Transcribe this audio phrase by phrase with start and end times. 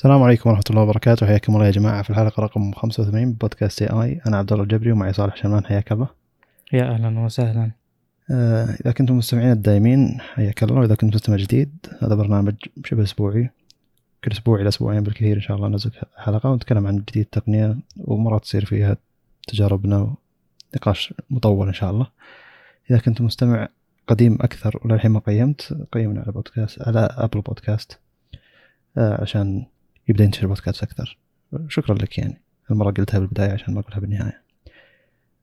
[0.00, 1.26] السلام عليكم ورحمة الله وبركاته.
[1.26, 2.02] حياكم الله يا جماعة.
[2.02, 5.64] في الحلقة رقم 85 من بودكاست اي اي أنا عبد الله الجبري ومعي صالح شمان
[5.66, 6.08] حياك الله.
[6.72, 7.70] يا أهلا وسهلا.
[8.30, 10.80] آه إذا كنتم مستمعين الدائمين حياك الله.
[10.80, 13.50] وإذا كنت مستمع جديد هذا برنامج شبه أسبوعي.
[14.24, 18.42] كل أسبوع إلى أسبوعين بالكثير إن شاء الله ننزل حلقة ونتكلم عن جديد التقنية ومرات
[18.42, 18.96] تصير فيها
[19.48, 20.14] تجاربنا
[20.74, 22.06] ونقاش مطول إن شاء الله.
[22.90, 23.68] إذا كنت مستمع
[24.08, 27.98] قديم أكثر وللحين ما قيمت قيمنا على بودكاست على أبل بودكاست
[28.98, 29.66] آه عشان
[30.10, 31.18] يبدأ ينتشر بودكاست أكثر.
[31.68, 32.40] شكرا لك يعني.
[32.70, 34.42] المره قلتها بالبداية عشان ما أقولها بالنهاية.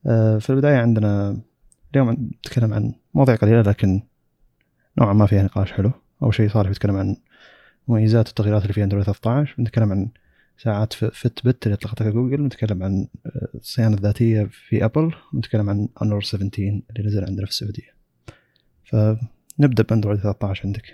[0.07, 1.41] آه، في البداية عندنا
[1.91, 4.01] اليوم نتكلم عن مواضيع قليلة لكن
[4.97, 5.91] نوعا ما فيها نقاش حلو.
[6.23, 7.15] أول شيء صالح بيتكلم عن
[7.87, 10.09] مميزات التغييرات اللي في اندرويد 13 بنتكلم عن
[10.57, 16.21] ساعات Fitbit اللي اطلقتها جوجل نتكلم عن آه، الصيانة الذاتية في ابل ونتكلم عن Honor
[16.21, 17.93] 70 اللي نزل عندنا في السعودية.
[18.83, 20.93] فنبدأ بأندرويد 13 عندك.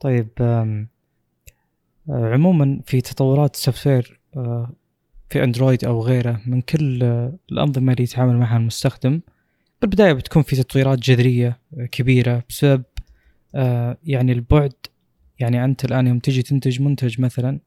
[0.00, 0.28] طيب
[2.08, 4.72] عموما في تطورات ال software آه،
[5.30, 9.20] في اندرويد أو غيره من كل آه، الأنظمة اللي يتعامل معها المستخدم.
[9.80, 11.58] بالبداية بتكون في تطويرات جذرية
[11.92, 12.82] كبيرة بسبب
[14.04, 14.72] يعني البعد.
[15.38, 17.58] يعني أنت الآن يوم تجي تنتج منتج مثلا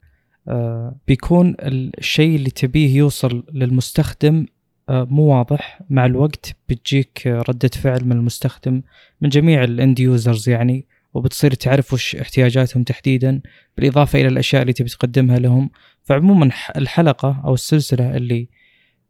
[1.08, 4.46] بيكون الشيء اللي تبيه يوصل للمستخدم
[4.88, 5.80] مو واضح.
[5.90, 8.82] مع الوقت بتجيك ردة فعل من المستخدم
[9.20, 10.86] من جميع ال end users يعني.
[11.16, 13.40] وبتصير تعرف وش احتياجاتهم تحديدا
[13.76, 15.70] بالإضافة إلى الأشياء اللي تبي تقدمها لهم.
[16.04, 18.48] فعموما الحلقة أو السلسلة اللي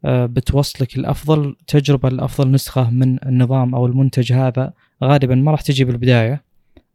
[0.05, 4.73] آه، بتوصلك الأفضل تجربة لأفضل نسخة من النظام أو المنتج هذا
[5.05, 6.45] غالبا ما راح تجي بالبداية.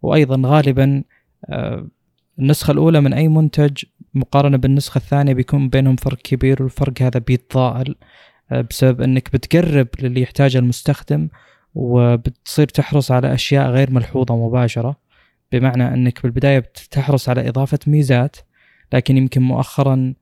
[0.01, 1.03] وأيضا غالبا
[1.49, 1.87] آه،
[2.39, 7.95] النسخة الأولى من أي منتج مقارنة بالنسخة الثانية بيكون بينهم فرق كبير والفرق هذا بيتضاءل
[8.51, 11.29] آه، بسبب أنك بتقرب للي يحتاجه المستخدم
[11.75, 15.00] وبتصير تحرص على أشياء غير ملحوظة مباشرة.
[15.51, 18.35] بمعنى أنك بالبداية بتحرص على إضافة ميزات
[18.93, 20.13] لكن يمكن مؤخرا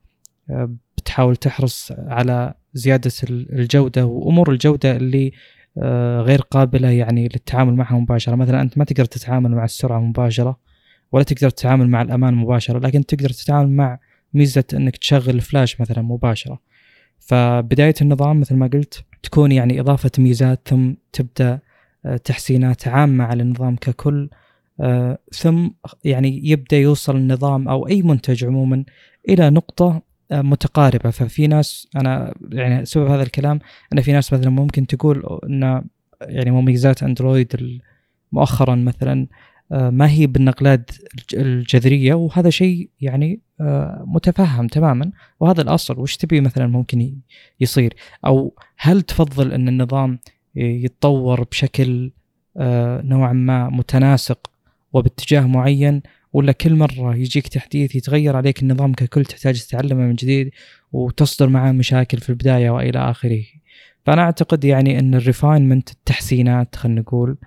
[0.49, 5.31] آه، بتحاول تحرص على زيادة الجودة وأمور الجودة اللي
[5.77, 8.35] آه، غير قابلة يعني للتعامل معها مباشرة.
[8.35, 10.59] مثلا أنت ما تقدر تتعامل مع السرعة مباشرة
[11.11, 13.99] ولا تقدر تتعامل مع الأمان مباشرة لكن تقدر تتعامل مع
[14.33, 16.59] ميزة أنك تشغل الفلاش مثلا مباشرة.
[17.19, 21.59] فبداية النظام مثل ما قلت تكون يعني إضافة ميزات ثم تبدأ
[22.05, 24.29] آه، تحسينات عامة على النظام ككل.
[24.81, 25.67] آه، ثم
[26.03, 28.85] يعني يبدأ يوصل النظام أو أي منتج عموما
[29.29, 30.01] إلى نقطة
[30.31, 31.09] آه، متقاربة.
[31.09, 33.59] ففي ناس أنا يعني سبب هذا الكلام
[33.93, 35.83] أن في ناس مثلا ممكن تقول أن
[36.21, 37.79] يعني مميزات أندرويد
[38.31, 39.27] مؤخرا مثلا
[39.71, 40.91] ما هي بالنقلات
[41.33, 42.13] الجذرية.
[42.13, 43.41] وهذا شيء يعني
[44.05, 45.11] متفهم تماما.
[45.39, 45.99] وهذا الأصل.
[45.99, 47.15] وش تبي مثلا ممكن
[47.59, 47.93] يصير؟
[48.25, 50.19] أو هل تفضل أن النظام
[50.55, 52.11] يتطور بشكل
[52.57, 54.51] آه، نوعا ما متناسق
[54.93, 56.01] وباتجاه معين
[56.33, 60.51] ولا كل مرة يجيك تحديث يتغير عليك النظام ككل تحتاج تتعلمه من جديد
[60.91, 63.43] وتصدر معاه مشاكل في البداية وإلى آخره.
[64.05, 67.37] فأنا أعتقد يعني أن ال refinement التحسينات خلينا نقول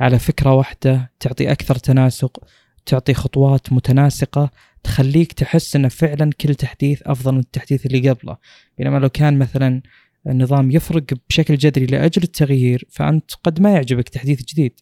[0.00, 2.44] على فكرة واحدة تعطي أكثر تناسق
[2.86, 4.50] تعطي خطوات متناسقة
[4.82, 8.36] تخليك تحس أن فعلا كل تحديث أفضل من التحديث اللي قبله.
[8.78, 9.82] بينما لو كان مثلا
[10.26, 14.80] النظام يفرق بشكل جذري لأجل التغيير فأنت قد ما يعجبك تحديث جديد.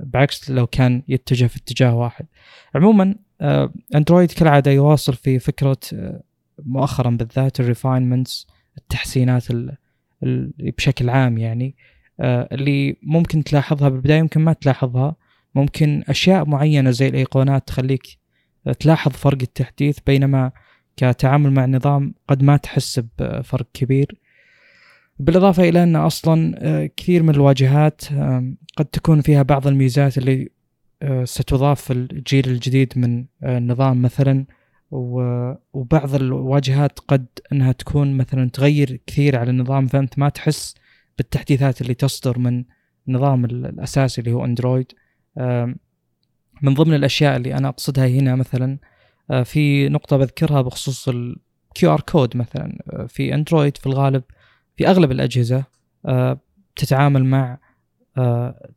[0.00, 2.26] بعكس لو كان يتجه في اتجاه واحد.
[2.74, 6.22] عموما آه اندرويد كالعادة يواصل في فكرة آه
[6.64, 8.46] مؤخرا بالذات الريفاينمنتس
[8.78, 9.76] التحسينات ال
[10.22, 11.76] ال بشكل عام يعني
[12.20, 15.16] آه اللي ممكن تلاحظها بالبداية يمكن ما تلاحظها.
[15.54, 18.02] ممكن أشياء معينة زي الأيقونات تخليك
[18.80, 20.52] تلاحظ فرق التحديث بينما
[20.96, 24.18] كتعامل مع النظام قد ما تحس بفرق كبير.
[25.18, 28.02] بالإضافة إلى أن أصلا آه، كثير من الواجهات
[28.76, 30.48] قد تكون فيها بعض الميزات اللي
[31.02, 34.46] آه، ستضاف في الجيل الجديد من آه، النظام مثلا.
[34.90, 40.74] وبعض الواجهات قد أنها تكون مثلا تغير كثير على النظام فأنت ما تحس
[41.18, 42.64] بالتحديثات اللي تصدر من
[43.08, 44.92] النظام الأساسي اللي هو أندرويد.
[46.62, 48.78] من ضمن الأشياء اللي أنا أقصدها هنا مثلا
[49.44, 52.78] في نقطة بذكرها بخصوص ال QR code مثلا
[53.08, 54.22] في أندرويد في الغالب.
[54.76, 55.64] في أغلب الأجهزة
[56.06, 56.38] آه،
[56.76, 57.58] تتعامل مع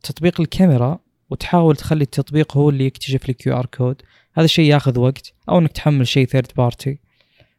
[0.02, 0.98] تطبيق الكاميرا
[1.30, 4.02] وتحاول تخلي التطبيق هو اللي يكتشف ال QR code
[4.34, 6.98] هذا الشيء ياخذ وقت أو إنك تحمل شيء third party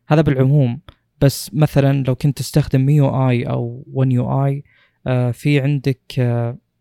[0.07, 0.79] هذا بالعموم.
[1.21, 4.63] بس مثلا لو كنت تستخدم MIUI أو One UI
[5.33, 6.21] في عندك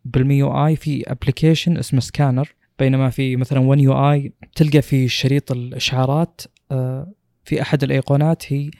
[0.04, 6.40] بال MIUI في application اسمه سكانر بينما في مثلا One UI تلقى في شريط الإشعارات
[6.72, 7.12] آه،
[7.44, 8.70] في أحد الأيقونات هي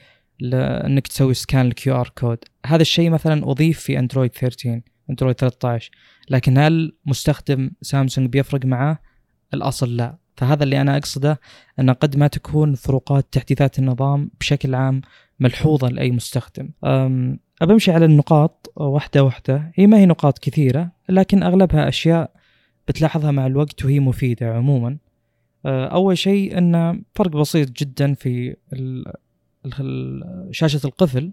[0.42, 5.90] انك تسوي scan ال QR code هذا الشيء مثلا أضيف في اندرويد 13 اندرويد 13
[6.30, 8.98] لكن هل مستخدم سامسونج بيفرق معاه؟
[9.54, 10.16] الأصل لا.
[10.36, 11.40] فهذا اللي أنا أقصده
[11.80, 15.00] أن قد ما تكون فروقات تحديثات النظام بشكل عام
[15.40, 16.70] ملحوظة لأي مستخدم.
[17.62, 19.72] أبمشي على النقاط واحدة واحدة.
[19.74, 22.32] هي ما هي نقاط كثيرة لكن أغلبها أشياء
[22.88, 24.96] بتلاحظها مع الوقت وهي مفيدة عموما.
[25.66, 28.56] آه، أول شيء أن فرق بسيط جدا في
[30.50, 31.32] شاشة القفل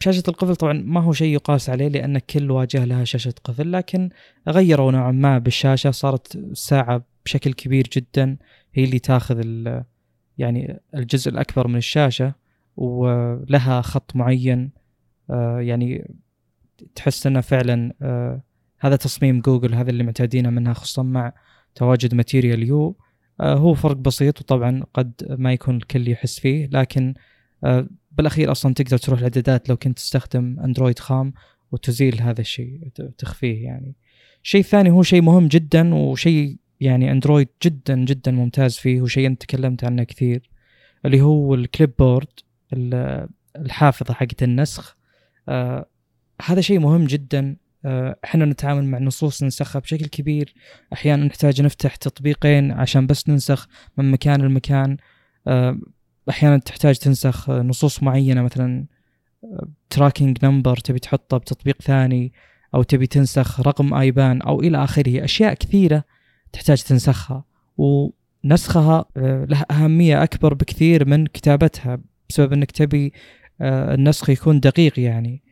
[0.00, 4.10] شاشة القفل طبعا ما هو شيء يقاس عليه لأن كل واجهة لها شاشة قفل لكن
[4.48, 8.36] غيروا نوعا ما بالشاشة صارت الساعة بشكل كبير جدا
[8.74, 9.42] هي اللي تاخذ
[10.38, 12.34] يعني الجزء الأكبر من الشاشة
[12.76, 14.70] ولها خط معين
[15.58, 16.14] يعني
[16.94, 17.92] تحس إنه فعلا
[18.78, 21.32] هذا تصميم جوجل هذا اللي معتادين منها خصوصا مع
[21.74, 22.96] تواجد Material You.
[23.42, 27.14] هو فرق بسيط وطبعا قد ما يكون الكل يحس فيه لكن
[28.12, 31.32] بالأخير أصلا تقدر تروح الإعدادات لو كنت تستخدم أندرويد خام
[31.72, 33.94] وتزيل هذا الشيء تخفيه يعني.
[34.42, 39.42] الشيء الثاني هو شيء مهم جدا وشيء يعني أندرويد جدا جدا ممتاز فيه وشيء أنت
[39.42, 40.50] تكلمت عنه كثير
[41.06, 42.40] اللي هو الكليب بورد
[43.56, 44.96] الحافظة حقت النسخ.
[45.48, 45.86] آه
[46.42, 47.56] هذا شيء مهم جدا آه
[48.24, 50.54] إحنا نتعامل مع نصوص ننسخها بشكل كبير.
[50.92, 54.96] أحيانا نحتاج نفتح تطبيقين عشان بس ننسخ من مكان لمكان.
[55.46, 55.78] آه
[56.30, 58.86] أحيانا تحتاج تنسخ نصوص معينة مثلا
[59.90, 62.32] tracking number تبي تحطه بتطبيق ثاني
[62.74, 65.24] أو تبي تنسخ رقم IBAN أو إلى آخره.
[65.24, 66.04] أشياء كثيرة
[66.52, 67.44] تحتاج تنسخها
[67.78, 71.98] ونسخها آه، له أهمية أكبر بكثير من كتابتها
[72.28, 73.12] بسبب إنك تبي
[73.60, 75.42] آه، النسخ يكون دقيق يعني.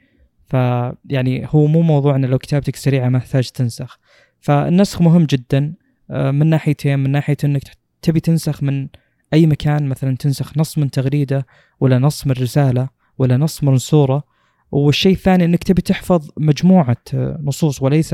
[0.50, 3.98] فيعني هو مو موضوع إنه لو كتابتك سريعه ما تحتاج تنسخ.
[4.40, 5.74] فالنسخ مهم جدا
[6.10, 7.62] آه، من ناحيتين من ناحية إنك
[8.02, 8.88] تبي تنسخ من
[9.34, 11.46] أي مكان مثلا تنسخ نص من تغريدة
[11.80, 12.88] ولا نص من رسالة
[13.18, 14.24] ولا نص من صورة.
[14.72, 18.12] والشيء الثاني إنك تبي تحفظ مجموعة آه، نصوص وليس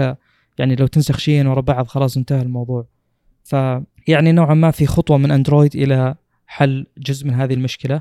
[0.59, 2.87] يعني لو تنسخ شيئين ورا بعض خلاص انتهى الموضوع.
[3.44, 6.15] فيعني نوعا ما في خطوة من أندرويد إلى
[6.47, 8.00] حل جزء من هذه المشكلة.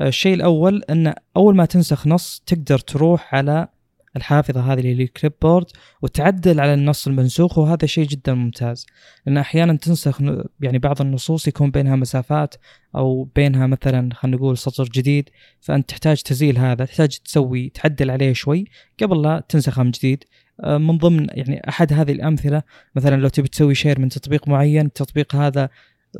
[0.00, 3.68] الشيء الأول أن أول ما تنسخ نص تقدر تروح على
[4.16, 5.66] الحافظة هذه اللي ال clipboard
[6.02, 8.86] وتعدل على النص المنسوخ وهذا شيء جدا ممتاز.
[9.26, 10.20] لأن أحيانا تنسخ
[10.60, 12.54] يعني بعض النصوص يكون بينها مسافات
[12.96, 15.30] أو بينها مثلا خلينا نقول سطر جديد
[15.60, 18.64] فأنت تحتاج تزيل هذا تحتاج تسوي تعدل عليه شوي
[19.02, 20.24] قبل لا تنسخه من جديد.
[20.60, 22.62] آه، من ضمن يعني أحد هذه الأمثلة
[22.94, 25.68] مثلا لو تبي تسوي share من تطبيق معين التطبيق هذا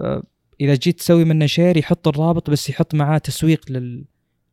[0.01, 0.23] آه،
[0.63, 4.05] إذا جيت تسوي منه share يحط الرابط بس يحط معاه تسويق لل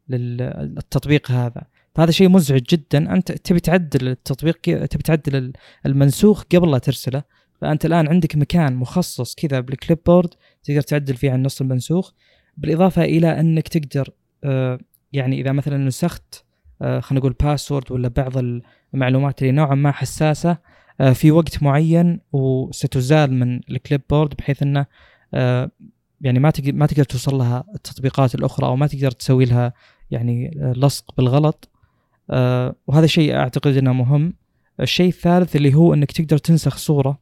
[0.09, 1.61] للتطبيق هذا.
[1.95, 3.13] فهذا شيء مزعج جدا.
[3.13, 5.53] أنت تبي تعدل التطبيق تبي تعدل
[5.85, 7.23] المنسوخ قبل لا ترسله.
[7.61, 10.29] فأنت الآن عندك مكان مخصص كذا بال clipboard
[10.63, 12.11] تقدر تعدل فيه عن النص المنسوخ.
[12.57, 14.09] بالإضافة إلى أنك تقدر
[14.43, 14.79] آه،
[15.13, 16.45] يعني إذا مثلا نسخت
[16.81, 18.33] آه، خلينا نقول password ولا بعض
[18.93, 20.57] المعلومات اللي نوعا ما حساسة
[21.01, 24.85] آه، في وقت معين وستزال من الكليب بورد بحيث إنه
[26.21, 29.73] يعني ما تقدر ما تقدر توصل لها التطبيقات الأخرى أو ما تقدر تسوي لها
[30.11, 31.69] يعني لصق بالغلط.
[32.29, 34.33] آه وهذا شيء أعتقد إنه مهم.
[34.79, 37.19] الشيء الثالث اللي هو إنك تقدر تنسخ صورة.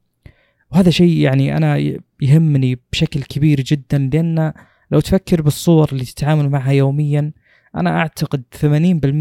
[0.72, 4.54] وهذا شيء يعني أنا يهمني بشكل كبير جدا لأن
[4.92, 7.32] لو تفكر بالصور اللي تتعامل معها يوميا
[7.76, 8.66] أنا أعتقد 80%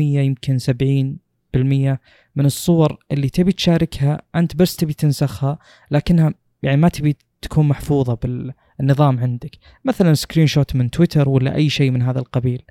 [0.02, 1.98] يمكن 70%
[2.36, 5.58] من الصور اللي تبي تشاركها أنت بس تبي تنسخها
[5.90, 9.50] لكنها يعني ما تبي تكون محفوظة بال النظام عندك.
[9.84, 12.62] مثلا screenshot من تويتر ولا أي شيء من هذا القبيل.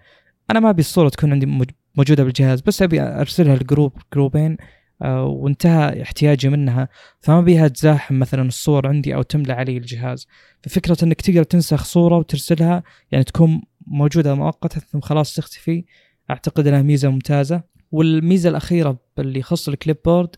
[0.51, 4.57] أنا ما أبي الصورة تكون عندي موجودة بالجهاز بس أبي أرسلها ل group جروبين
[5.01, 6.89] آه وانتهى احتياجي منها.
[7.19, 10.27] فما أبيها تزاحم مثلا الصور عندي أو تملى عليّ الجهاز.
[10.63, 15.85] ففكرة إنك تقدر تنسخ صورة وترسلها يعني تكون موجودة مؤقتا ثم خلاص تختفي.
[16.29, 17.75] أعتقد إنها ميزة ممتازة.
[17.91, 20.35] والميزة الأخيرة اللي يخص ال clipboard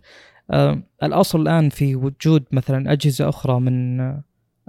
[0.52, 3.98] آه الأصل الآن في وجود مثلا أجهزة أخرى من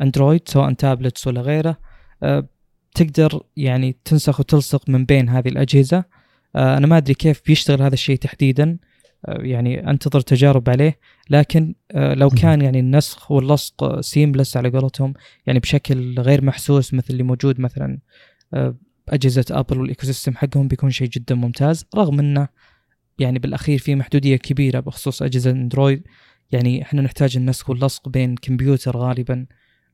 [0.03, 1.79] اندرويد سواء tablets ولا غيره
[2.23, 2.49] أه
[2.95, 6.05] تقدر يعني تنسخ وتلصق من بين هذه الأجهزة.
[6.57, 8.79] أه أنا ما أدري كيف بيشتغل هذا الشيء تحديدا.
[9.27, 10.99] أه يعني أنتظر تجارب عليه
[11.31, 15.15] لكن لو كان يعني النسخ واللصق seamless على قولتهم
[15.47, 17.99] يعني بشكل غير محسوس مثل اللي موجود مثلا
[18.55, 18.75] أه
[19.09, 21.87] اجهزه Apple وال ecosystem حقهم بيكون شيء جدا ممتاز.
[21.97, 22.49] رغم إنه
[23.19, 26.03] يعني بالأخير في محدودية كبيرة بخصوص أجهزة اندرويد
[26.51, 29.47] يعني إحنا نحتاج النسخ واللصق بين كمبيوتر غالبا.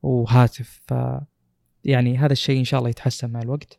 [0.04, 0.80] وهاتف.
[0.87, 0.94] ف
[1.84, 3.78] يعني هذا الشيء إن شاء الله يتحسن مع الوقت.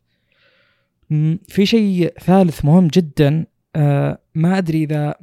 [1.48, 5.15] في شيء ثالث مهم جدا آه، ما أدري إذا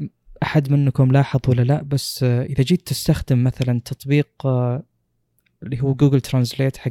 [0.43, 4.83] أحد منكم لاحظ ولا لا بس آه، إذا جيت تستخدم مثلا تطبيق آه،
[5.63, 6.91] اللي هو Google Translate حق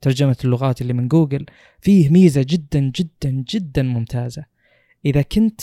[0.00, 1.46] ترجمة اللغات اللي من جوجل
[1.80, 4.44] فيه ميزة جدا جدا جدا ممتازة.
[5.04, 5.60] إذا كنت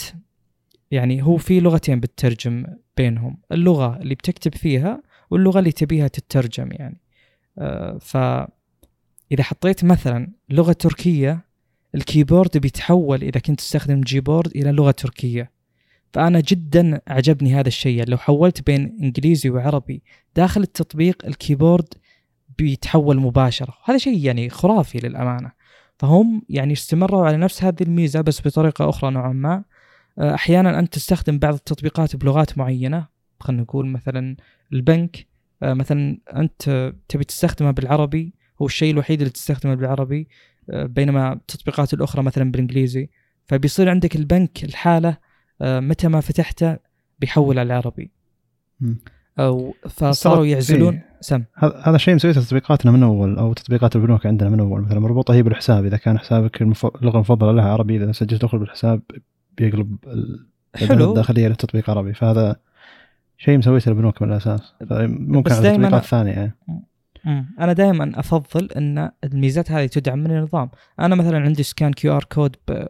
[0.90, 2.66] يعني هو في لغتين بتترجم
[2.96, 7.00] بينهم اللغة اللي بتكتب فيها واللغة اللي تبيها تترجم يعني.
[8.00, 8.16] ف
[9.32, 11.44] إذا حطيت مثلا لغة تركية
[11.94, 15.50] الكيبورد بيتحول إذا كنت تستخدم Gboard إلى لغة تركية.
[16.12, 17.98] فأنا جدا عجبني هذا الشيء.
[17.98, 20.02] يعني لو حولت بين إنجليزي وعربي
[20.36, 21.94] داخل التطبيق الكيبورد
[22.58, 23.74] بيتحول مباشرة.
[23.84, 25.52] هذا شيء يعني خرافي للأمانة.
[25.98, 29.64] فهم يعني استمروا على نفس هذه الميزة بس بطريقة أخرى نوعا ما.
[30.18, 33.06] أحيانا أنت تستخدم بعض التطبيقات بلغات معينة.
[33.40, 34.36] خلينا نقول مثلا
[34.72, 35.29] البنك.
[35.62, 40.28] مثلا أنت تبي تستخدمه بالعربي هو الشيء الوحيد اللي تستخدمه بالعربي
[40.70, 43.10] آه، بينما التطبيقات الأخرى مثلا بالإنجليزي.
[43.46, 45.16] فبيصير عندك البنك الحالة
[45.60, 46.76] متى ما فتحته
[47.18, 48.10] بيحول على العربي.
[49.38, 51.10] أو فصاروا يعزلون إيه.
[51.20, 51.44] سم.
[51.56, 54.80] هذا الشيء مسويته تطبيقاتنا من أول أو تطبيقات البنوك عندنا من أول.
[54.80, 56.86] مثلا مربوطة هي بالحساب إذا كان حسابك المف...
[56.86, 59.02] اللغة المفضلة لها عربي إذا سجلت دخل بالحساب
[59.58, 59.96] بيقلب
[60.74, 61.10] حلو.
[61.10, 62.14] الداخليه للتطبيق عربي.
[62.14, 62.56] فهذا
[63.42, 64.74] شيء مسويته البنوك من الاساس
[65.08, 66.56] ممكن على تطبيقات ثانية يعني.
[67.60, 70.70] أنا دائما أفضل إن الميزات هذه تدعم من النظام.
[71.00, 72.86] أنا مثلا عندي scan QR code ب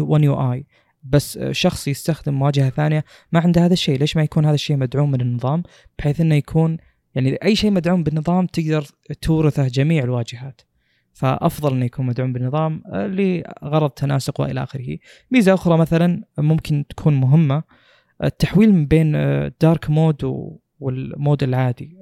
[0.00, 0.66] One UI
[1.02, 3.98] بس شخص يستخدم واجهة ثانية ما عنده هذا الشيء.
[3.98, 5.62] ليش ما يكون هذا الشيء مدعوم من النظام؟
[5.98, 6.76] بحيث إنه يكون
[7.14, 8.84] يعني أي شيء مدعوم بالنظام تقدر
[9.20, 10.60] تورثه جميع الواجهات.
[11.12, 14.98] فأفضل إنه يكون مدعوم بالنظام لغرض تناسق وإلى آخره.
[15.30, 17.62] ميزة أخرى مثلا ممكن تكون مهمة
[18.24, 19.12] التحويل من بين
[19.60, 21.96] dark mode وال mode العادي.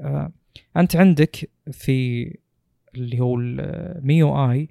[0.77, 2.25] أنت عندك في
[2.95, 4.69] اللي هو ال MIUI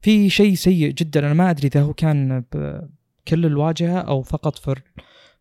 [0.00, 1.20] في شيء سيء جدا.
[1.20, 2.44] أنا ما أدري إذا هو كان
[3.28, 4.74] كل الواجهة أو فقط في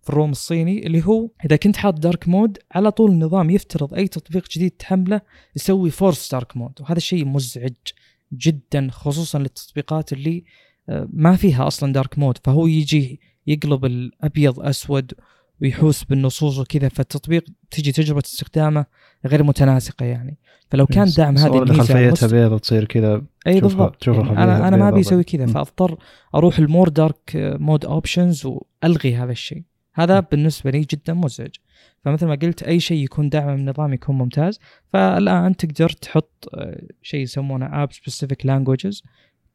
[0.03, 3.93] في ال ROM الصيني اللي هو إذا كنت حاط dark mode على طول النظام يفترض
[3.93, 5.21] أي تطبيق جديد تحمله
[5.55, 7.73] يسوي force dark mode وهذا الشيء مزعج
[8.33, 10.43] جدا خصوصا للتطبيقات اللي
[10.89, 15.13] آه، ما فيها أصلا dark mode فهو يجي يقلب الأبيض أسود
[15.63, 18.85] ويحوس بالنصوص وكذا فالتطبيق تجي تجربة استخدامه
[19.25, 20.37] غير متناسقة يعني.
[20.71, 23.95] فلو كان دعم هذه الميزة خلفيتها بيضة تصير كذا اي بالضبط.
[23.95, 25.97] تشوف أنا أنا ما أبي أسوي كذا فأضطر
[26.35, 29.63] أروح ال more dark mode options وألغي هذا الشيء.
[29.93, 30.25] هذا م.
[30.31, 31.55] بالنسبة لي جدا مزعج.
[32.05, 34.59] فمثل ما قلت أي شيء يكون دعم من النظام يكون ممتاز.
[34.93, 39.03] فالآن تقدر تحط آه، شيء يسمونه app specific languages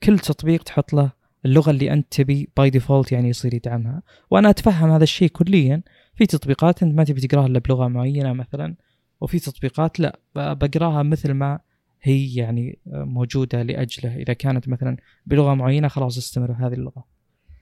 [0.03, 4.03] كل تطبيق تحط له اللغة اللي أنت تبي by default يعني يصير يدعمها.
[4.31, 5.83] وأنا أتفهم هذا الشيء كليا.
[6.15, 8.75] في تطبيقات أنت ما تبي تقراها إلا بلغة معينة مثلا
[9.21, 11.59] وفي تطبيقات لا بقراها مثل ما
[12.03, 14.17] هي يعني موجودة لأجله.
[14.17, 17.05] إذا كانت مثلا بلغة معينة خلاص استمر بهذه اللغة.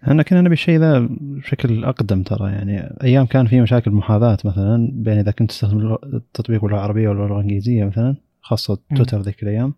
[0.04, 2.52] إحنا كنا نبي الشيء ذا بشكل أقدم ترى.
[2.52, 7.24] يعني أيام كان في مشاكل محاذاة مثلا بين إذا كنت تستخدم التطبيق باللغة العربيه ولا
[7.24, 9.74] اللغة الإنجليزية مثلا خاصة تويتر ذيك الأيام.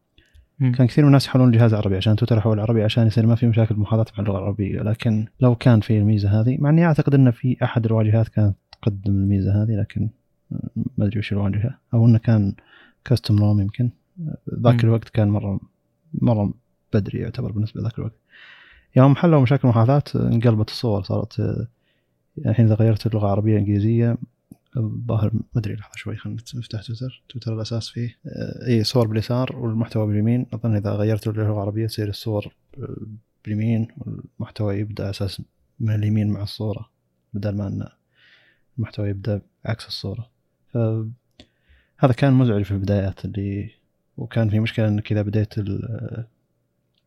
[0.60, 3.46] كان كثير من الناس يحولون الجهاز عربي عشان تويتر يحول عربي عشان يصير ما في
[3.46, 4.82] مشاكل محاذاه مع اللغة العربية.
[4.82, 9.12] لكن لو كان في الميزة هذه مع إني أعتقد إن في أحد الواجهات كانت تقدم
[9.12, 10.08] الميزة هذه لكن
[10.98, 11.78] ما أدري وش الواجهة.
[11.94, 12.54] أو إنه كان
[13.04, 13.90] كاستم روم يمكن.
[14.60, 15.60] ذاك الوقت كان مرة
[16.14, 16.52] مرة
[16.94, 18.14] بدري يعتبر بالنسبة لذاك الوقت.
[18.96, 21.66] يوم حلوا مشاكل محاذاه انقلبت الصور صارت
[22.46, 24.16] الحين إذا غيرت اللغة العربية إنجليزية
[24.78, 27.22] الظاهر ما أدري لحظة شوي خلينا نفتح تويتر.
[27.28, 28.18] تويتر الأساس فيه
[28.66, 30.46] اي صور باليسار والمحتوى باليمين.
[30.52, 32.54] أظن إذا غيرت اللغة العربية تصير الصور
[33.44, 35.42] باليمين والمحتوى يبدأ أساس
[35.80, 36.90] من اليمين مع الصورة
[37.34, 37.88] بدل ما إن
[38.78, 40.30] المحتوى يبدأ عكس الصورة.
[41.98, 43.70] هذا كان مزعج في البدايات اللي
[44.16, 45.58] وكان في مشكلة إنك إذا بديت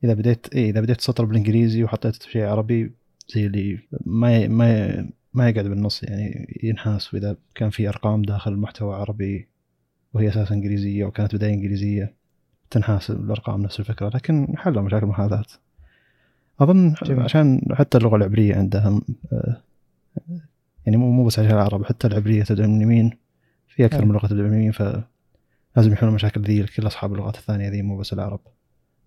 [0.03, 2.91] إذا بديت اي إذا بديت سطر بالإنجليزي وحطيت شيء عربي
[3.29, 8.95] زي اللي ما ما ما يقعد بالنص يعني ينحاس وإذا كان في أرقام داخل المحتوى
[8.95, 9.47] عربي
[10.13, 12.13] وهي أساسا إنجليزية وكانت بداية إنجليزية
[12.69, 15.45] تنحاس الارقام نفس الفكرة لكن حلوا مشاكل المحاذاه
[16.59, 17.23] أظن جميل.
[17.23, 19.01] عشان حتى اللغة العبرية عندها
[19.33, 19.61] آه،
[20.85, 23.17] يعني مو مو بس عشان العرب حتى العبرية تبدا من اليمين
[23.67, 27.69] في أكثر من لغة تبدا من اليمين فلازم يحلون مشاكل ذي لكل أصحاب اللغات الثانية
[27.69, 28.39] ذي مو بس العرب.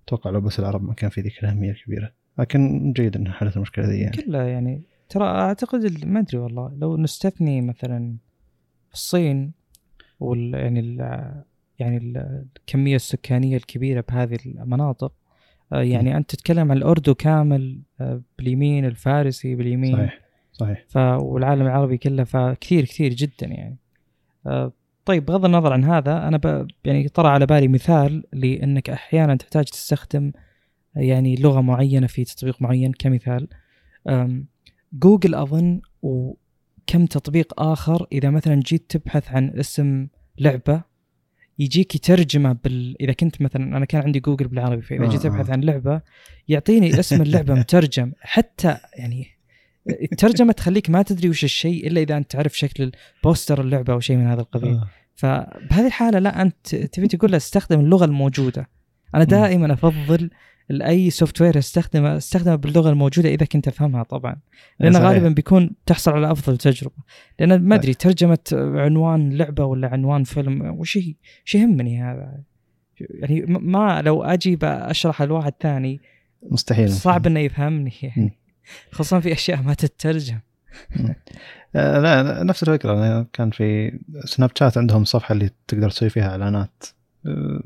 [0.06, 2.12] أتوقع لو بس العرب ما كان في ذيك الأهمية الكبيرة.
[2.38, 4.16] لكن جيد إنها حلت المشكلة ذي يعني.
[4.16, 8.16] كلها يعني ترى أعتقد ما أدري والله لو نستثني مثلا
[8.92, 9.52] الصين
[10.20, 10.98] وال يعني ال
[11.78, 11.96] يعني
[12.56, 15.12] الكمية السكانية الكبيرة بهذه المناطق
[15.72, 19.96] آه، يعني أنت تتكلم عن الاردو كامل آه، باليمين الفارسي باليمين.
[19.96, 20.20] صحيح
[20.52, 20.84] صحيح.
[20.88, 23.76] ف والعالم العربي كله فكثير كثير جدا يعني.
[24.46, 24.72] آه،
[25.04, 26.68] طيب بغض النظر عن هذا أنا ب...
[26.84, 30.32] يعني طرى على بالي مثال لأنك أحيانا تحتاج تستخدم
[30.96, 33.48] يعني لغة معينة في تطبيق معين كمثال
[34.94, 40.06] جوجل أظن وكم تطبيق آخر إذا مثلا جيت تبحث عن اسم
[40.38, 40.82] لعبة
[41.58, 45.60] يجيك يترجمه بال إذا كنت مثلا أنا كان عندي جوجل بالعربي فإذا جيت أبحث عن
[45.60, 46.00] لعبة
[46.48, 48.12] يعطيني اسم اللعبة مترجم.
[48.20, 49.26] حتى يعني
[50.12, 52.92] الترجمة تخليك ما تدري وش الشيء إلا إذا أنت تعرف شكل
[53.24, 54.80] poster اللعبة أو شيء من هذا القبيل.
[55.14, 58.68] فبهذه الحالة لا أنت تبي تقول له أستخدم اللغة الموجودة.
[59.14, 60.30] أنا دائما أفضل
[60.70, 64.36] أي software استخدمه استخدمه باللغة الموجودة إذا كنت أفهمها طبعا.
[64.80, 65.06] لأن صحيح.
[65.06, 66.96] غالبا بيكون تحصل على أفضل تجربة.
[67.38, 71.16] لأن ما أدري ترجمة عنوان لعبة ولا عنوان فيلم وش ي-
[71.46, 72.38] وش يهمني هذا؟
[73.00, 76.00] يعني ما لو أجي اشرح لواحد ثاني
[76.50, 76.90] مستحيل.
[76.90, 77.92] صعب إنه يفهمني.
[78.02, 78.38] يعني.
[78.90, 80.38] خصوصا في أشياء ما تترجم.
[81.76, 83.22] آه، لا نفس الفكرة.
[83.32, 86.84] كان في سناب شات عندهم صفحة اللي تقدر تسوي فيها إعلانات.
[87.26, 87.62] آه،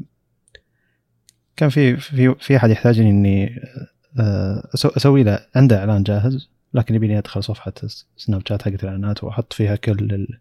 [1.59, 3.61] كان في في في أحد يحتاجني إني
[4.21, 7.73] آه، أسوي له عنده إعلان جاهز لكن يبيني أدخل صفحة
[8.17, 10.39] سناب شات حقت الإعلانات وأحط فيها كل ال-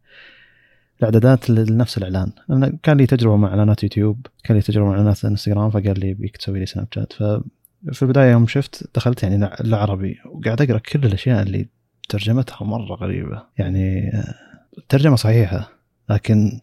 [1.00, 2.32] الإعدادات لنفس الإعلان.
[2.50, 6.14] أنا كان لي تجربة مع إعلانات يوتيوب كان لي تجربة مع إعلانات إنستغرام فقال لي
[6.14, 7.14] بيك تسوي لي سناب شات.
[7.14, 11.68] ففي البداية يوم شفت دخلت يعني العربي وقاعد أقرأ كل الأشياء اللي
[12.10, 13.44] ترجمتها مرة غريبة.
[13.58, 14.34] يعني آه،
[14.78, 15.70] الترجمه صحيحة
[16.10, 16.60] لكن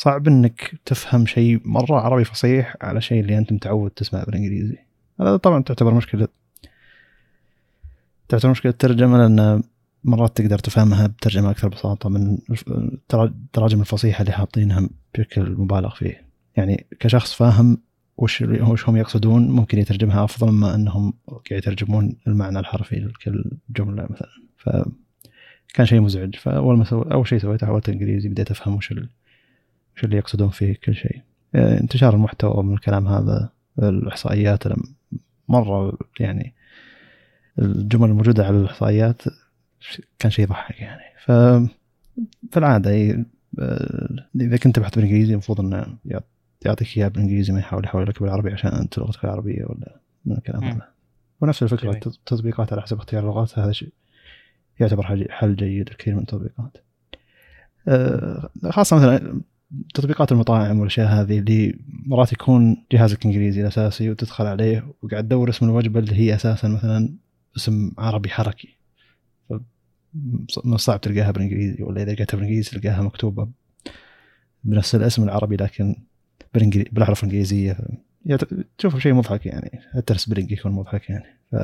[0.00, 4.76] صعب إنك تفهم شيء مرة عربي فصيح على شيء اللي أنت متعود تسمعه بالإنجليزي.
[5.20, 6.28] هذا طبعا تعتبر مشكلة.
[8.28, 9.62] تعتبر مشكلة الترجمة لأن
[10.04, 12.38] مرات تقدر تفهمها بترجمة أكثر بساطة من
[13.10, 16.26] التراجم الفصيحة اللي حاطينها بشكل مبالغ فيه.
[16.56, 17.78] يعني كشخص فاهم
[18.16, 24.06] وش وش هم يقصدون ممكن يترجمها أفضل مما أنهم قاعد يترجمون المعنى الحرفي لكل جملة
[24.10, 24.30] مثلا.
[24.56, 26.36] فكان شيء مزعج.
[26.36, 28.94] فأول ما سوي أول شيء سويته حولت الانجليزي بديت أفهم وش.
[30.00, 31.20] وش اللي يقصدون فيه كل شيء
[31.54, 34.62] آه، انتشار المحتوى من الكلام هذا الإحصائيات
[35.48, 36.54] مرة يعني
[37.58, 39.22] الجمل الموجودة على الإحصائيات
[40.18, 41.30] كان شيء يضحك يعني ف
[42.50, 43.24] في العادة هي-
[43.58, 44.08] آه،
[44.40, 46.24] إذا كنت تبحث بالإنجليزي المفروض إنه يعط-
[46.66, 50.64] يعطيك إياه بالإنجليزي ما يحاول يحول لك بالعربي عشان أنت لغتك العربية ولا من الكلام.
[50.64, 50.88] هذا
[51.40, 52.02] ونفس الفكرة جميل.
[52.06, 53.92] التطبيقات على حسب اختيار اللغات هذا شيء
[54.80, 56.76] يعتبر حل- حل جيد لكثير من التطبيقات
[57.88, 59.40] آه، خاصة مثلا
[59.94, 65.66] تطبيقات المطاعم والأشياء هذه اللي مرات يكون جهازك إنجليزي الأساسي وتدخل عليه وقاعد تدور اسم
[65.66, 67.14] الوجبة اللي هي أساسا مثلا
[67.56, 68.68] اسم عربي حركي.
[70.64, 73.48] من الصعب تلقاها بالإنجليزي ولا إذا لقيتها بالإنجليزي تلقاها مكتوبة
[74.64, 75.96] بنفس الاسم العربي لكن.
[76.54, 77.78] بالاحرف الإنجليزية.
[78.26, 81.24] يعت- تشوفه شيء مضحك يعني حتى ال spelling يكون مضحك يعني.
[81.52, 81.56] ف...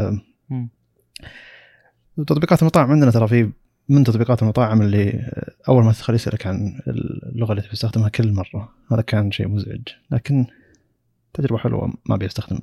[2.27, 3.51] تطبيقات المطاعم عندنا ترى في
[3.89, 5.33] من تطبيقات المطاعم اللي
[5.69, 8.73] أول ما تدخل يسألك عن اللغة اللي تستخدمها كل مرة.
[8.93, 9.83] هذا كان شيء مزعج.
[10.11, 10.47] لكن
[11.33, 12.59] تجربة حلوة ما بيستخدم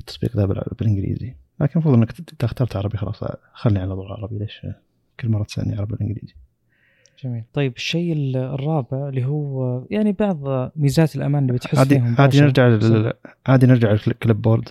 [0.00, 1.34] التطبيق ذا بال- بالإنجليزي.
[1.60, 4.38] لكن المفروض إنك إذا اخترت عربي خلاص خلني على طول عربي.
[4.38, 4.66] ليش
[5.20, 6.34] كل مرة تسألني عربي بالإنجليزي؟
[7.24, 7.44] جميل.
[7.52, 12.40] طيب الشيء ال- الرابع اللي هو يعني بعض ميزات الأمان اللي بتحس عادي فيها عادي.
[12.40, 13.12] نرجع لل...
[13.46, 14.68] عادي نرجع لل clipboard.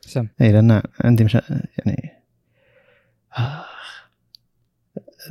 [0.00, 0.26] سم.
[0.40, 1.42] اي لأن عندي مشا...
[1.78, 2.10] يعني.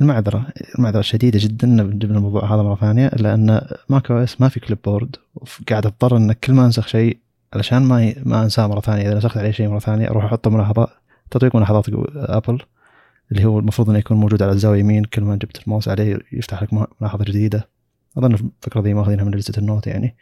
[0.00, 0.46] المعذرة
[0.78, 5.16] المعذرة شديدة جدا جبنا الموضوع هذا مرة ثانية الا ان macOS ما في clipboard
[5.68, 7.18] قاعد أضطر إن كل ما أنسخ شيء
[7.52, 8.14] علشان ما.
[8.24, 10.88] ما أنساه مرة ثانية إذا نسخت عليه شيء مرة ثانية أروح احطه ملاحظة
[11.30, 12.62] تطبيق ملاحظات Apple
[13.32, 16.62] اللي هو المفروض إنه يكون موجود على الزاوية يمين كل ما جبت الماوس عليه يفتح
[16.62, 17.68] لك ملاحظة جديدة
[18.18, 20.16] أظن الفكرة ذي ماخذينها من اجهزه ال Note يعني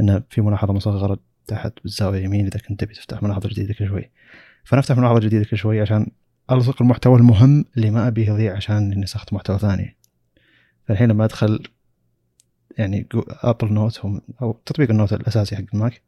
[0.00, 4.10] إنه في ملاحظة مصغرة تحت بالزاوية يمين إذا كنت تبي تفتح ملاحظة جديدة كل شوي
[4.64, 6.10] فنفتح ملاحظة جديدة كل شوي عشان
[6.50, 9.96] الصق المحتوى المهم اللي ما ابيه يضيع عشان إني نسخت محتوى ثاني.
[10.88, 11.62] فالحين لما أدخل
[12.78, 14.00] يعني Apple Note
[14.42, 16.02] أو تطبيق ال note الأساسي حق ال Mac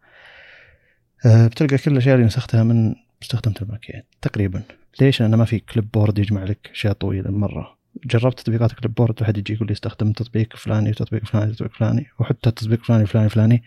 [1.26, 4.62] آه، بتلقى كل الأشياء اللي نسختها من استخدمت ال Mac يعني تقريبا.
[5.00, 7.78] ليش؟ لأنه ما في clipboard يجمع لك أشياء طويلة مرة.
[8.06, 12.48] جربت تطبيقات clipboard واحد يجي يقول لي استخدم تطبيق فلاني وتطبيق فلاني وتطبيق فلاني وحتى
[12.48, 13.62] التطبيق فلاني فلاني فلاني.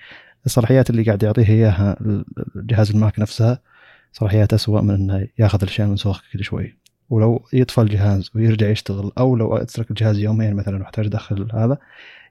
[0.46, 1.98] الصلاحيات اللي قاعد يعطيها إياها
[2.56, 3.60] الجهاز ال Mac نفسها
[4.14, 6.78] صلاحيات أسوأ من إنه ياخذ الاشياء المنسوخه كل شوي.
[7.10, 11.78] ولو يطفى الجهاز ويرجع يشتغل أو لو أترك الجهاز يومين مثلا وأحتاج أدخل هذا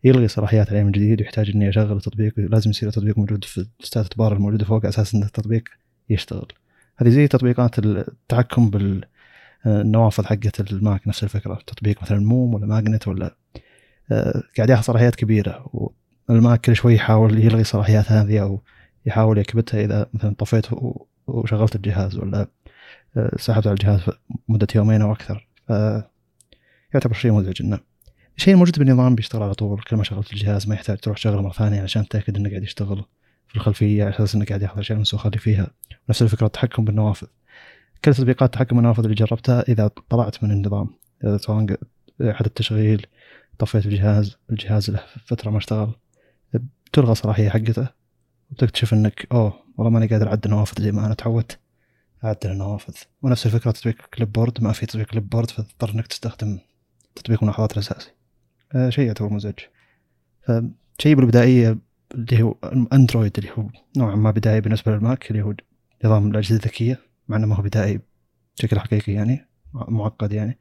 [0.05, 4.18] يلغي صلاحيات عليه من جديد ويحتاج إني أشغل التطبيق لازم يصير التطبيق موجود في status
[4.18, 5.62] bar الموجوده فوق أساس إن التطبيق
[6.11, 6.47] يشتغل.
[6.97, 11.59] هذه زي تطبيقات التحكم بالنوافذ حقت ال Mac نفس الفكرة.
[11.66, 13.37] تطبيق مثلا Moom ولا Magnet ولا
[14.12, 15.71] آه، قاعد ياخذ صلاحيات كبيرة
[16.28, 18.62] وال Mac كل شوي يحاول يلغي الصلاحيات هذه أو
[19.07, 20.66] يحاول يكبتها إذا مثلا طفيت
[21.26, 22.48] وشغلت الجهاز ولا
[23.16, 24.00] آه، سحبت على الجهاز
[24.48, 25.48] مدة يومين أو أكثر.
[25.68, 25.70] ف
[26.94, 27.80] يعتبر شيء مزعج إنه
[28.37, 29.80] الشيء الموجود بالنظام بيشتغل على طول.
[29.82, 33.04] كل ما شغلت الجهاز ما يحتاج تروح تشغله مرة ثانية عشان تتأكد إنه قاعد يشتغل
[33.48, 35.70] في الخلفية على أساس إنه قاعد ياخذ الاشياء المنسوخه اللي فيها.
[36.11, 37.26] نفس الفكرة التحكم بالنوافذ.
[38.04, 40.90] كل تطبيقات تحكم النوافذ اللي جربتها إذا طلعت من النظام.
[41.37, 41.76] سواء
[42.20, 43.06] أحد التشغيل
[43.58, 45.94] طفيت الجهاز الجهاز له فترة ما اشتغل
[46.87, 47.88] بتلغى الصلاحيه حقته
[48.50, 51.58] وتكتشف إنك أوه والله ماني قادر اعدل نوافذ زي ما أنا تعودت.
[52.24, 52.94] اعدل النوافذ.
[53.22, 56.58] ونفس الفكرة تطبيق clipboard ما في تطبيق clipboard فتضطر إنك تستخدم
[57.14, 58.11] تطبيق الملاحظات الاساسي
[58.74, 59.58] آه شيء يعتبر مزعج.
[60.42, 61.78] فشيء بالبدائية
[62.14, 62.56] اللي هو
[62.92, 65.54] Android اللي هو نوعا ما بدائي بالنسبة لل Mac اللي هو
[66.04, 68.00] نظام الأجهزة الذكية مع إنه ما هو بدائي
[68.58, 70.58] بشكل حقيقي يعني معقد يعني.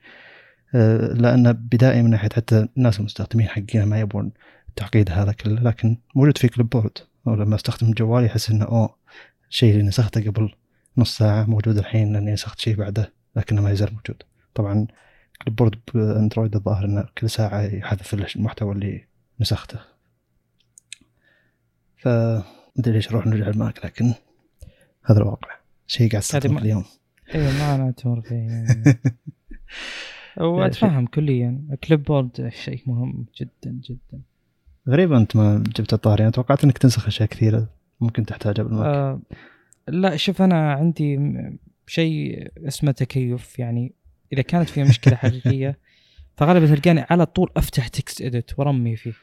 [0.76, 4.32] آه، لأنه بدائي من ناحية حتى الناس المستخدمين حقين ما يبون
[4.70, 8.96] التعقيد هذا كله لكن موجود في clipboard ولما أستخدم جوالي احس إنه أوه
[9.52, 10.54] الشيء اللي نسخته قبل
[10.98, 14.24] نص ساعة موجود الحين لأني نسخت شيء بعده لكنه ما يزال موجود.
[14.54, 14.88] طبعا
[15.42, 19.06] clipboard ب Android الظاهر إنه كل ساعة يحذف المحتوى اللي
[19.40, 19.80] نسخته.
[21.98, 24.14] ف ادري ليش أروح نرجع ال Mac لكن
[25.06, 25.50] هذا الواقع.
[25.88, 26.86] شيء قاعد استخدمه كل يوم
[27.36, 29.00] اي ما أنا تمر فيه يعني.
[30.38, 31.78] واتفهم كليا.
[31.84, 34.22] clipboard شيء مهم جدا جدا.
[34.88, 37.81] غريب أنت ما جبت الطاري أنا توقعت إنك تنسخ أشياء كثيرة.
[38.02, 39.22] ممكن تحتاجها بال Mac آه
[39.88, 41.20] لا شوف أنا عندي
[41.88, 43.94] شيء اسمه تكيف يعني
[44.34, 45.78] إذا كانت فيها مشكلة حقيقية
[46.38, 49.14] فغالبا تلقاني على طول أفتح TextEdit وارمي فيه.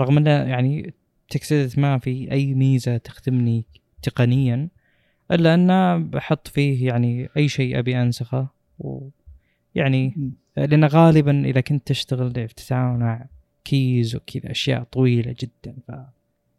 [0.00, 0.94] رغم إنه يعني
[1.28, 3.64] TextEdit ما في أي ميزة تخدمني
[4.02, 4.68] تقنيا
[5.30, 12.32] إلا انه بحط فيه يعني أي شيء أبي أنسخه ويعني لأن غالبا إذا كنت تشتغل
[12.48, 13.26] تتعامل مع
[13.64, 15.76] keys وكذا أشياء طويلة جدا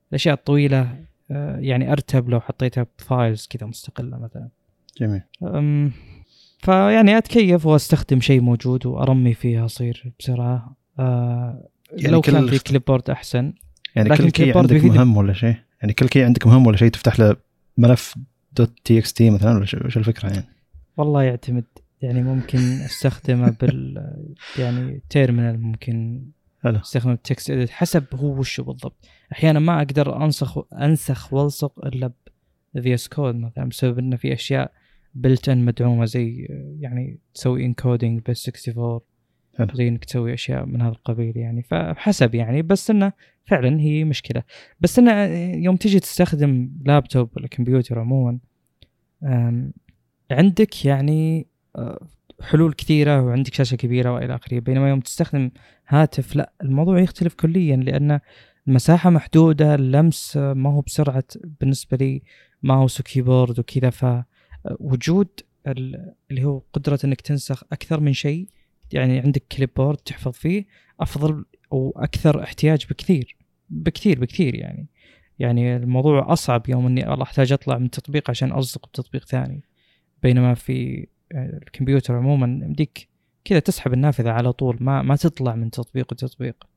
[0.10, 0.96] فالاشياء الطويلة
[1.32, 4.50] آه، يعني أرتب لو حطيتها ب files كذا مستقلة مثلا.
[5.00, 5.22] جميل.
[6.60, 10.76] فيعني أتكيف وأستخدم شيء موجود وأرمي فيه أصير بسرعة.
[11.00, 13.54] آه يعني لو كان في clipboard أحسن.
[13.96, 17.20] يعني كل key عندك مهم ولا شيء؟ يعني كل key عندك مهم ولا شيء تفتح
[17.20, 17.36] له
[17.78, 18.16] ملف.
[18.54, 20.46] dot txt مثلا ولا شو الفكرة يعني؟
[20.98, 21.66] والله يعتمد.
[22.02, 24.14] يعني ممكن أستخدمه بال
[24.60, 26.22] يعني terminal ممكن
[26.64, 29.06] حلو استخدم ال TextEdit حسب هو وشو بالضبط.
[29.32, 32.12] أحيانا ما أقدر أنسخ أنسخ وألصق إلا
[32.74, 34.72] ب VS Code مثلا بسبب إنه في أشياء
[35.16, 36.48] built in مدعومة زي
[36.80, 39.02] يعني تسوي encoding base 64
[39.58, 39.68] حلو.
[39.74, 41.64] زي إنك تسوي أشياء من هذا القبيل يعني.
[41.64, 43.12] فحسب يعني بس إنه
[43.46, 44.44] فعلا هي مشكلة.
[44.80, 45.24] بس إنه
[45.64, 48.40] يوم تيجي تستخدم لابتوب ولا كمبيوتر عموما
[50.32, 52.08] عندك يعني آه،
[52.42, 54.60] حلول كثيرة وعندك شاشة كبيرة وإلى آخره.
[54.60, 55.52] بينما يوم تستخدم
[55.88, 58.20] هاتف لا الموضوع يختلف كليا لأن
[58.68, 61.24] المساحة محدودة اللمس ما هو بسرعة
[61.62, 62.22] بالنسبة لي
[62.64, 63.90] ماوس وكيبورد وكذا.
[63.90, 65.28] فوجود
[65.68, 68.48] اللي هو قدرة إنك تنسخ أكثر من شيء
[68.92, 70.66] يعني عندك clipboard تحفظ فيه
[71.00, 73.38] أفضل وأكثر احتياج بكثير
[73.70, 74.88] بكثير بكثير يعني.
[75.40, 79.64] يعني الموضوع أصعب يوم إني أحتاج أطلع من تطبيق عشان الصق بتطبيق ثاني.
[80.24, 83.08] بينما في الكمبيوتر عموما يمديك
[83.46, 86.68] كذا تسحب النافذة على طول ما ما تطلع من تطبيق لتطبيق.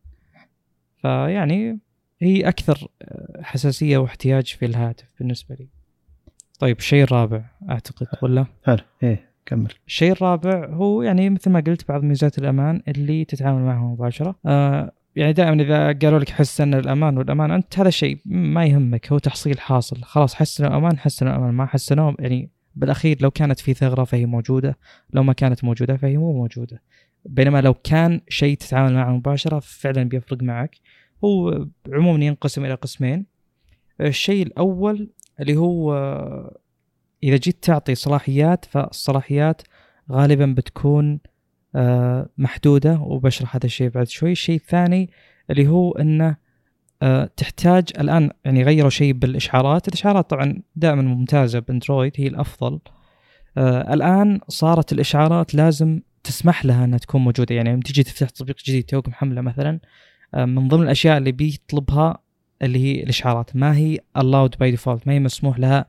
[0.98, 1.78] فيعني
[2.20, 2.88] هي أكثر
[3.42, 5.68] حساسية واحتياج في الهاتف بالنسبة لي.
[6.58, 8.78] طيب الشيء الرابع أعتقد ولا؟ حلو.
[9.02, 9.72] إيه كمل.
[9.86, 14.34] الشيء الرابع هو يعني مثل ما قلت بعض ميزات الأمان اللي تتعامل معها مباشرة.
[14.46, 19.18] آه يعني دائما إذا قالوا لك حسن الأمان والأمان أنت هذا الشيء ما يهمك هو
[19.18, 20.02] تحصيل حاصل.
[20.02, 24.78] خلاص حسنوا الامان حسنوا الامان ما حسنوه يعني بالأخير لو كانت في ثغرة فهي موجودة
[25.12, 26.82] لو ما كانت موجودة فهي مو موجودة.
[27.24, 30.76] بينما لو كان شيء تتعامل معه مباشرة فعلا بيفرق معك.
[31.24, 33.26] هو عموما ينقسم إلى قسمين.
[34.00, 35.94] الشيء الأول اللي هو
[37.22, 39.62] إذا جيت تعطي صلاحيات فالصلاحيات
[40.12, 41.20] غالبا بتكون
[41.74, 44.32] آه، محدودة وبشرح هذا الشيء بعد شوي.
[44.32, 45.10] الشيء الثاني
[45.50, 46.36] اللي هو إنه
[47.36, 49.88] تحتاج الآن يعني غيروا شيء بالإشعارات.
[49.88, 52.78] الإشعارات طبعا دائما ممتازة بأندرويد هي الأفضل.
[53.58, 57.54] آه، الآن صارت الإشعارات لازم تسمح لها إنها تكون موجودة.
[57.54, 59.80] يعني لما تيجي تفتح تطبيق جديد توك محملة مثلا
[60.34, 62.18] من ضمن الأشياء اللي بيطلبها
[62.62, 63.56] اللي هي الإشعارات.
[63.56, 65.86] ما هي allowed by default ما هي مسموح لها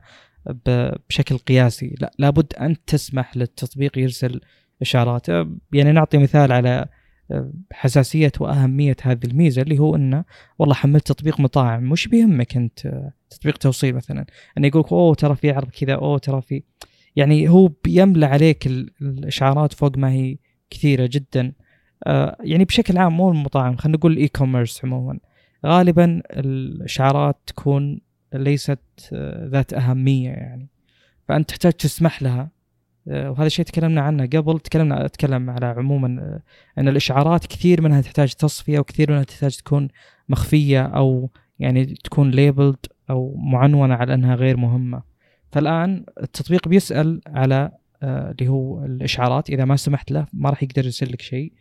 [1.08, 1.94] بشكل قياسي.
[2.00, 4.40] لا لابد أن تسمح للتطبيق يرسل
[4.82, 5.28] إشعارات.
[5.72, 6.86] يعني نعطي مثال على
[7.72, 10.24] حساسية وأهمية هذه الميزة اللي هو إنه
[10.58, 14.26] والله حملت تطبيق مطاعم مش بيهمك أنت؟ تطبيق توصيل مثلا.
[14.58, 16.62] انه يقول أوه ترى في عرض كذا أوه ترى في
[17.16, 20.36] يعني هو بيملى عليك الإشعارات فوق ما هي
[20.70, 21.52] كثيرة جدا.
[22.06, 25.18] آه، يعني بشكل عام مو المطاعم خلينا نقول ال e-commerce عموما.
[25.66, 28.00] غالبا الإشعارات تكون
[28.34, 28.78] ليست
[29.12, 30.68] آه، ذات أهمية يعني.
[31.28, 32.50] فأنت تحتاج تسمح لها.
[33.06, 36.42] وهذا الشيء تكلمنا عنه قبل تكلمنا أتكلم على عموما آه،
[36.80, 39.88] أن الإشعارات كثير منها تحتاج تصفية وكثير منها تحتاج تكون
[40.28, 42.76] مخفية أو يعني تكون ليبلد
[43.10, 45.02] أو معنونة على أنها غير مهمة.
[45.52, 47.70] فالآن التطبيق بيسأل على
[48.02, 49.50] اللي هو الإشعارات.
[49.50, 51.52] إذا ما سمحت له ما راح يقدر يرسل لك شيء.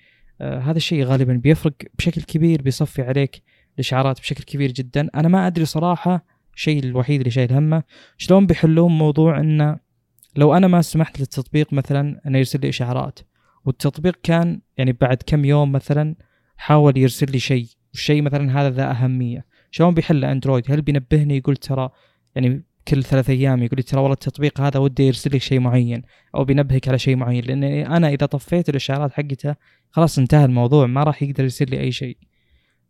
[0.42, 3.42] هذا الشيء غالبا بيفرق بشكل كبير بيصفي عليك
[3.76, 5.10] الإشعارات بشكل كبير جدا.
[5.16, 6.26] أنا ما أدري صراحة
[6.56, 7.84] الشيء الوحيد اللي شايل همه.
[8.18, 9.91] شلون بيحلون موضوع إنه
[10.36, 13.20] لو أنا ما سمحت للتطبيق مثلا أنه يرسل لي إشعارات
[13.66, 16.16] والتطبيق كان يعني بعد كم يوم مثلا
[16.58, 19.46] حاول يرسل لي شيء والشيء مثلا هذا ذا أهمية.
[19.72, 21.90] شلون بيحل أندرويد؟ هل بينبهني يقول ترى
[22.36, 26.02] يعني كل ثلاث أيام يقول لي ترى والله التطبيق هذا ودي يرسل لك شيء معين
[26.36, 29.56] أو بينبهك على شيء معين؟ لأن أنا إذا طفيت الإشعارات حقته
[29.90, 32.18] خلاص انتهى الموضوع ما راح يقدر يرسل لي أي شيء.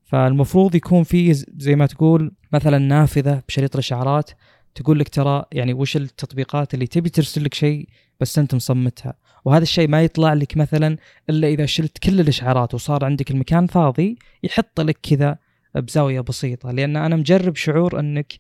[0.04, 4.32] فالمفروض يكون في زي ما تقول مثلا نافذة بشريط الإشعارات
[4.76, 7.88] تقول لك ترى يعني وش التطبيقات اللي تبي ترسل لك شيء
[8.20, 9.14] بس أنت مصمتها.
[9.46, 10.98] وهذا الشيء ما يطلع لك مثلا
[11.30, 15.38] إلا إذا شلت كل الإشعارات وصار عندك المكان فاضي يحط لك كذا
[15.76, 16.72] بزاوية بسيطة.
[16.72, 18.34] لأن أنا مجرب شعور أنك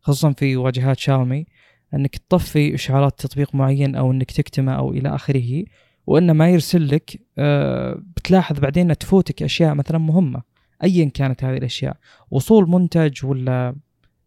[0.00, 1.46] خصوصا في واجهات شاومي
[1.94, 5.64] أنك تطفي إشعارات تطبيق معين أو أنك تكتمه أو إلى آخره
[6.06, 10.42] وأنه ما يرسل لك أه بتلاحظ بعدين تفوتك أشياء مثلا مهمة
[10.84, 11.96] ايا كانت هذه الأشياء.
[12.30, 13.76] وصول منتج ولا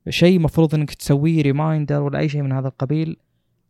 [0.10, 3.17] شيء مفروض إنك تسويه ريمايندر ولا أي شيء من هذا القبيل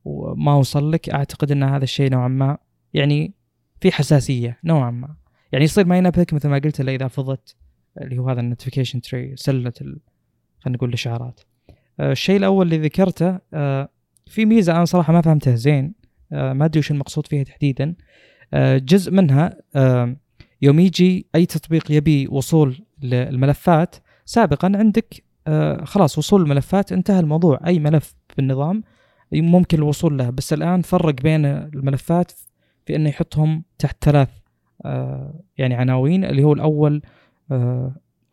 [0.06, 2.58] وما وصل لك أعتقد إن هذا الشيء نوعا ما
[2.93, 3.34] يعني
[3.82, 5.15] في حساسية نوعا ما.
[5.52, 7.56] يعني يصير ما ينبهك مثل ما قلت إلا إذا فضت
[8.02, 9.99] اللي هو هذا ال notification tray سلة ال...
[10.60, 11.39] خلينا نقول الإشعارات.
[11.99, 13.89] آه، الشيء الأول اللي ذكرته آه،
[14.28, 15.93] في ميزة أنا صراحة ما فهمتها زين
[16.32, 17.95] آه، ما أدري وش المقصود فيها تحديدا.
[18.78, 19.58] جزء منها
[20.62, 25.23] يوم يجي أي تطبيق يبي وصول للملفات سابقا عندك
[25.84, 27.60] خلاص وصول الملفات انتهى الموضوع.
[27.67, 28.84] أي ملف بالنظام
[29.32, 32.32] ممكن الوصول له بس الآن فرق بين الملفات
[32.86, 34.30] في إنه يحطهم تحت ثلاث
[35.58, 37.02] يعني عناوين اللي هو الأول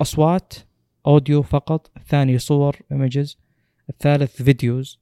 [0.01, 0.55] أصوات
[1.07, 3.39] audio فقط الثاني صور images
[3.91, 5.01] الثالث videos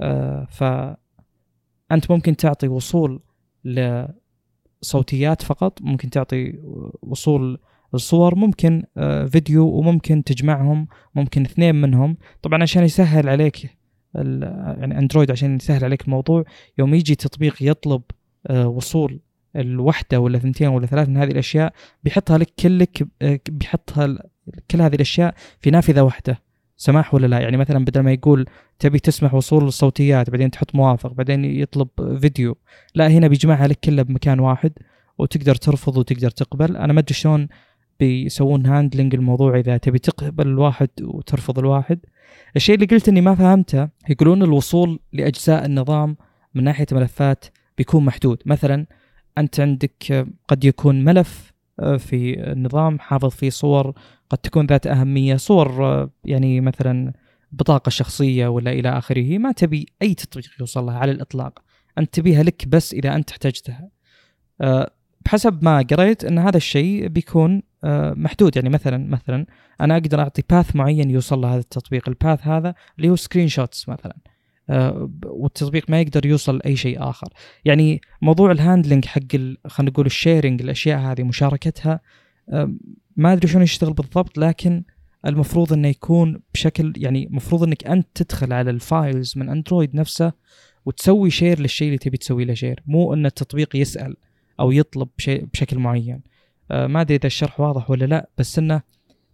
[0.00, 3.20] آه فأنت ممكن تعطي وصول
[3.64, 6.58] لصوتيات فقط ممكن تعطي
[7.02, 7.58] وصول
[7.94, 12.16] الصور ممكن آه فيديو وممكن تجمعهم ممكن اثنين منهم.
[12.42, 13.70] طبعا عشان يسهل عليك
[14.14, 16.44] يعني اندرويد عشان يسهل عليك الموضوع
[16.78, 18.02] يوم يجي تطبيق يطلب
[18.46, 19.20] آه وصول
[19.56, 21.72] الوحدة ولا ثنتين ولا ثلاث من هذه الأشياء
[22.04, 24.18] بيحطها لك كلك آه، بيحطها
[24.70, 26.42] كل هذه الأشياء في نافذة واحدة.
[26.76, 28.46] سماح ولا لا؟ يعني مثلا بدل ما يقول
[28.78, 31.88] تبي تسمح وصول الصوتيات بعدين تحط موافق بعدين يطلب
[32.20, 32.56] فيديو.
[32.94, 34.72] لا هنا بيجمعها لك كلها بمكان واحد
[35.18, 36.76] وتقدر ترفض وتقدر تقبل.
[36.76, 37.48] أنا ما أدري شلون
[38.00, 41.98] بيسوون هاندلنج الموضوع إذا تبي تقبل الواحد وترفض الواحد.
[42.56, 46.16] الشيء اللي قلت إني ما فهمته يقولون الوصول لأجزاء النظام
[46.54, 47.44] من ناحية ملفات
[47.78, 48.42] بيكون محدود.
[48.46, 48.86] مثلا
[49.38, 53.94] أنت عندك قد يكون ملف آه، في النظام حافظ فيه صور
[54.30, 57.12] قد تكون ذات أهمية صور آه، يعني مثلا
[57.52, 59.38] بطاقة شخصية ولا إلى آخره.
[59.38, 61.62] ما تبي أي تطبيق يوصل لها على الإطلاق.
[61.98, 63.88] أنت تبيها لك بس إذا أنت احتجتها.
[64.60, 64.90] آه،
[65.24, 67.62] بحسب ما قريت أن هذا الشيء بيكون
[68.16, 68.56] محدود.
[68.56, 69.46] يعني مثلا مثلا
[69.80, 72.08] أنا أقدر أعطي path معين يوصل لهذا التطبيق.
[72.08, 74.16] ال path هذا اللي هو screenshots مثلا.
[74.70, 77.28] آه، والتطبيق ما يقدر يوصل لأي شيء آخر.
[77.64, 82.00] يعني موضوع ال handling حق خلينا نقول ال sharing الأشياء هذه مشاركتها
[83.16, 84.84] ما أدري شلون يشتغل بالضبط لكن
[85.26, 90.32] المفروض إنه يكون بشكل يعني المفروض إنك أنت تدخل على ال files من اندرويد نفسه
[90.86, 94.16] وتسوي share للشيء اللي تبي تسوي له share مو إن التطبيق يسأل
[94.60, 96.14] أو يطلب شيء بشكل معين.
[96.14, 96.33] آه،
[96.70, 98.82] ما أدري إذا الشرح واضح ولا لا بس إنه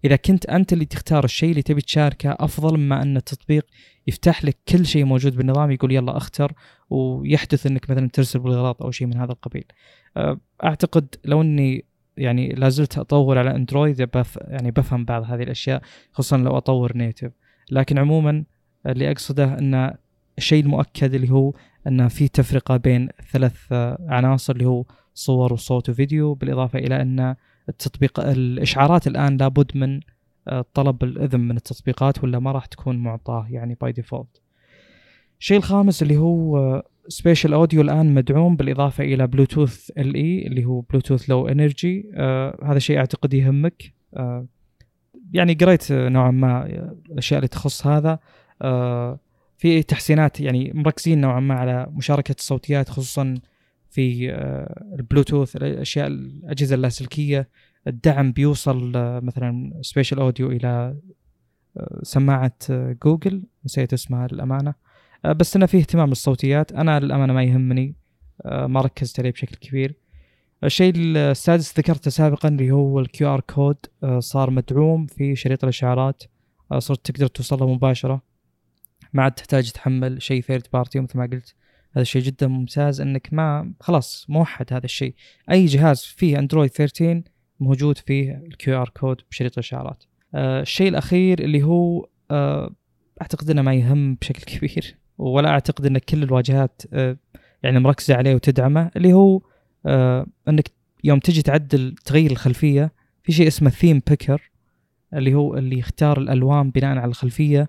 [0.04, 3.66] إذا كنت أنت اللي تختار الشيء اللي تبي تشاركه أفضل مما أن التطبيق
[4.06, 6.52] يفتح لك كل شيء موجود بالنظام يقول يلا اختر
[6.90, 9.64] ويحدث إنك مثلا ترسل بالغلط أو شيء من هذا القبيل.
[10.16, 11.84] أه، أعتقد لو إني
[12.16, 17.32] يعني لازلت أطور على أندرويد بف يعني بفهم بعض هذه الأشياء خصوصا لو أطور native.
[17.70, 18.44] لكن عموما
[18.86, 19.94] اللي أقصده إن
[20.38, 21.54] الشيء المؤكد اللي هو
[21.86, 23.72] إن في تفرقة بين ثلاث
[24.08, 24.84] عناصر اللي هو
[25.20, 27.34] صور وصوت وفيديو بالإضافة إلى أن
[27.68, 30.00] التطبيق الإشعارات الآن لابد من
[30.48, 34.40] آه، طلب الإذن من التطبيقات ولا ما راح تكون معطاة يعني by default
[35.40, 40.80] الشيء الخامس اللي هو spatial آه، audio الآن مدعوم بالإضافة إلى بلوتوث LE اللي هو
[40.80, 42.10] Bluetooth Low Energy
[42.62, 43.92] هذا شيء أعتقد يهمك.
[44.14, 44.46] آه
[45.32, 46.66] يعني قريت نوعا ما
[47.10, 48.18] الأشياء اللي تخص هذا.
[49.58, 53.34] في تحسينات يعني مركزين نوعا ما على مشاركة الصوتيات خصوصا
[53.90, 57.48] في آه، البلوتوث الأشياء الأجهزة اللاسلكية
[57.86, 60.96] الدعم بيوصل آه، مثلا spatial audio إلى
[61.76, 62.56] آه، سماعة
[63.04, 64.74] جوجل نسيت اسمها للأمانة.
[65.36, 67.96] بس انه في اهتمام بالصوتيات أنا للأمانة ما يهمني.
[68.44, 69.94] ما ركزت عليه بشكل كبير.
[70.64, 73.76] الشيء السادس ذكرته سابقا اللي هو ال QR code
[74.18, 76.22] صار مدعوم في شريط الإشعارات.
[76.78, 78.22] صرت تقدر توصله مباشرة.
[79.12, 81.54] ما عاد تحتاج تحمل شيء third party مثل ما قلت.
[81.92, 85.14] هذا الشيء جدا ممتاز إنك ما خلاص موحد هذا الشيء.
[85.50, 87.22] أي جهاز فيه اندرويد 13
[87.60, 90.04] موجود فيه ال QR code بشريط الإشعارات.
[90.34, 92.74] آه الشيء الأخير اللي هو آه
[93.22, 97.16] أعتقد إنه ما يهم بشكل كبير ولا أعتقد إن كل الواجهات آه
[97.62, 99.42] يعني مركزة عليه وتدعمه اللي هو
[100.48, 100.70] إنك
[101.04, 104.50] يوم تجي تعدل تغير الخلفية في شيء اسمه theme picker
[105.14, 107.68] اللي هو اللي يختار الألوان بناء على الخلفية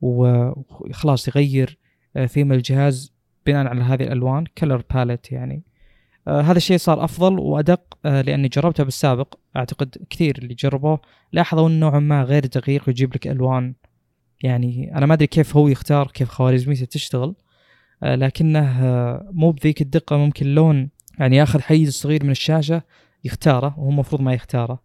[0.00, 1.78] وخلاص يغير
[2.26, 3.12] ثيم الجهاز
[3.48, 5.62] بناء على هذه الألوان color palette يعني.
[6.28, 9.34] آه هذا الشيء صار أفضل وأدق آه لأني جربته بالسابق.
[9.56, 11.00] أعتقد كثير اللي جربوه
[11.32, 13.74] لاحظوا إنه نوعا ما غير دقيق ويجيب لك ألوان.
[14.42, 17.34] يعني أنا ما أدري كيف هو يختار كيف خوارزميته تشتغل
[18.02, 20.16] آه لكنه آه مو بذيك الدقة.
[20.16, 22.82] ممكن لون يعني ياخذ حيز صغير من الشاشة
[23.24, 24.82] يختاره وهو المفروض ما يختاره.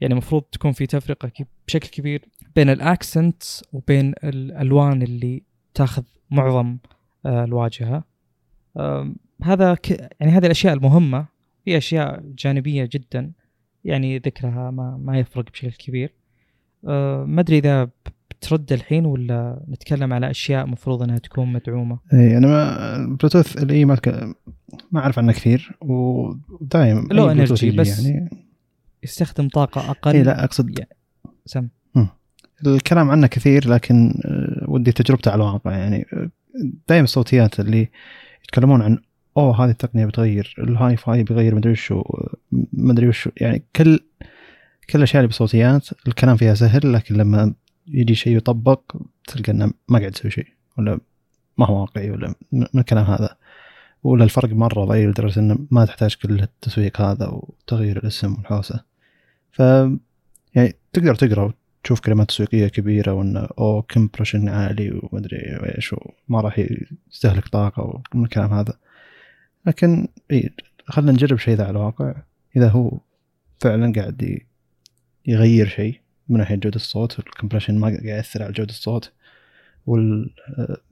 [0.00, 1.30] يعني المفروض تكون في تفرقة
[1.66, 2.24] بشكل كبير
[2.56, 3.42] بين الأكسنت
[3.72, 5.42] وبين الألوان اللي
[5.74, 6.78] تاخذ معظم
[7.26, 8.04] الواجهه
[9.42, 9.90] هذا ك...
[10.20, 11.36] يعني هذه الأشياء المهمة.
[11.64, 13.32] في أشياء جانبية جدا
[13.84, 16.14] يعني ذكرها ما ما يفرق بشكل كبير.
[16.88, 17.90] أه ما أدري إذا
[18.30, 21.98] بترد الحين ولا نتكلم على أشياء مفروض إنها تكون مدعومة.
[22.12, 23.98] إي أنا ما بلوتوث LE ما.
[24.92, 28.30] ما أعرف عنه كثير ودايم low energy بس يعني.
[29.02, 30.12] يستخدم طاقة أقل.
[30.16, 30.96] إي لا أقصد يعني
[31.44, 31.68] سم.
[32.66, 34.14] الكلام عنه كثير لكن
[34.68, 36.06] ودي تجربته على الواقع يعني.
[36.88, 37.88] دائما الصوتيات اللي
[38.44, 38.98] يتكلمون عن
[39.36, 42.02] أوه هذه التقنية بتغير ال hi-fi بيغير مدري وشو
[42.72, 44.00] مدري وشو يعني كل
[44.90, 47.54] كل الأشياء اللي بالصوتيات الكلام فيها سهل لكن لما
[47.88, 50.46] يجي شيء يطبق تلقى إنه ما قاعد يسوي شيء
[50.78, 51.00] ولا
[51.58, 53.36] ما هو واقعي ولا من الكلام هذا.
[54.02, 58.84] ولا الفرق مرة ضئيل لدرجة إنه ما تحتاج كل التسويق هذا وتغيير الاسم والحوسة.
[59.50, 59.58] ف
[60.54, 61.52] يعني تقدر تقرأ
[61.86, 65.36] وتشوف كلمات تسويقيه كبيرة وانه أوه compression عالي ومدري
[65.76, 66.58] إيش وما راح
[67.12, 68.78] يستهلك طاقة ومن الكلام هذا.
[69.66, 70.50] لكن إي
[70.86, 72.14] خلينا نجرب شيء ذا على الواقع.
[72.56, 73.00] إذا هو
[73.60, 74.38] فعلا قاعد
[75.26, 79.12] يغير شيء من ناحية جودة الصوت ال compression ما قاعد يأثر على جودة الصوت
[79.86, 80.26] وما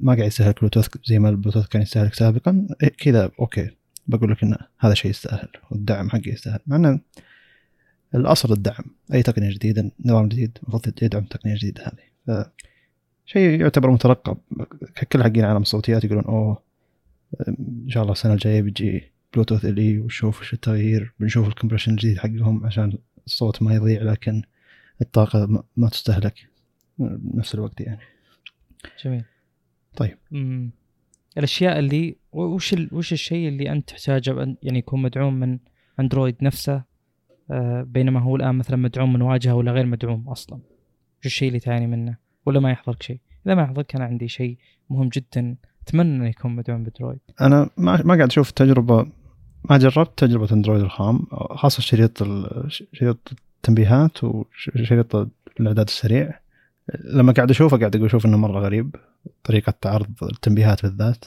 [0.06, 2.66] قاعد يستهلك بلوتوث زي ما البلوتوث كان يستهلك سابقا
[2.98, 3.70] كذا okay
[4.06, 6.60] بقول لك إن هذا شيء يستاهل والدعم حقه يستاهل.
[6.66, 7.00] مع إنه
[8.14, 12.50] الأصل الدعم أي تقنية جديدة نظام جديد المفروض يدعم تقنية جديدة هذه.
[13.26, 14.36] شيء يعتبر مترقب.
[15.12, 16.62] كل حقين عالم الصوتيات يقولون أوه
[17.48, 22.18] إن شاء الله السنة الجاية بيجي بلوتوث LE ونشوف وش التغيير بنشوف ال compression الجديد
[22.18, 24.42] حقهم عشان الصوت ما يضيع لكن
[25.00, 26.48] الطاقة ما تستهلك.
[26.98, 28.00] بنفس الوقت يعني.
[29.04, 29.24] جميل.
[29.96, 30.18] طيب.
[30.30, 30.70] مم.
[31.38, 32.88] الأشياء اللي وش ال...
[32.92, 35.58] وش الشيء اللي أنت تحتاجه؟ يعني يكون مدعوم من
[36.00, 36.93] اندرويد نفسه؟
[37.86, 40.58] بينما هو الآن مثلا مدعوم من واجهة ولا غير مدعوم أصلا.
[41.20, 44.58] وش الشيء اللي تعاني منه؟ ولا ما يحضرك شيء؟ إذا ما يحضرك أنا عندي شيء
[44.90, 47.18] مهم جدا أتمنى انه يكون مدعوم بدرويد.
[47.40, 49.06] أنا ما ما قاعد أشوف تجربة
[49.70, 52.22] ما جربت تجربة أندرويد الخام خاصة شريط
[52.92, 55.16] شريط التنبيهات وشريط
[55.60, 56.40] الإعداد السريع.
[57.04, 58.96] لما قاعد أشوفه قاعد أقول أشوف إنه مرة غريب
[59.44, 61.24] طريقة عرض التنبيهات بالذات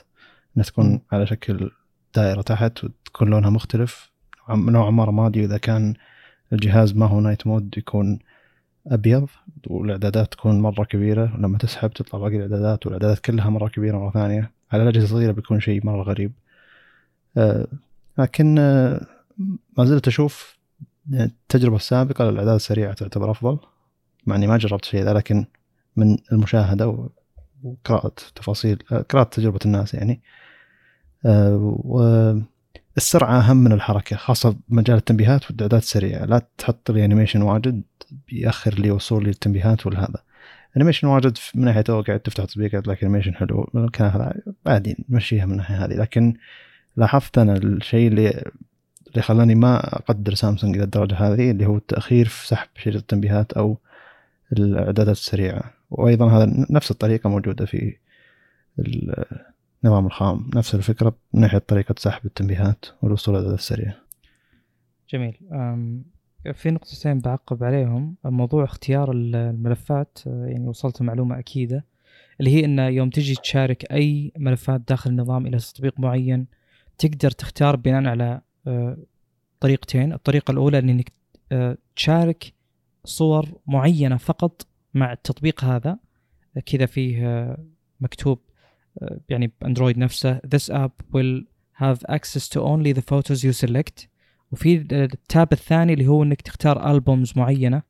[0.57, 1.71] إنها تكون على شكل
[2.15, 4.11] دائرة تحت وتكون لونها مختلف.
[4.49, 5.93] نوعا ما رمادي وإذا كان
[6.53, 8.19] الجهاز ما هو night mode يكون
[8.87, 9.27] أبيض
[9.67, 14.51] والإعدادات تكون مرة كبيرة ولما تسحب تطلع باقي الإعدادات والإعدادات كلها مرة كبيرة مرة ثانية.
[14.71, 16.31] على الأجهزة الصغيرة بيكون شيء مرة غريب.
[17.37, 17.67] آه
[18.17, 19.07] لكن آه
[19.77, 20.57] ما زلت أشوف
[21.13, 23.59] التجربة السابقة للإعداد السريعه تعتبر أفضل
[24.25, 25.45] مع إني ما جربت شيء ذا لكن
[25.95, 27.09] من المشاهدة
[27.63, 30.21] وقراءة تفاصيل آه قراءة تجربة الناس يعني.
[31.25, 32.41] آه
[32.97, 37.81] السرعة أهم من الحركة خاصة بمجال التنبيهات والإعدادات السريعة لا تحط لي animation واجد
[38.27, 40.23] بيأخر لي وصول لي التنبيهات ولا هذا
[40.77, 44.33] animation واجد من ناحية تو قاعد تفتح تطبيق لك animation حلو كان هذا
[44.67, 45.93] عادي نمشيها من الناحية هذه.
[45.93, 46.33] لكن
[46.97, 48.51] لاحظت أنا الشيء اللي
[49.07, 53.53] اللي خلاني ما أقدر سامسونج إلى الدرجة هذه اللي هو التأخير في سحب شريط التنبيهات
[53.53, 53.77] أو
[54.53, 55.73] الإعدادات السريعة.
[55.89, 57.95] وأيضا هذا نفس الطريقة موجودة في
[59.87, 60.49] النظام الخام.
[60.55, 63.95] نفس الفكرة من ناحية طريقة سحب التنبيهات والوصول للاعدادات السريعة.
[65.09, 65.37] جميل.
[66.53, 68.15] في نقطتين بعقب عليهم.
[68.25, 71.85] موضوع اختيار الملفات يعني وصلت معلومة أكيدة
[72.39, 76.47] اللي هي أن يوم تجي تشارك أي ملفات داخل النظام إلى تطبيق معين
[76.97, 78.41] تقدر تختار بناء على
[79.59, 80.13] طريقتين.
[80.13, 81.11] الطريقة الأولى أنك
[81.95, 82.53] تشارك
[83.03, 85.97] صور معينة فقط مع التطبيق هذا.
[86.65, 87.57] كذا فيه
[87.99, 88.39] مكتوب
[89.29, 90.39] يعني ب Android نفسه.
[90.55, 91.43] This app will
[91.83, 94.07] have access to only the photos you select.
[94.51, 97.81] وفي ال tab الثاني اللي هو إنك تختار albums معينة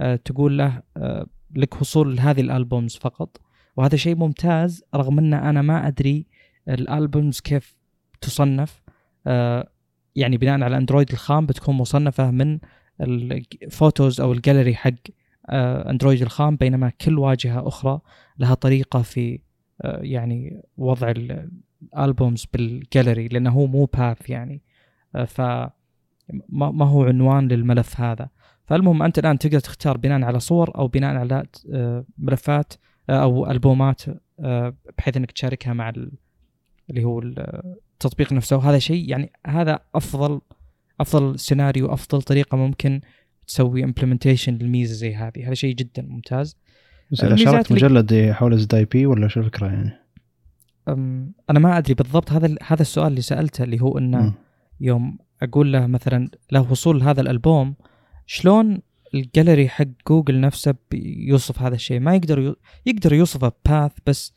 [0.00, 3.40] أه تقول له أه لك وصول لهذه ال albums فقط.
[3.76, 6.26] وهذا شيء ممتاز رغم إن أنا ما أدري
[6.68, 7.76] ال albums كيف
[8.20, 8.82] تصنف.
[10.16, 12.58] يعني بناء على Android الخام بتكون مصنفة من
[13.00, 14.92] ال photos أو الجاليري حق
[15.90, 18.00] Android الخام بينما كل واجهة أخرى
[18.38, 19.40] لها طريقة في
[19.84, 21.12] يعني وضع
[21.94, 24.62] ال albums بال gallery لأنه هو مو path يعني.
[25.26, 25.40] ف
[26.48, 28.28] ما هو عنوان للملف هذا.
[28.66, 32.72] فالمهم أنت الآن تقدر تختار بناء على صور أو بناء على آه، ملفات
[33.10, 34.02] آه، أو ألبومات
[34.40, 36.12] آه، بحيث إنك تشاركها مع ال-
[36.90, 38.56] اللي هو التطبيق نفسه.
[38.56, 40.40] وهذا شيء يعني هذا أفضل
[41.00, 43.00] أفضل سيناريو أفضل طريقة ممكن
[43.46, 45.46] تسوي implementation للميزة زي هذه.
[45.46, 46.56] هذا شيء جدا ممتاز.
[47.12, 49.92] إذا اللي- مجلد يحول ZIP ولا شو الفكرة يعني؟
[51.50, 54.32] أنا ما أدري بالضبط هذا هذا السؤال اللي سألته اللي هو إنه مم.
[54.80, 57.74] يوم أقول له مثلا له وصول لهذا الألبوم
[58.26, 58.78] شلون
[59.14, 62.54] الجاليري حق جوجل نفسه بيوصف هذا الشيء ما يقدر.
[62.86, 64.32] يقدر يوصفه path بس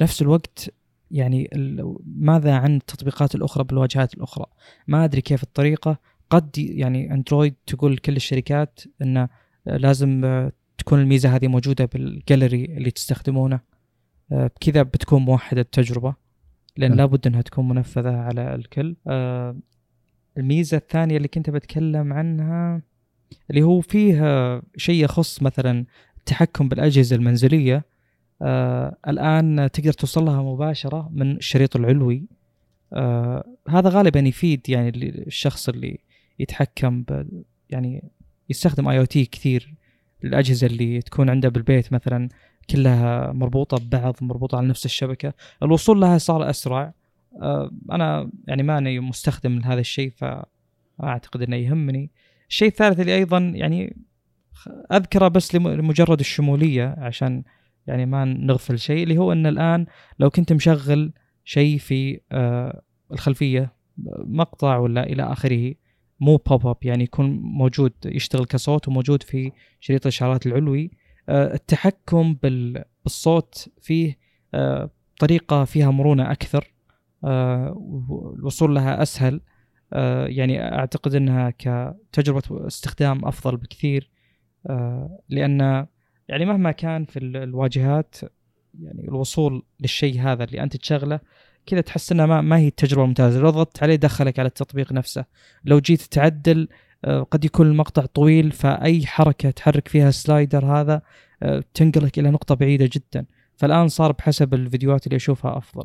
[0.00, 0.70] بنفس الوقت
[1.10, 1.50] يعني.
[2.16, 4.46] ماذا عن التطبيقات الأخرى بالواجهات الأخرى
[4.86, 5.98] ما أدري كيف الطريقة
[6.30, 9.28] قد يعني Android تقول كل الشركات إنه
[9.66, 10.20] لازم
[10.88, 13.60] تكون الميزة هذه موجودة بالجاليري اللي تستخدمونه.
[14.32, 16.14] آه، بكذا بتكون موحدة التجربة
[16.76, 16.98] لأن حلو.
[16.98, 18.96] لابد إنها تكون منفذة على الكل.
[19.06, 19.56] آه،
[20.38, 22.82] الميزة الثانية اللي كنت بتكلم عنها
[23.50, 25.84] اللي هو فيه شيء يخص مثلا
[26.18, 27.84] التحكم بالأجهزة المنزلية.
[28.42, 32.24] آه الآن تقدر توصل لها مباشرة من الشريط العلوي.
[33.68, 34.88] هذا غالبا يفيد يعني
[35.26, 35.98] الشخص اللي
[36.38, 37.04] يتحكم
[37.70, 38.10] يعني
[38.50, 39.74] يستخدم اي أو تي كثير.
[40.24, 42.28] الأجهزة اللي تكون عنده بالبيت مثلا
[42.70, 45.32] كلها مربوطة ببعض مربوطة على نفس الشبكة.
[45.62, 46.92] الوصول لها صار أسرع.
[47.42, 52.10] آه أنا يعني ماني مستخدم لهذا الشيء فأعتقد إنه يهمني.
[52.48, 53.96] الشيء الثالث اللي أيضا يعني
[54.92, 57.42] أذكره بس لم- لمجرد الشمولية عشان
[57.86, 59.86] يعني ما نغفل شيء اللي هو إن الآن
[60.18, 61.12] لو كنت مشغل
[61.44, 63.72] شيء في آه الخلفية
[64.18, 65.74] مقطع ولا إلى آخره
[66.20, 70.90] مو بوب اب يعني يكون موجود يشتغل كصوت وموجود في شريط الإشارات العلوي.
[71.28, 74.18] آه التحكم بال- بالصوت فيه
[74.54, 76.72] آه طريقة فيها مرونة أكثر
[77.24, 77.72] آه
[78.08, 79.40] والوصول لها أسهل.
[80.26, 84.10] يعني أعتقد إنها كتجربة استخدام أفضل بكثير.
[85.28, 85.86] لأن
[86.28, 88.16] يعني مهما كان في ال- الواجهات
[88.80, 91.20] يعني الوصول للشيء هذا اللي أنت تشغله
[91.68, 93.40] كذا تحس إنها ما, ما هي التجربه ممتازة.
[93.40, 95.24] لو ضغطت عليه دخلك على التطبيق نفسه.
[95.64, 96.68] لو جيت تعدل
[97.04, 101.02] آه، قد يكون المقطع طويل فأي حركة تحرك فيها السلايدر هذا
[101.42, 103.26] آه، تنقلك إلى نقطة بعيدة جدا.
[103.56, 105.84] فالآن صار بحسب الفيديوهات اللي أشوفها أفضل.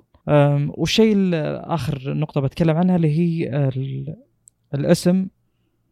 [0.77, 4.15] والشيء ال- اخر نقطة بتكلم عنها اللي هي ال-
[4.73, 5.27] الاسم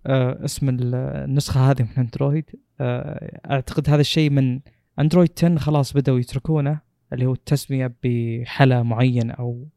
[0.05, 2.45] آه، اسم ال- النسخة هذه من أندرويد.
[3.51, 4.59] أعتقد هذا الشيء من
[4.99, 6.79] أندرويد 10 خلاص بدأوا يتركونه
[7.13, 9.67] اللي هو التسمية بحلا معين أو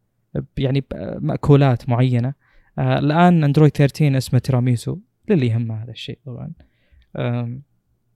[0.59, 0.85] يعني
[1.19, 2.35] مأكولات معينة.
[2.79, 4.99] آه، الآن اندرويد 13 اسمه تيراميسو.
[5.29, 6.53] للي يهمه هذا الشيء طبعا.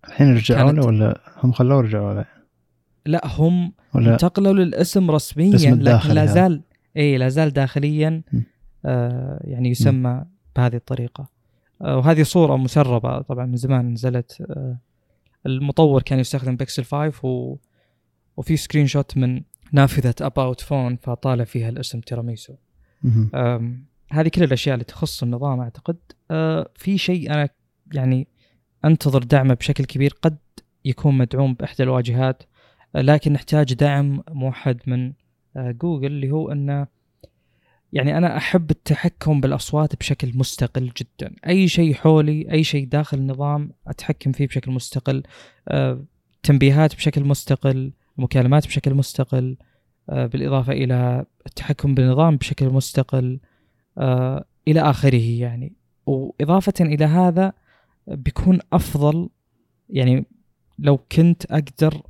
[0.09, 2.25] الحين رجعوا له ولا هم خلوه رجعوا له؟
[3.07, 6.27] لا هم ولا انتقلوا للاسم رسميا لكن لا.
[6.27, 6.63] زال
[6.97, 8.41] اي لا زال داخليا م.
[8.85, 10.25] آه يعني يسمى
[10.57, 11.29] بهذه الطريقة.
[11.83, 14.47] آه وهذه صورة مسربة طبعا من زمان نزلت.
[14.51, 14.79] آه
[15.47, 17.57] المطور كان يستخدم بيكسل 5 و
[18.37, 19.43] وفي screenshot من
[19.73, 22.55] نافذة about phone فطالع فيها الاسم تيراميسو.
[24.11, 25.97] هذه كل الأشياء اللي تخص النظام أعتقد
[26.31, 27.49] أه، في شيء أنا
[27.93, 28.29] يعني
[28.85, 30.39] أنتظر دعمه بشكل كبير قد
[30.85, 32.43] يكون مدعوم بإحدى الواجهات
[32.95, 35.13] لكن نحتاج دعم موحد من
[35.57, 36.87] أه، جوجل اللي هو إنه
[37.93, 41.35] يعني أنا أحب التحكم بالأصوات بشكل مستقل جدا.
[41.47, 45.23] أي شيء حولي أي شيء داخل النظام أتحكم فيه بشكل مستقل
[45.69, 46.05] أه،
[46.43, 49.57] تنبيهات بشكل مستقل مكالمات بشكل مستقل
[50.11, 53.41] أه، بالإضافة إلى التحكم بالنظام بشكل مستقل
[53.99, 55.73] آه إلى آخره يعني.
[56.07, 57.53] وإضافة إلى هذا
[58.07, 59.29] بيكون أفضل
[59.91, 60.27] يعني
[60.79, 62.03] لو كنت أقدر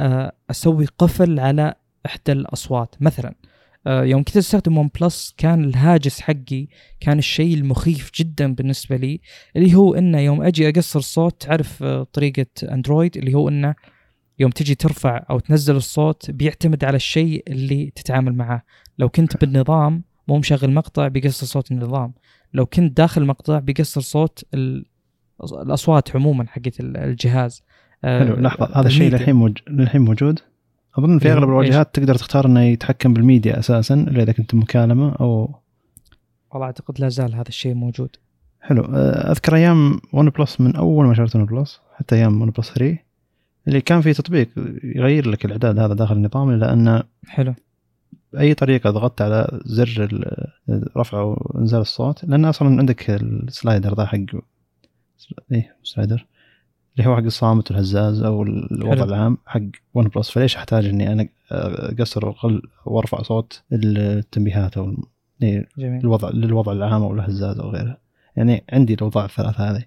[0.00, 1.74] آه أسوي قفل على
[2.06, 2.94] إحدى الأصوات.
[3.00, 3.34] مثلا
[3.86, 6.66] آه يوم كنت أستخدم ون بلس كان الهاجس حقي
[7.00, 9.20] كان الشيء المخيف جدا بالنسبة لي
[9.56, 13.74] اللي هو إنه يوم أجي أقصر الصوت تعرف آه طريقة أندرويد اللي هو إنه
[14.38, 18.62] يوم تجي ترفع أو تنزل الصوت بيعتمد على الشيء اللي تتعامل معه
[18.98, 22.12] لو كنت بالنظام مو مشغل مقطع بيقصر صوت النظام.
[22.54, 24.84] لو كنت داخل مقطع بيقصر صوت ال-
[25.62, 27.62] الأصوات عموما حقت ال- الجهاز.
[28.04, 29.10] آه، حلو لحظة هذا الشيء.
[29.12, 29.54] للحين.
[29.68, 30.40] للحين موجود؟
[30.98, 35.12] أظن في هو أغلب الواجهات تقدر تختار إنه يتحكم بالميديا أساسا إلا إذا كنت مكالمة
[35.20, 35.54] أو
[36.50, 38.16] والله أعتقد لا زال هذا الشيء موجود.
[38.60, 42.50] حلو أه، أذكر أيام ون بلس من أول ما شريت ون بلس حتى أيام ون
[42.50, 42.98] بلس 3
[43.68, 44.48] اللي كان في تطبيق
[44.84, 47.54] يغير لك الإعداد هذا داخل النظام الا ان حلو.
[48.32, 50.08] باي طريقة ضغطت على زر
[50.96, 54.18] رفع وإنزال الصوت لأن أصلا عندك ال slider ذا حق
[55.52, 56.26] إيه slider
[56.98, 59.04] اللي هو حق الصامت والهزاز أو الوضع حلو.
[59.04, 59.60] العام حق
[59.94, 64.96] ون بلس فليش أحتاج إني أنا أقصر وأقل وأرفع صوت التنبيهات أو
[65.42, 66.00] إيه، جميل.
[66.00, 67.98] الوضع للوضع العام أو الهزاز أو غيره؟
[68.36, 69.84] يعني عندي الأوضاع الثلاثة هذه.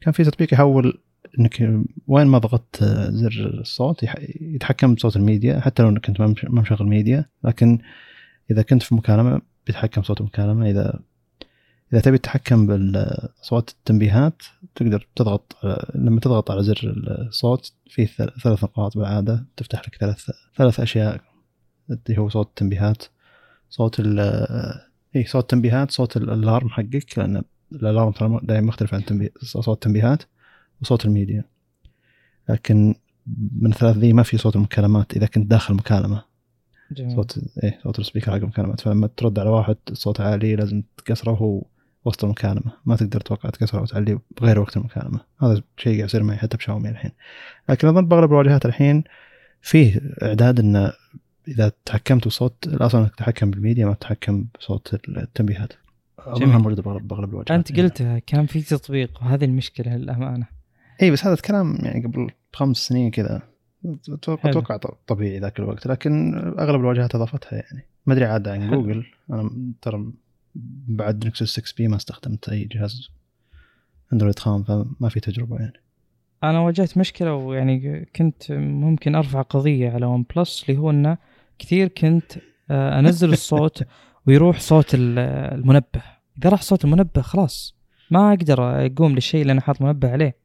[0.00, 0.98] كان في تطبيق يحول
[1.38, 4.04] إنك وين ما ضغطت زر الصوت
[4.40, 7.24] يتحكم بصوت الميديا حتى لو إنك كنت ما مش- ما مشغل ميديا.
[7.44, 7.78] لكن
[8.50, 10.70] إذا كنت في مكالمة بيتحكم بصوت المكالمة.
[10.70, 11.00] إذا
[11.92, 14.42] إذا تبي تتحكم باصوات التنبيهات
[14.74, 15.56] تقدر تضغط
[15.94, 16.94] لما تضغط على زر
[17.28, 19.46] الصوت في ثل- ثلاث نقاط بالعادة.
[19.56, 21.20] تفتح لك ثلاث ثلاث أشياء
[21.90, 23.02] اللي هو صوت التنبيهات.
[23.70, 24.20] صوت ال
[25.16, 30.22] اي صوت التنبيهات صوت ال alarm حقك لأن ال alarm دائما مختلف عن صوت التنبيهات.
[30.82, 31.44] وصوت الميديا.
[32.48, 32.94] لكن
[33.60, 36.22] من الثلاث ذي ما في صوت المكالمات إذا كنت داخل مكالمة.
[36.90, 37.16] جميل.
[37.16, 41.30] صوت إيه صوت ال speaker حق المكالمات فلما ترد على واحد صوت عالي لازم تكسره
[41.32, 41.62] وهو
[42.04, 42.72] وسط المكالمة.
[42.84, 45.20] ما تقدر توقع تكسره وتعليه بغير وقت المكالمة.
[45.42, 47.10] هذا شيء قاعد يصير معي حتى بشاومي الحين.
[47.68, 49.04] لكن أظن بأغلب الواجهات الحين
[49.60, 50.92] فيه إعداد انه
[51.48, 55.72] إذا تحكمت بصوت الأصل إنك تتحكم بالميديا ما تتحكم بصوت التنبيهات.
[56.26, 56.42] جميل.
[56.42, 57.50] أظنها موجودة باغلب بأغلب الواجهات.
[57.50, 60.55] أنت قلتها كان في تطبيق وهذه المشكلة للأمانة.
[61.02, 63.42] اي بس هذا الكلام يعني قبل خمس سنين كذا.
[64.08, 64.50] أتوقع.
[64.50, 64.76] أتوقع
[65.06, 67.86] طبيعي ذاك الوقت لكن أغلب الواجهات أضافتها يعني.
[68.06, 68.70] ما أدري عاد عن.
[68.70, 69.06] جوجل.
[69.30, 69.50] أنا
[69.82, 70.12] ترى
[70.88, 73.08] بعد نكسس 6 بي ما استخدمت أي جهاز
[74.12, 75.80] Android خام فما في تجربة يعني.
[76.44, 81.18] أنا واجهت مشكلة ويعني كنت ممكن أرفع قضية على ون بلس اللي هو إنه
[81.58, 82.32] كثير كنت
[82.70, 83.82] آه، أنزل الصوت
[84.26, 85.18] ويروح صوت ال-
[85.58, 86.02] المنبه.
[86.38, 87.76] إذا راح صوت المنبه خلاص
[88.10, 90.36] ما أقدر أقوم للشيء اللي أنا حاط منبه عليه.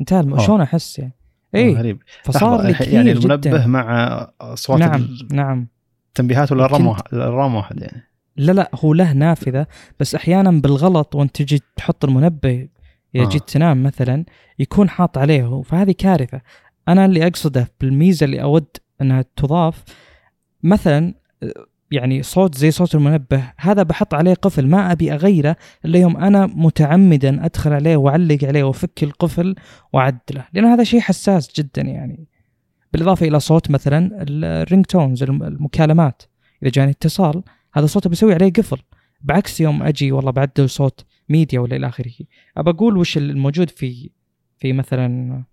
[0.00, 0.34] انتهى الم...
[0.34, 0.38] آه.
[0.38, 1.12] شلون أحس يعني؟
[1.54, 2.02] اي غريب.
[2.24, 3.66] فصار لي كثير يعني المنبه جدا.
[3.66, 5.68] مع أصوات نعم نعم.
[6.08, 8.02] التنبيهات ولا ال RAM واحد ال RAM واحد يعني.
[8.36, 9.66] لا لا هو له نافذة
[10.00, 12.68] بس أحيانا بالغلط وأنت تجي تحط المنبه
[13.14, 13.28] اذا آه.
[13.28, 14.24] جيت تنام مثلا
[14.58, 16.40] يكون حاط عليه فهذه كارثة.
[16.88, 18.66] أنا اللي أقصده بالميزة اللي أود
[19.00, 19.84] أنها تضاف
[20.62, 21.14] مثلا
[21.94, 26.46] يعني صوت زي صوت المنبه هذا بحط عليه قفل ما أبي أغيره إلا يوم أنا
[26.46, 29.54] متعمدا أدخل عليه وأعلق عليه وأفك القفل
[29.92, 32.28] وأعدله لأن هذا شيء حساس جدا يعني.
[32.92, 36.22] بالإضافة إلى صوت مثلا ال ringtones المكالمات.
[36.62, 37.42] إذا جاني اتصال
[37.74, 38.78] هذا صوته بسوي عليه قفل.
[39.20, 42.12] بعكس يوم أجي والله بعدل صوت ميديا ولا إلى آخره
[42.56, 44.10] أبى أقول وش الموجود في
[44.58, 45.44] في مثلا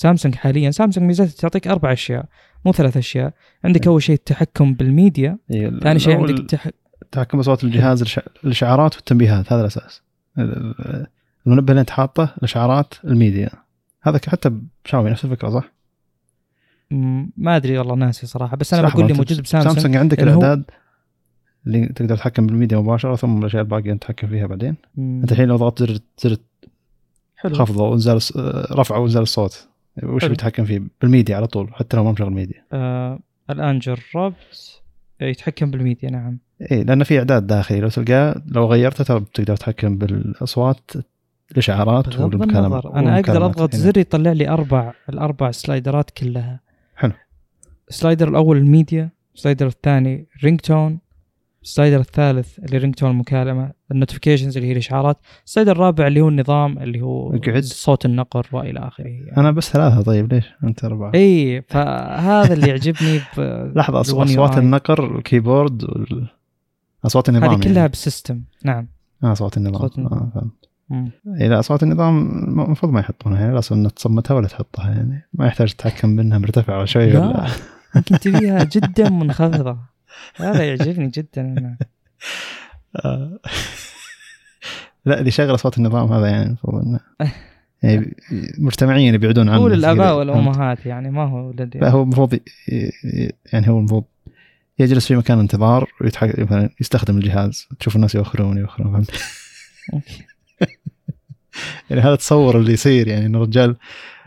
[0.00, 0.70] سامسونج حاليا.
[0.70, 2.24] سامسونج ميزاتها تعطيك أربع أشياء
[2.64, 3.32] مو ثلاث أشياء.
[3.64, 3.90] عندك نعم.
[3.92, 6.68] أول شيء التحكم بالميديا إيه، ثاني شيء عندك التح...
[7.12, 10.02] تحكم بصوت الجهاز الش- الإشعارات والتنبيهات هذا الأساس.
[10.38, 11.06] ال- ال-
[11.46, 13.50] المنبه اللي أنت حاطه الإشعارات الميديا.
[14.02, 14.50] هذا ك- حتى
[14.84, 15.72] بشاومي نفس الفكرة صح؟
[17.36, 18.56] ما أدري والله ناسي صراحة.
[18.56, 20.64] بس أنا بقول لي موجود بسامسونج سامسونج عندك الأعداد
[21.66, 24.76] اللي تقدر تتحكم بالميديا مباشرة ثم الأشياء الباقية أنت تتحكم فيها بعدين.
[24.96, 26.36] م- أنت الحين لو ضغطت زر زر
[27.36, 27.54] حلو.
[27.54, 28.36] خفض أو انزال الص-
[28.72, 29.68] رفع أو انزال الصوت.
[30.02, 30.24] وش.
[30.24, 33.18] بيتحكم فيه بالميديا على طول حتى لو ما مشغل ميديا آه
[33.50, 34.82] الآن جربت
[35.20, 36.38] يتحكم بالميديا نعم
[36.72, 40.90] اي لأن في إعداد داخلي لو تلقاه لو غيرته ترى بتقدر تتحكم بالأصوات
[41.52, 43.56] الإشعارات والمكالمات أنا أقدر والمكالمات.
[43.56, 43.82] أضغط هنا.
[43.82, 46.60] زر يطلع لي أربع الأربع slider ات كلها
[46.96, 47.12] حلو.
[47.88, 50.98] ال slider الأول ال media ال slider الثاني ringtone ال
[51.62, 56.28] slider الثالث اللي ringtone المكالمه ال notifications اللي هي الإشعارات ال slider الرابع اللي هو
[56.28, 57.62] النظام اللي هو اقعد.
[57.62, 59.36] صوت النقر وإلى آخره يعني.
[59.36, 63.20] أنا بس ثلاثة طيب ليش أنت اربعه؟ إي فهذا اللي يعجبني
[63.76, 64.58] لحظة أصوات.
[64.58, 66.28] النقر ال keyboard وال...
[67.06, 67.88] أصوات النظام هذه كلها يعني.
[67.88, 68.88] بال system نعم
[69.24, 70.18] آه أصوات النظام أصوات النظام.
[70.18, 70.70] آه فهمت
[71.24, 76.08] لا أصوات النظام المفروض ما يحطونها يعني انك تصمتها ولا تحطها يعني ما يحتاج تتحكم
[76.08, 77.46] منها مرتفع ولا شيء لا ولا
[77.96, 79.78] يمكن تبيها جدا منخفضة
[80.36, 81.76] هذا يعجبني جدا أنا.
[83.04, 83.38] آه.
[85.04, 87.00] لا اللي يشغل اصوات النظام هذا يعني المفروض إنه
[87.82, 88.16] يعني
[88.58, 90.12] مجتمعيا يبعدون عنه هو للأباء كذا.
[90.12, 91.70] والأمهات يعني ما هو لل...
[91.74, 92.38] لا هو المفروض
[93.52, 94.04] يعني هو المفروض
[94.78, 96.38] يجلس في مكان انتظار ويتحك...
[96.38, 99.10] مثلا يستخدم الجهاز تشوف الناس يوخرون يوخرون فهمت.
[101.90, 103.76] يعني هذا تصور اللي يصير يعني إن الرجال.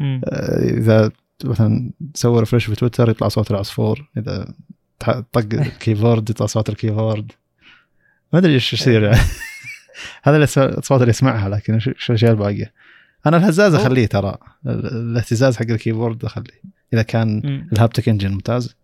[0.02, 1.12] آه، إذا
[1.44, 4.54] مثلا سوى refresh في تويتر يطلع صوت العصفور إذا
[5.12, 7.32] طق ال keyboard يطلع صوت ال keyboard
[8.34, 9.18] ما أدري إيش يصير يعني.
[10.24, 12.74] هذا الاصوات اللي يسمعها لكن إيش الاشياء الباقيه
[13.26, 14.38] أنا الهزاز أخليه ترى.
[14.68, 16.62] ال- الاهتزاز حق ال keyboard أخليه.
[16.94, 17.64] إذا كان.
[17.74, 18.76] ال haptic engine ممتاز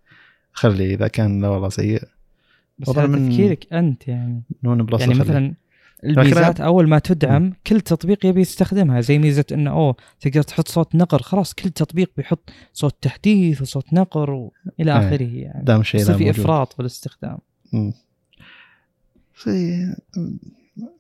[0.54, 2.04] خليه إذا كان لا والله سيء.
[2.80, 4.42] بس هذا من- تفكيرك أنت يعني.
[4.64, 5.14] ون بلس يعني.
[5.14, 5.54] مثلا
[6.04, 10.96] الميزات أول ما تدعم كل تطبيق يبي يستخدمها زي ميزة انه أوه تقدر تحط صوت
[10.96, 15.08] نقر خلاص كل تطبيق بيحط صوت تحديث وصوت نقر وإلى إيه.
[15.08, 15.64] آخره يعني.
[15.66, 17.38] دام الشيء يصير في إفراط بالاستخدام.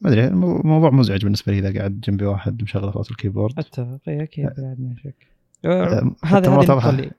[0.01, 3.59] ما أدري المو- الموضوع مزعج بالنسبة لي إذا قاعد جنبي واحد مشغل صوت ال keyboard.
[3.59, 5.27] أتفق إيه، أكيد بعد شك
[5.65, 6.89] آه، هذا.
[6.89, 7.11] اللي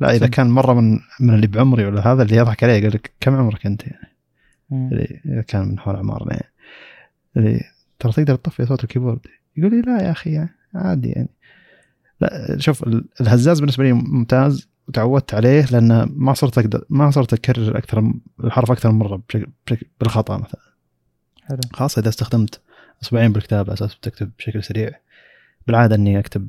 [0.00, 0.26] لا إذا.
[0.26, 3.66] كان مرة من من اللي بعمري ولا هذا اللي يضحك عليه يقول لك كم عمرك
[3.66, 4.08] أنت يعني؟
[5.26, 6.53] اذا كان من حول اعمارنا يعني.
[7.98, 9.20] ترى تقدر تطفي صوت الكيبورد.
[9.56, 11.28] يقول لي لا يا أخي يعني عادي يعني.
[12.20, 17.32] لا شوف ال- الهزاز بالنسبة لي ممتاز وتعودت عليه لأن ما صرت أقدر ما صرت
[17.32, 18.12] أكرر أكثر
[18.44, 20.60] الحرف أكثر من مرة بشكل, بشكل بالخطأ مثلا.
[21.42, 21.60] حلو.
[21.72, 22.60] خاصه إذا استخدمت
[23.02, 24.90] اصبعين بالكتابة أساس بتكتب بشكل سريع
[25.66, 26.48] بالعادة إني أكتب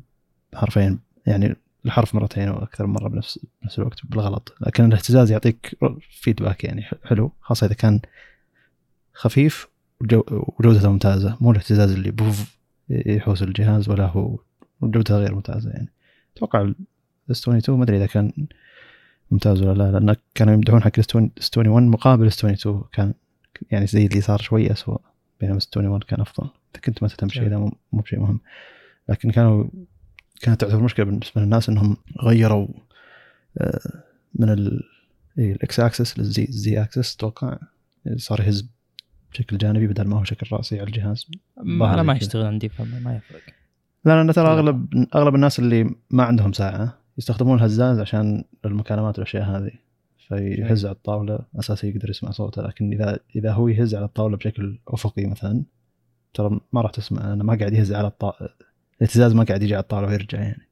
[0.54, 1.56] حرفين يعني
[1.86, 4.54] الحرف مرتين أو أكثر من مرة بنفس بنفس الوقت بالغلط.
[4.60, 5.78] لكن الاهتزاز يعطيك
[6.10, 8.00] فيدباك يعني حلو خاصة إذا كان
[9.14, 9.68] خفيف
[10.00, 11.36] وجو وجودته ممتازة.
[11.40, 12.56] مو الاهتزاز اللي بوف
[12.88, 14.38] يحوس الجهاز ولا هو
[14.80, 15.92] وجودته غير ممتازة يعني.
[16.36, 16.72] أتوقع
[17.26, 18.32] الاستوني 2 ما أدري إذا كان
[19.30, 23.14] ممتاز ولا لا لأن كانوا يمدحون حق الاستوني 1 مقابل استوني 2 كان
[23.70, 25.00] يعني زي اللي صار شوي اسوء
[25.40, 26.50] بينما استوني 1 كان أفضل.
[26.74, 28.40] إذا كنت ما تهتم بشيء ذا مو بشيء مهم.
[29.08, 29.64] لكن كانوا
[30.40, 32.68] كانت تعتبر مشكلة بالنسبة للناس إنهم غيروا
[33.58, 34.02] آه،
[34.34, 34.82] من ال
[35.38, 37.58] الإكس أكسس للزي أكسس أتوقع
[38.16, 38.68] صار يهز
[39.32, 41.26] بشكل جانبي بدل ما هو شكل رأسي على الجهاز.
[41.58, 42.16] أنا ما.
[42.16, 43.40] يشتغل عندي فما ما يفرق.
[44.04, 49.44] لا لأن ترى اغلب أغلب الناس اللي ما عندهم ساعة يستخدمون الهزاز عشان المكالمات والأشياء
[49.44, 49.70] هذه.
[50.28, 51.38] فيهز على الطاولة.
[51.58, 52.62] أساس يقدر يسمع صوته.
[52.62, 55.64] لكن اذا إذا هو يهز على الطاولة بشكل أفقي مثلا
[56.34, 57.28] ترى ما راح تسمع.
[57.28, 58.48] لأنه ما قاعد يهز على الطاوله
[58.96, 60.68] الاهتزاز ما قاعد يجي على الطاولة ويرجع يعني.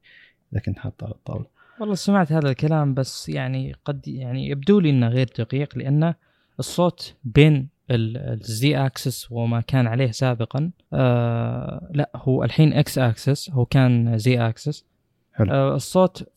[0.53, 1.45] اذا كنت حاطه على الطاولة.
[1.79, 6.13] والله سمعت هذا الكلام بس يعني قد يعني يبدو لي إنه غير دقيق لأن
[6.59, 10.71] الصوت بين الزي اكسس وما كان عليه سابقا.
[10.93, 14.85] آه لا هو الحين إكس اكسس هو كان زي اكسس
[15.33, 15.51] حلو.
[15.51, 16.29] آه الصوت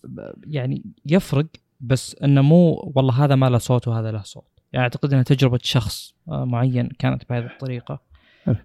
[0.47, 1.47] يعني يفرق
[1.81, 4.45] بس إنه مو والله هذا ما له صوت وهذا له صوت.
[4.73, 8.01] يعني أعتقد انها تجربة شخص آه معين كانت بهذه الطريقة.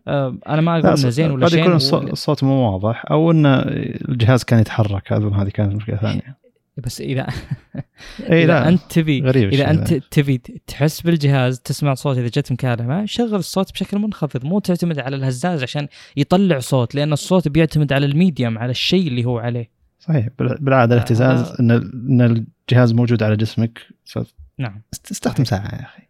[0.08, 3.46] آه أنا ما أقول إنه زين ولا قد يكون الصوت, مو واضح أو إن
[4.10, 6.43] الجهاز كان يتحرك هذه كانت مشكلة ثانية.
[6.78, 7.28] بس إذا
[8.30, 9.94] اي إذا لا أنت تبي غريب إذا أنت.
[9.94, 15.16] تبي تحس بالجهاز تسمع صوت إذا جت مكالمة شغل الصوت بشكل منخفض مو تعتمد على
[15.16, 19.70] الهزاز عشان يطلع صوت لأن الصوت بيعتمد على ال medium على الشيء اللي هو عليه.
[20.00, 23.80] صحيح بال- بالعادة الاهتزاز هذا- إن إن الجهاز موجود على جسمك
[24.58, 24.82] نعم.
[25.12, 26.04] استخدم ساعة يا أخي.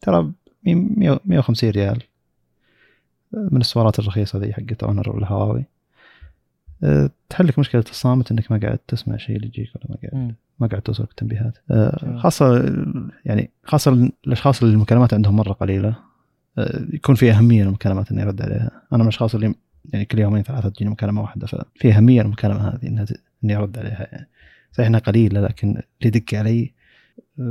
[0.00, 0.32] ترى
[0.66, 2.02] 100 150 ريال
[3.32, 5.64] من السوارات الرخيصة ذي حقت اونر والهواوي
[7.28, 10.34] تحل لك مشكلة الصامت إنك ما قاعد تسمع شيء اللي يجيك ولا ما قاعد.
[10.60, 12.20] ما قاعد توصلك تنبيهات أه، جميل.
[12.20, 12.64] خاصة
[13.24, 15.96] يعني خاصة الأشخاص اللي المكالمات عندهم مرة قليلة
[16.58, 18.70] أه، يكون في أهمية للمكالمات إني أرد عليها.
[18.92, 19.54] أنا من الأشخاص اللي
[19.92, 23.06] يعني كل يومين ثلاثة تجيني مكالمة واحدة ففي أهمية المكالمة هذه إنها
[23.44, 24.28] إني أرد عليها يعني.
[24.72, 26.72] صحيح إنها قليلة لكن اللي يدق علي
[27.38, 27.42] أه،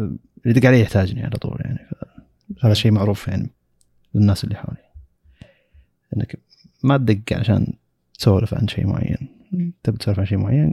[0.46, 1.80] اللي يدق علي يحتاجني على طول يعني.
[2.64, 3.50] هذا شيء معروف يعني
[4.16, 4.84] للناس اللي حولي.
[6.18, 6.40] إنك
[6.84, 7.74] ما تدق عشان
[8.20, 9.28] تسولف عن شيء معين.
[9.84, 10.72] تبي تسولف عن شيء معين؟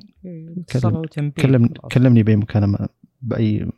[0.73, 1.93] كلم خلاص.
[1.93, 2.89] كلمني بأي مكالمه
[3.23, 3.71] بأي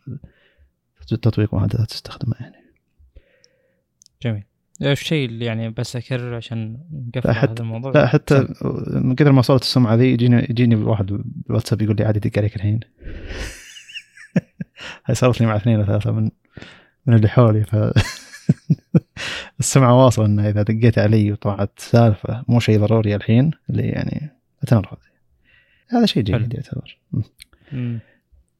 [1.09, 2.57] تطبيق معدات تستخدمه يعني.
[4.23, 4.45] جميل.
[4.83, 6.79] الشيء اللي يعني بس أكرر عشان
[7.17, 8.49] نقفل هذا الموضوع؟ لا حتى
[8.93, 12.57] من كثر ما وصلت السمعة ذي يجيني يجيني واحد بالواتساب يقول لي عادي دق عليك
[12.57, 12.81] الحين.
[15.07, 16.31] هاي صارت لي مع اثنين أو ثلاثة من
[17.07, 17.77] من اللي حولي ف
[19.61, 24.31] السمعه واصله إنه إذا دقيت علي وطلعت سالفة مو شيء ضروري الحين اللي يعني
[24.63, 24.97] اتنرفز
[25.89, 26.23] هذا شيء.
[26.23, 26.99] جيد يعتبر.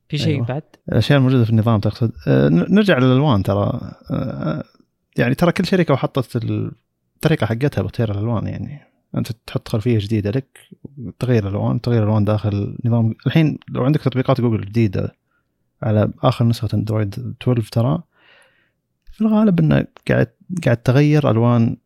[0.09, 0.47] في شيء أيوة.
[0.47, 2.13] بعد؟ الأشياء الموجودة في النظام تقصد.
[2.29, 3.81] ن- نرجع للألوان ترى.
[4.11, 4.65] آه،
[5.19, 6.37] يعني ترى كل شركة وحطت
[7.17, 8.81] الطريقة حقتها باختيار الألوان يعني.
[9.17, 10.59] أنت تحط خلفية جديدة لك
[11.19, 15.17] تغير الألوان تغير الألوان داخل نظام الحين لو عندك تطبيقات جوجل جديدة
[15.83, 18.03] على آخر نسخة أندرويد 12 ترى
[19.13, 20.29] في الغالب إنه قاعد
[20.65, 21.77] قاعد تغير ألوان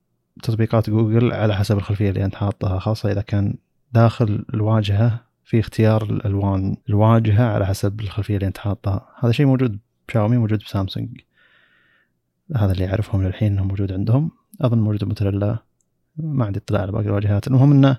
[0.42, 3.54] تطبيقات جوجل على حسب الخلفية اللي أنت حاطها خاصة إذا كان
[3.92, 9.08] داخل الواجهة في اختيار الألوان الواجهة على حسب الخلفية اللي أنت حاطها.
[9.18, 11.20] هذا شيء موجود بشاومي موجود بسامسونج.
[12.56, 14.30] هذا اللي أعرفهم للحين انه موجود عندهم.
[14.60, 15.58] أظن موجود بموتوريلا
[16.16, 17.46] ما عندي اطلاع على باقي الواجهات.
[17.46, 17.98] المهم إنه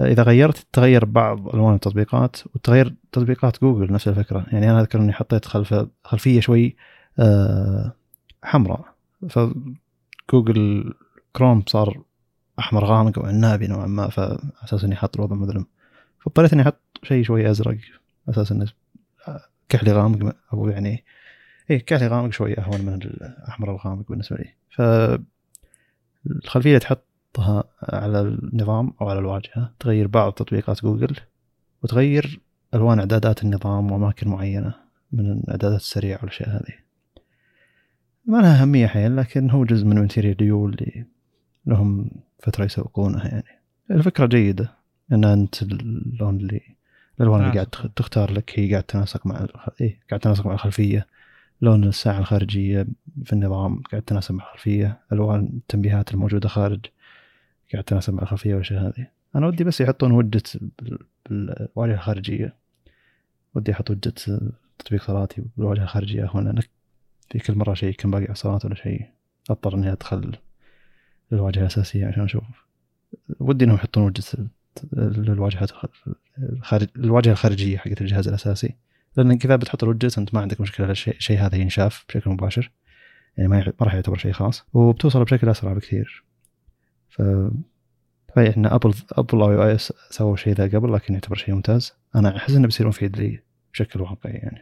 [0.00, 4.46] إذا غيرت تغير بعض ألوان التطبيقات وتغير تطبيقات جوجل نفس الفكرة.
[4.52, 6.76] يعني أنا أذكر إني حطيت خلف خلفية شوي
[7.18, 7.92] آه،
[8.42, 8.84] حمراء.
[9.28, 10.94] فجوجل
[11.32, 12.02] كروم صار
[12.58, 15.66] أحمر غامق أو عنابي نوعا ما فأساس إني حاط الوضع مظلم
[16.20, 17.78] فاضطريت إني أحط شيء شوي أزرق
[18.28, 18.66] أساس إنه
[19.68, 21.04] كحلي غامق أو يعني
[21.70, 24.54] إيه كحلي غامق شوي أهون من الأحمر الغامق بالنسبة لي.
[24.70, 24.82] ف
[26.26, 31.16] الخلفية تحطها على النظام أو على الواجهة تغير بعض تطبيقات جوجل
[31.82, 32.40] وتغير
[32.74, 34.74] ألوان إعدادات النظام وأماكن معينة
[35.12, 36.85] من الإعدادات السريعة والأشياء هذه.
[38.26, 41.04] ما لها أهمية حيل لكن هو جزء من ماتيريال ديو اللي
[41.66, 43.60] لهم فترة يسوقونها يعني.
[43.90, 44.72] الفكرة جيدة
[45.12, 46.60] إن أنت اللون اللي
[47.20, 47.90] الالوان اللي قاعد تناسق.
[47.96, 49.68] تختار لك هي قاعد تناسق مع الخ...
[49.80, 51.06] إيه قاعد تناسق مع الخلفية.
[51.62, 52.86] لون الساعة الخارجية
[53.24, 56.80] في النظام قاعد تناسب مع الخلفية ألوان التنبيهات الموجودة خارج
[57.72, 59.06] قاعد تناسب مع الخلفية والاشياء هذه
[59.36, 60.98] أنا ودي بس يحطون وجت بال-
[61.30, 62.54] بالواجهة الخارجية.
[63.54, 64.40] ودي أحط وجت
[64.78, 66.58] تطبيق صلاتي بالواجهة الخارجية هنا لأن
[67.30, 69.06] في كل مرة شيء كان باقي الصلاه ولا شيء
[69.50, 70.32] أضطر إني أدخل
[71.32, 72.44] للواجهة الأساسية عشان أشوف.
[73.40, 74.46] ودي إنهم يحطون وجت
[74.92, 75.68] للواجهة
[76.38, 78.74] الخارج الواجهة الخارجية حقت الجهاز الأساسي.
[79.16, 82.70] لأن كذا بتحط الوجت أنت ما عندك مشكلة الشيء هذا ينشاف بشكل مباشر.
[83.36, 84.64] يعني ما راح يعتبر شيء خاص.
[84.74, 86.24] وبتوصل بشكل أسرع بكثير.
[87.08, 87.22] ف
[88.36, 91.92] صحيح ان أبل أبل iOS سووا شيء ذا قبل لكن يعتبر شيء ممتاز.
[92.14, 93.40] أنا أحس إنه بيصير مفيد لي
[93.72, 94.60] بشكل واقعي يعني.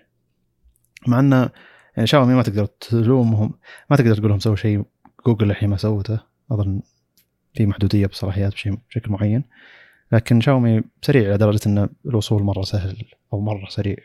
[1.06, 1.50] مع إنه
[1.96, 3.52] يعني شاومي ما تقدر تلومهم
[3.90, 4.84] ما تقدر تقول لهم سووا شيء
[5.26, 6.20] جوجل الحين ما سوته
[6.50, 6.80] أظن
[7.54, 8.52] في محدودية بصلاحيات
[8.88, 9.44] بشكل معين.
[10.12, 12.96] لكن شاومي سريع لدرجة إن الوصول مرة سهل
[13.32, 13.96] أو مرة سريع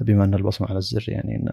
[0.00, 1.52] بما إن البصمة على الزر يعني انه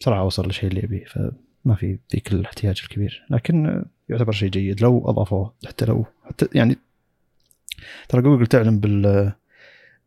[0.00, 3.26] بسرعة أوصل للشيء اللي أبيه فما في ذيك الاحتياج الكبير.
[3.30, 4.82] لكن يعتبر شيء جيد.
[4.82, 6.78] لو أضافوه حتى لو حتى يعني
[8.08, 9.32] ترى جوجل تعلن بال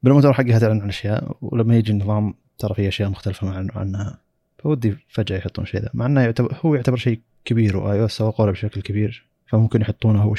[0.03, 4.24] بالمؤتمر حقها تعلن عن أشياء ولما يجي النظام ترى في أشياء مختلفة مع عنها.
[4.65, 8.51] فودي فجأة يحطون شيء ذا مع إنه يعتبر هو يعتبر شيء كبير و iOS سوقوا
[8.51, 10.35] بشكل كبير فممكن يحطونه هو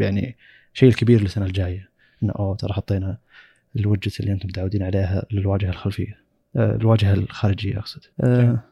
[0.00, 0.36] يعني
[0.74, 1.90] الشيء الكبير للسنة الجاية.
[2.22, 3.18] إنه أوه ترى حطينا
[3.76, 6.20] الوجت اللي أنتم متعودين عليها للواجهة الخلفية.
[6.56, 8.00] آه، الواجهة الخارجية أقصد.
[8.20, 8.64] آه،.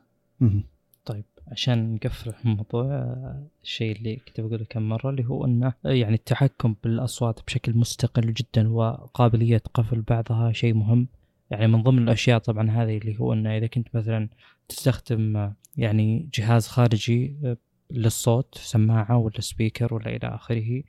[1.05, 6.14] طيب عشان نقفل الموضوع آه، الشيء اللي كنت بقوله كم مرة اللي هو إنه يعني
[6.14, 11.09] التحكم بالأصوات بشكل مستقل جدا وقابلية قفل بعضها شيء مهم.
[11.50, 14.28] يعني من ضمن الأشياء طبعا هذه اللي هو إنه إذا كنت مثلا
[14.72, 17.56] تستخدم يعني جهاز خارجي آه،
[17.90, 20.82] للصوت سماعة ولا سبيكر ولا إلى آخره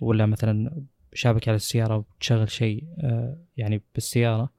[0.00, 0.82] ولا مثلا
[1.12, 4.50] شابك على السيارة وتشغل شيء آه، يعني بالسيارة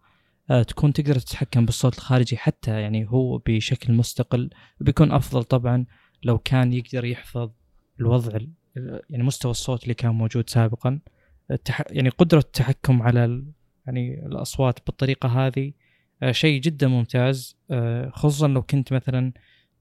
[0.52, 5.86] آه، تكون تقدر تتحكم بالصوت الخارجي حتى يعني هو بشكل مستقل بيكون أفضل طبعا
[6.24, 7.50] لو كان يقدر يحفظ
[8.00, 8.36] الوضع
[8.78, 11.00] ال- يعني مستوى الصوت اللي كان موجود سابقا.
[11.90, 13.44] يعني قدرة التحكم على.
[13.86, 15.74] يعني الأصوات بالطريقة هذه
[16.32, 17.58] شيء جدا ممتاز.
[17.72, 19.32] آه، خصوصا لو كنت مثلا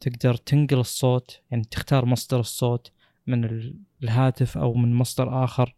[0.00, 2.92] تقدر تنقل الصوت يعني تختار مصدر الصوت
[3.26, 5.74] من ال- الهاتف أو من مصدر آخر.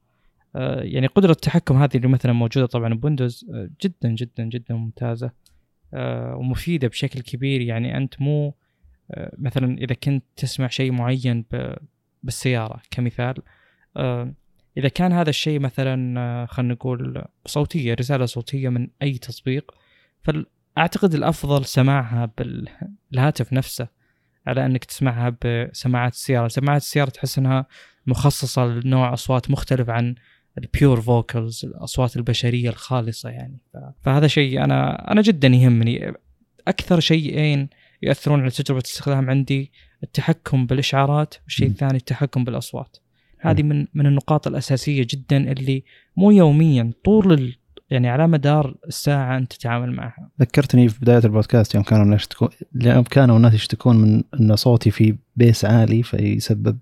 [0.57, 5.31] آه، يعني قدرة التحكم هذه اللي مثلا موجودة طبعا بويندوز آه، جدا جدا جدا ممتازة.
[5.95, 7.61] آه، ومفيدة بشكل كبير.
[7.61, 8.55] يعني أنت مو
[9.11, 11.45] آه، مثلا إذا كنت تسمع شيء معين
[12.23, 13.35] بالسيارة كمثال
[13.97, 14.33] آه،
[14.77, 19.75] إذا كان هذا الشيء مثلا آه، خلينا نقول صوتية رسالة صوتية من أي تطبيق
[20.23, 23.89] فأعتقد الأفضل سماعها بالهاتف نفسه
[24.47, 26.49] على أنك تسمعها بسماعات السيارة.
[26.49, 27.67] سماعات السيارة تحس أنها
[28.07, 30.15] مخصصة لنوع أصوات مختلف عن
[30.59, 33.59] ال pure vocals الأصوات البشرية الخالصة يعني.
[34.03, 36.13] فهذا شيء أنا أنا جدا يهمني.
[36.69, 37.69] أكثر شيئين
[38.03, 41.69] ياثرون على تجربة الاستخدام عندي التحكم بالإشعارات والشيء.
[41.69, 42.97] الثاني التحكم بالأصوات.
[43.39, 45.85] هذه من من النقاط الأساسية جدا اللي
[46.17, 47.57] مو يوميا طول
[47.93, 50.31] يعني على مدار الساعة أنت تتعامل معها.
[50.41, 54.91] ذكرتني في بداية البودكاست يوم كانوا الناس يشتكون يوم كانوا الناس يشتكون من إن صوتي
[54.91, 56.79] في بيس عالي فيسبب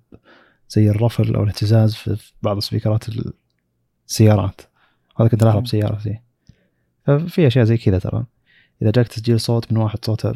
[0.69, 3.05] زي الرفل أو الاهتزاز في بعض سبيكرات
[4.09, 4.61] السيارات.
[5.21, 5.65] هذا كنت الاحظه مم.
[5.65, 6.21] بسيارتي
[7.07, 8.25] ففي أشياء زي كذا ترى.
[8.83, 10.35] إذا جاك تسجيل صوت من واحد صوته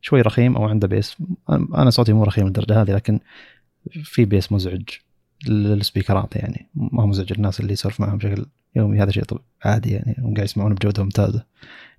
[0.00, 1.16] شوي رخيم أو عنده bass
[1.50, 3.20] أنا صوتي مو رخيم للدرجة هذه لكن
[4.04, 4.88] في bass مزعج.
[5.48, 6.66] لل speaker ات يعني.
[6.74, 9.02] ما هو مزعج الناس اللي يسولف معهم بشكل يومي.
[9.02, 10.16] هذا شيء طب عادي يعني.
[10.18, 11.44] هم قاعد يسمعون بجوده ممتازة.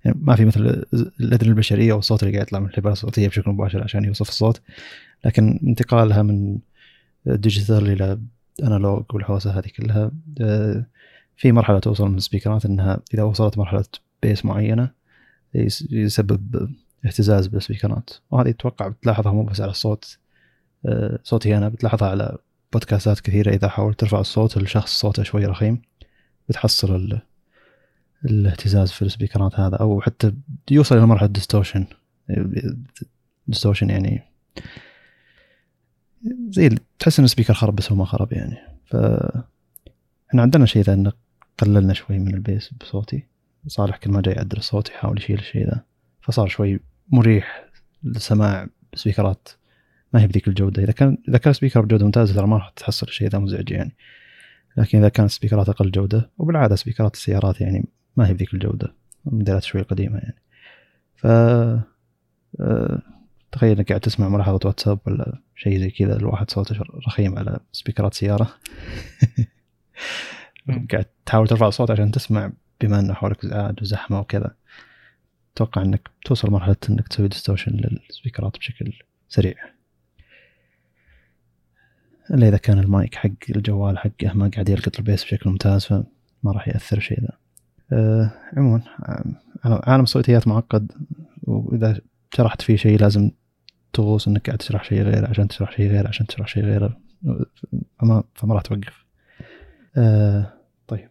[0.04, 0.60] يعني ما في مثل
[1.20, 4.60] الاذن البشرية والصوت اللي قاعد يطلع من الحبال الصوتية بشكل مباشر عشان يوصف الصوت.
[5.24, 6.58] لكن انتقالها من
[7.26, 8.18] digital إلى
[8.62, 10.10] analog والحوسة هذه كلها
[10.40, 10.86] آه،
[11.36, 13.84] في مرحلة توصل من ال speaker ات إنها إذا وصلت مرحلة
[14.22, 14.90] bass معينة
[15.54, 16.70] يس- يسبب
[17.06, 18.10] اهتزاز بال speaker ات.
[18.30, 20.18] وهذه أتوقع بتلاحظها مو بس على الصوت
[20.86, 22.38] آه، صوتي أنا بتلاحظها على
[22.72, 23.54] بودكاستات كثيرة.
[23.54, 25.82] إذا حاولت ترفع الصوت لشخص صوته شوي رخيم
[26.48, 27.20] بتحصل ال...
[28.24, 30.34] الاهتزاز في ال speaker ات هذا أو حتى
[30.70, 31.86] يوصل إلى مرحلة distortion
[33.46, 34.22] distortion يعني
[36.48, 38.56] زي تحس إن ال speaker خرب بس هو ما خرب يعني.
[38.86, 38.96] ف
[40.28, 41.12] إحنا عندنا شيء ذا انه
[41.58, 43.26] قللنا شوي من ال bass بصوتي.
[43.66, 45.84] صالح كل ما جاي يعدل الصوت يحاول يشيل الشيء ذا.
[46.20, 47.64] فصار شوي مريح
[48.02, 49.48] للسماع ب speaker ات
[50.12, 50.82] ما هي بذيك الجودة.
[50.82, 53.96] إذا كان إذا كان speaker بجودة ممتازة ترى ما راح تحصل الشيء ذا مزعج يعني.
[54.76, 57.84] لكن إذا كانت speaker ات أقل جودة وبالعادة speaker ات السيارات يعني
[58.16, 58.94] ما هي بذيك الجودة.
[59.24, 60.36] موديلات شوي قديمة يعني.
[61.16, 61.26] ف
[62.60, 63.02] آه،
[63.52, 68.14] تخيل إنك قاعد تسمع ملاحظة واتساب ولا شيء زي كذا الواحد صوته رخيم على سبيكرات
[68.14, 68.50] سيارة.
[70.92, 74.54] قاعد تحاول ترفع الصوت عشان تسمع بما إنه حولك ازعاج وزحمة وكذا.
[75.54, 78.92] أتوقع إنك توصل مرحلة إنك تسوي distortion للسبيكرات بشكل
[79.28, 79.77] سريع.
[82.30, 85.92] إلا إذا كان المايك حق الجوال حقه ما قاعد يلقط ال bass بشكل ممتاز ف
[86.42, 87.32] ما راح يأثر شيء ذا.
[87.92, 89.24] أه عموما آه،
[89.64, 90.92] عالم الصوتيات معقد
[91.42, 92.00] وإذا
[92.34, 93.30] شرحت فيه شيء لازم
[93.92, 96.96] تغوص إنك قاعد تشرح شيء غير عشان تشرح شيء غير عشان تشرح شيء غيره
[98.00, 99.04] فما فما راح توقف.
[99.96, 100.52] أه
[100.88, 101.08] طيب.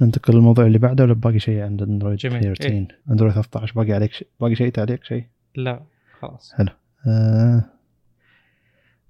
[0.00, 2.42] ننتقل للموضوع اللي بعده ولا باقي شيء عند اندرويد جميل.
[2.42, 2.88] 13 إيه.
[3.10, 5.24] اندرويد 13 باقي عليك شيء باقي شيء تعليق شيء؟
[5.56, 5.82] لا
[6.20, 6.52] خلاص.
[6.54, 6.68] حلو.
[7.06, 7.64] آه،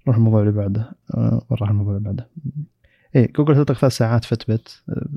[0.07, 0.91] نروح الموضوع اللي بعده.
[1.13, 2.27] آه، نروح الموضوع اللي بعده.
[3.15, 5.07] إيه جوجل تطلق ثلاث ساعات Fitbit آه،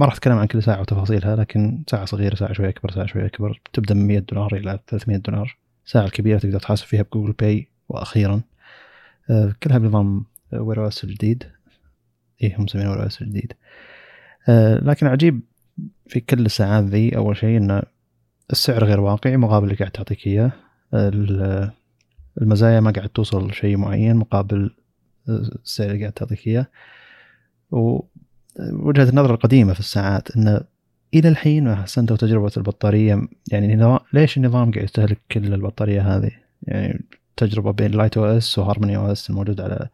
[0.00, 3.26] ما راح أتكلم عن كل ساعة وتفاصيلها لكن ساعة صغيرة ساعة شوي أكبر ساعة شوي
[3.26, 3.60] أكبر.
[3.72, 5.58] تبدأ من 100 دولار إلى 300 دولار.
[5.86, 8.40] الساعة الكبيرة تقدر تحاسب فيها ب Google Pay وأخيرا.
[9.30, 11.44] آه، كلها بنظام Wear OS الجديد
[12.42, 13.52] إيه هم مسمينه Wear OS الجديد
[14.82, 15.40] لكن عجيب
[16.06, 17.82] في كل الساعات ذي أول شيء إن
[18.50, 20.52] السعر غير واقعي مقابل اللي قاعد تعطيك إياه.
[22.42, 24.70] المزايا ما قاعد توصل شيء معين مقابل
[25.28, 26.66] السعر اللي قاعد تعطيك إياه.
[27.70, 30.60] ووجهة النظر القديمة في الساعات انه
[31.14, 33.28] إلى الحين ما حسنتوا تجربة البطارية.
[33.52, 36.30] يعني نظام ليش النظام قاعد يستهلك كل البطارية هذه؟
[36.62, 37.04] يعني
[37.36, 39.88] تجربة بين Lite OS و Harmony OS الموجود على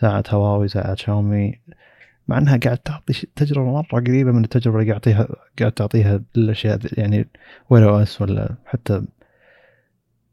[0.00, 1.60] ساعة هواوي ساعة شاومي.
[2.28, 5.28] مع إنها قاعد تعطي تجربة مرة قريبة من التجربة اللي قاعد تعطيها
[5.58, 7.28] قاعد تعطيها الاشياء يعني
[7.70, 9.02] Wear OS ولا حتى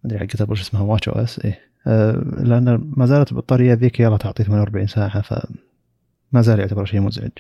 [0.06, 1.60] أدري حقتها وش اسمها Watch OS إيه.
[1.88, 7.32] آه، لأن ما زالت البطارية ذيك يلا تعطي 48 ساعة فما زال يعتبر شيء مزعج.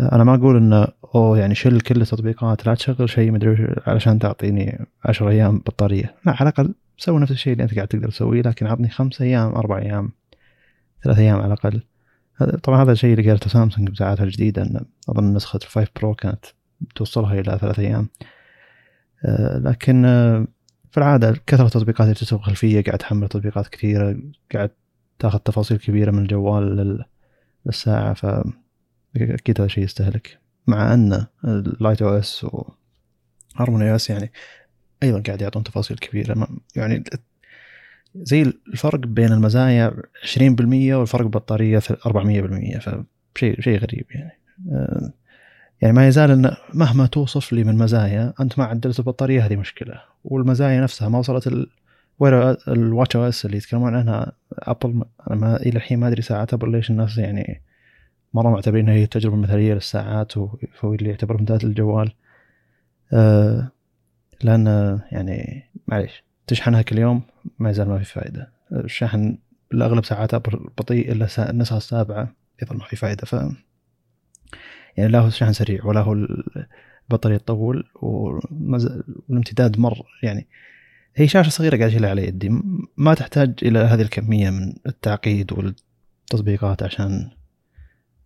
[0.00, 4.18] آه، أنا ما أقول إنه أوه يعني شل كل التطبيقات لا تشغل شيء مدري علشان
[4.18, 6.14] تعطيني 10 أيام بطارية.
[6.26, 9.54] لا على الأقل سوي نفس الشيء اللي أنت قاعد تقدر تسويه لكن عطني خمس أيام
[9.54, 10.10] أربع أيام
[11.04, 11.82] ثلاث أيام على الأقل.
[12.62, 16.44] طبعا هذا الشيء اللي قالته سامسونج بساعاتها الجديدة إن أظن نسخة 5 Pro كانت
[16.94, 18.08] توصلها إلى ثلاث أيام.
[19.24, 20.04] آه، لكن
[20.90, 24.16] في العادة كثرة التطبيقات اللي تسوي خلفية قاعد تحمل تطبيقات كثيرة
[24.54, 24.70] قاعد
[25.18, 27.04] تاخذ تفاصيل كبيرة من الجوال لل-
[27.66, 28.26] للساعة ف
[29.16, 30.38] أكيد هذا شيء يستهلك.
[30.66, 32.46] مع أن ال Lite OS
[33.54, 34.32] و Harmony OS يعني
[35.02, 36.34] أيضا قاعد يعطون تفاصيل كبيرة.
[36.38, 37.04] ما- يعني
[38.16, 44.38] زي الفرق بين المزايا 20% والفرق بالبطارية 400% فشيء شيء غريب يعني.
[44.72, 45.12] آه،
[45.82, 50.02] يعني ما يزال إن مهما توصف لي من مزايا أنت ما عدلت البطارية هذه مشكلة.
[50.24, 51.66] والمزايا نفسها ما وصلت ال
[52.18, 56.54] Wear ال Watch OS اللي يتكلمون عنها ابل أنا ما إلى الحين ما أدري ساعات
[56.54, 57.62] ابل ليش الناس يعني
[58.34, 62.12] مرة معتبرينها هي التجربة المثالية للساعات وهو اللي يعتبر بدايه الجوال.
[63.12, 63.70] آه
[64.42, 67.22] لأن يعني معليش تشحنها كل يوم
[67.58, 69.38] ما يزال ما في فائده الشحن
[69.70, 72.28] بالاغلب ساعات ابل بطيء إلا النسخه السابعه
[72.62, 73.34] أيضا ما في فائده ف
[74.98, 76.12] يعني لا هو الشحن سريع ولا هو
[77.10, 80.46] البطارية تطول والامتداد مر يعني
[81.16, 82.62] هي شاشة صغيرة قاعد أشيلها على يدي.
[82.96, 87.30] ما تحتاج إلى هذه الكمية من التعقيد والتطبيقات عشان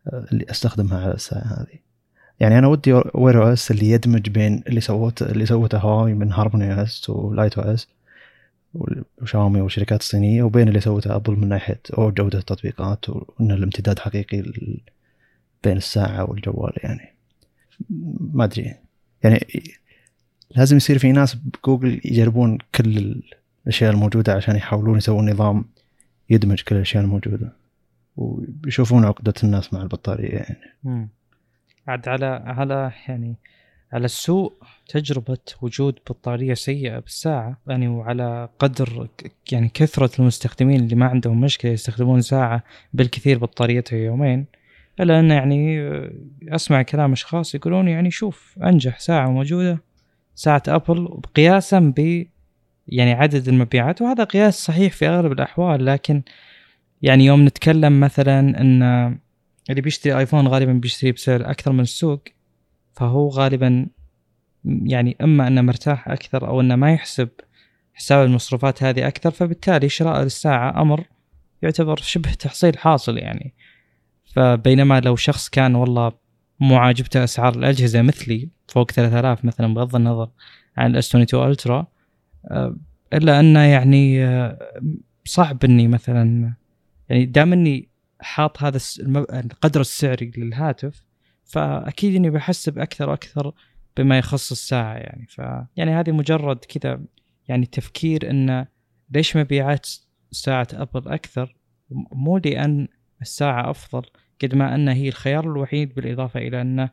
[0.07, 1.79] آه، اللي أستخدمها على الساعة هذه.
[2.41, 6.75] يعني أنا ودي Wear OS اللي يدمج بين اللي سوته اللي سوته هواوي من Harmony
[6.75, 7.89] OS و Lite OS
[9.23, 14.43] وشاومي والشركات الصينية وبين اللي سوته أبل من ناحية أو جودة التطبيقات وأن الامتداد حقيقي
[15.65, 17.15] بين الساعة والجوال يعني.
[18.35, 18.75] ما أدري.
[19.23, 19.47] يعني
[20.51, 23.23] لازم يصير في ناس بجوجل يجربون كل
[23.67, 25.65] الأشياء الموجودة عشان يحاولون يسوون نظام
[26.31, 27.53] يدمج كل الأشياء الموجودة.
[28.17, 30.57] ويشوفون عقدة الناس مع البطارية يعني.
[30.85, 31.09] مم.
[31.87, 33.37] عاد على على يعني
[33.93, 34.53] على السوء
[34.89, 39.09] تجربة وجود بطارية سيئة بالساعة يعني وعلى قدر
[39.53, 44.47] يعني كثرة المستخدمين اللي ما عندهم مشكلة يستخدمون ساعة بالكثير بطاريتها يومين.
[45.01, 46.13] إلا أن يعني آه،
[46.49, 49.79] أسمع كلام أشخاص يقولون يعني شوف أنجح ساعة موجودة
[50.35, 52.27] ساعة أبل قياسا ب
[52.89, 56.23] يعني عدد المبيعات وهذا قياس صحيح في أغلب الأحوال لكن
[57.03, 58.83] يعني يوم نتكلم مثلا أن
[59.71, 62.23] اللي بيشتري آيفون غالبا بيشتري بسعر أكثر من السوق
[62.93, 63.87] فهو غالبا
[64.65, 67.29] يعني إما أنه مرتاح أكثر أو أنه ما يحسب
[67.95, 71.05] حساب المصروفات هذه أكثر فبالتالي شراء الساعة أمر
[71.63, 73.55] يعتبر شبه تحصيل حاصل يعني.
[74.33, 76.13] فبينما لو شخص كان والله
[76.61, 80.31] مو عاجبته أسعار الأجهزة مثلي فوق 3000 مثلا بغض النظر
[80.77, 81.87] عن الاس 22 الترا
[83.13, 84.59] إلا أنه يعني آه،
[85.25, 86.55] صعب إني مثلا
[87.09, 87.89] يعني دام إني
[88.21, 88.79] حاط هذا
[89.33, 91.05] القدر السعري للهاتف
[91.45, 93.53] فأكيد إني بحسب أكثر وأكثر
[93.97, 95.27] بما يخص الساعة يعني.
[95.29, 95.39] ف
[95.77, 97.01] يعني هذه مجرد كذا
[97.49, 98.67] يعني تفكير انه
[99.11, 99.89] ليش مبيعات
[100.31, 101.57] ساعة أبل أكثر؟
[102.13, 102.89] مو لأن
[103.23, 104.03] الساعة أفضل
[104.43, 106.91] قد ما انها هي الخيار الوحيد بالإضافة إلى انه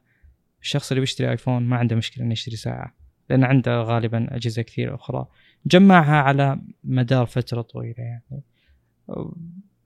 [0.61, 2.95] الشخص اللي بيشتري آيفون ما عنده مشكلة إنه يشتري ساعة
[3.29, 5.27] لأن عنده غالبا أجهزة كثيرة أخرى.
[5.65, 8.43] جمعها على مدار فترة طويلة يعني.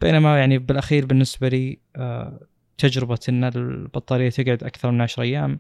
[0.01, 2.39] بينما يعني بالأخير بالنسبة لي آه،
[2.77, 5.59] تجربة إن البطارية تقعد أكثر من 10 أيام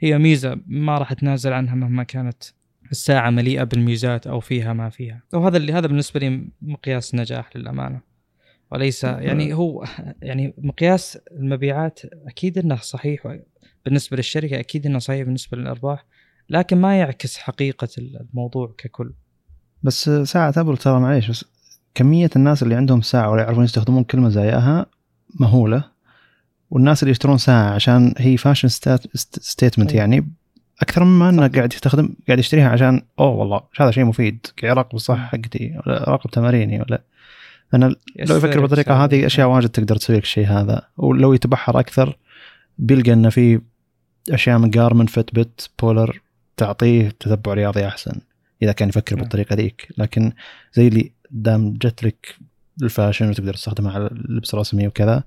[0.00, 2.42] هي ميزة ما راح تنازل عنها مهما كانت
[2.90, 5.22] الساعة مليئة بالميزات أو فيها ما فيها.
[5.32, 8.00] وهذا اللي هذا بالنسبة لي مقياس نجاح للأمانة.
[8.72, 9.84] وليس يعني هو
[10.22, 13.38] يعني مقياس المبيعات أكيد إنه صحيح
[13.84, 16.04] بالنسبة للشركة أكيد إنه صحيح بالنسبة للأرباح
[16.50, 19.12] لكن ما يعكس حقيقة الموضوع ككل.
[19.82, 21.44] بس ساعة أبل ترى معليش بس
[21.94, 24.86] كمية الناس اللي عندهم ساعة ولا يعرفون يستخدمون كل مزاياها
[25.40, 25.84] مهولة
[26.70, 28.68] والناس اللي يشترون ساعة عشان هي fashion
[29.24, 30.28] statement يعني
[30.82, 34.94] أكثر مما إنه قاعد يستخدم قاعد يشتريها عشان أوه والله هذا شيء مفيد قاعد يراقب
[34.94, 37.02] الصحة حقتي ولا يراقب تماريني ولا
[37.74, 40.82] أنا لو يفكر بالطريقة هذه أشياء واجد تقدر تسوي لك الشيء هذا.
[40.96, 42.16] ولو يتبحر أكثر
[42.78, 43.60] بيلقى إنه في
[44.30, 46.20] أشياء من Garmin Fitbit Polar
[46.56, 48.20] تعطيه تتبع رياضي أحسن
[48.62, 49.22] إذا كان يفكر نعم.
[49.22, 49.88] بالطريقة ذيك.
[49.98, 50.32] لكن
[50.74, 52.34] زي اللي دام جت لك
[52.82, 55.24] الفاشن وتقدر تستخدمها على لبس رسمي وكذا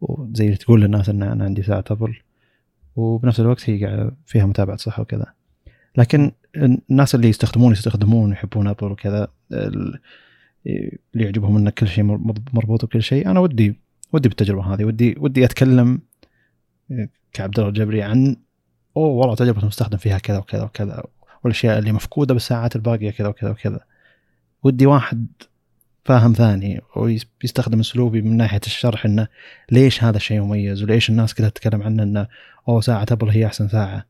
[0.00, 2.16] وزي اللي تقول للناس إن أنا عندي ساعة أبل
[2.96, 5.26] وبنفس الوقت هي فيها متابعة صحة وكذا.
[5.96, 9.28] لكن الناس اللي يستخدمون يستخدمون يحبون أبل وكذا
[10.66, 12.04] اللي يعجبهم إن كل شيء
[12.52, 13.30] مربوط بكل شيء.
[13.30, 13.80] أنا ودي
[14.12, 14.84] ودي بالتجربة هذه.
[14.84, 16.00] ودي ودي أتكلم
[17.32, 18.36] كعبد الله الجبري عن
[18.96, 21.04] أوه والله تجربة المستخدم فيها كذا وكذا وكذا
[21.44, 23.80] والأشياء اللي مفقودة بالساعات الباقية كذا وكذا وكذا.
[24.62, 25.26] ودي واحد
[26.04, 29.28] فاهم ثاني ويستخدم أسلوبي من ناحية الشرح إنه
[29.70, 32.28] ليش هذا الشيء مميز وليش الناس كلها تتكلم عنه إنه
[32.68, 34.06] أوه ساعة ابل هي أحسن ساعة.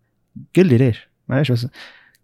[0.57, 1.67] قل لي ليش؟ معليش بس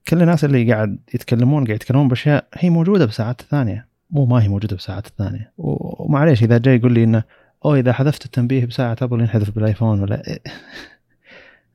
[0.09, 4.49] كل الناس اللي قاعد يتكلمون قاعد يتكلمون بأشياء هي موجودة بالساعات الثانية مو ما هي
[4.49, 5.53] موجودة بالساعات الثانية.
[5.59, 7.23] ومعليش إذا جاي يقول لي إنه
[7.65, 10.23] أوه إذا حذفت التنبيه بساعة أبل ينحذف بالآيفون ولا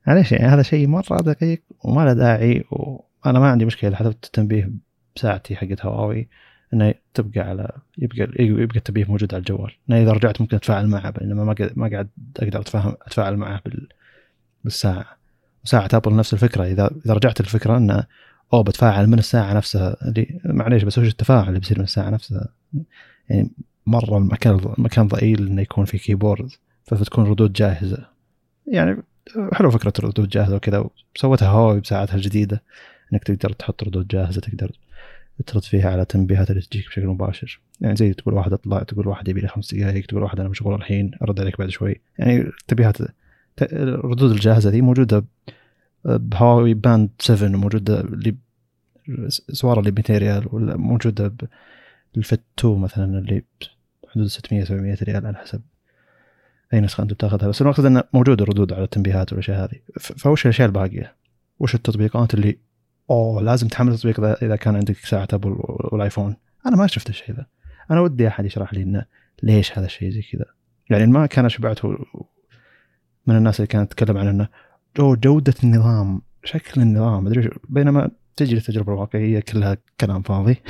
[0.08, 4.26] معليش يعني هذا شيء مرة دقيق وما له داعي وأنا ما عندي مشكلة إذا حذفت
[4.26, 4.72] التنبيه
[5.16, 6.28] بساعتي حقت هواوي
[6.74, 9.72] إنه تبقى على يبقى يبقى التنبيه موجود على الجوال.
[9.90, 12.10] إنه إذا رجعت ممكن أتفاعل معه بينما ما ما قاعد
[12.40, 13.88] أقدر اتفاهم أتفاعل معه بال
[14.64, 15.06] بالساعة.
[15.64, 18.04] ساعة أبل نفس الفكرة إذا إذا رجعت الفكرة إنه
[18.54, 19.98] أو بتفاعل من الساعة نفسها.
[20.02, 22.48] اللي معليش بس وش التفاعل اللي بيصير من الساعة نفسها؟
[23.30, 23.50] يعني
[23.86, 26.50] مرة المكان المكان ضئيل إنه يكون في keyboard
[26.86, 28.06] فتكون ردود جاهزة.
[28.68, 29.04] يعني
[29.54, 32.64] حلو فكرة ردود جاهزة وكذا وسوتها هواوي بساعتها الجديدة
[33.14, 34.72] إنك تقدر تحط ردود جاهزة تقدر
[35.46, 37.60] ترد فيها على تنبيهات اللي تجيك بشكل مباشر.
[37.82, 40.76] يعني زي تقول واحد اطلع تقول واحد يبي لي خمس دقائق تقول واحد أنا مشغول
[40.76, 42.02] الحين أرد عليك بعد شوي.
[42.20, 42.98] يعني التنبيهات
[43.62, 45.26] الردود الجاهزة دي موجودة
[46.06, 48.36] بهواوي Band 7 وموجوده اللي
[49.30, 51.34] سواره اللي 200 ريال ولا موجودة
[52.16, 53.44] بال Fit 2 مثلا اللي
[54.10, 55.62] حدود 600 700 ريال على حسب
[56.74, 57.48] أي نسخة أنت بتاخذها.
[57.48, 59.80] بس المقصد إنه موجوده ردود على التنبيهات والأشياء هذه.
[60.00, 61.16] فوش الأشياء الباقية؟
[61.60, 62.58] وش التطبيقات اللي
[63.10, 66.36] أوه لازم تحمل التطبيق اذا كان عندك ساعة أبل والآيفون.
[66.66, 67.46] أنا ما شفت الشيء ذا.
[67.92, 69.06] أنا ودي أحد يشرح لي إنه
[69.44, 70.46] ليش هذا الشيء زي كذا.
[70.90, 71.98] يعني ما كان شبعته
[73.28, 74.48] من الناس اللي كانت تتكلم عن إنه
[75.00, 80.58] أوه جودة النظام شكل النظام أدري بينما تجي التجربه الواقعية كلها كلام فاضي.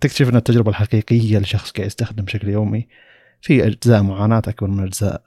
[0.00, 2.88] تكتشف أن التجربة الحقيقية لشخص قاعد يستخدم بشكل يومي
[3.40, 5.22] في أجزاء معاناه اكبر من أجزاء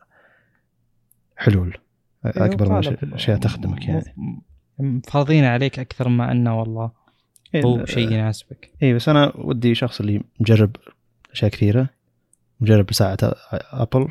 [1.37, 1.77] حلول.
[2.25, 4.41] أيوة، أكبر من اشياء تخدمك يعني.
[5.07, 6.91] فاضيين عليك أكثر ما أنه والله
[7.55, 8.71] إيه، هو شيء يناسبك.
[8.83, 10.75] اي بس أنا ودي شخص اللي مجرب
[11.31, 11.89] أشياء كثيرة
[12.59, 13.17] مجرب ساعة
[13.51, 14.07] أبل.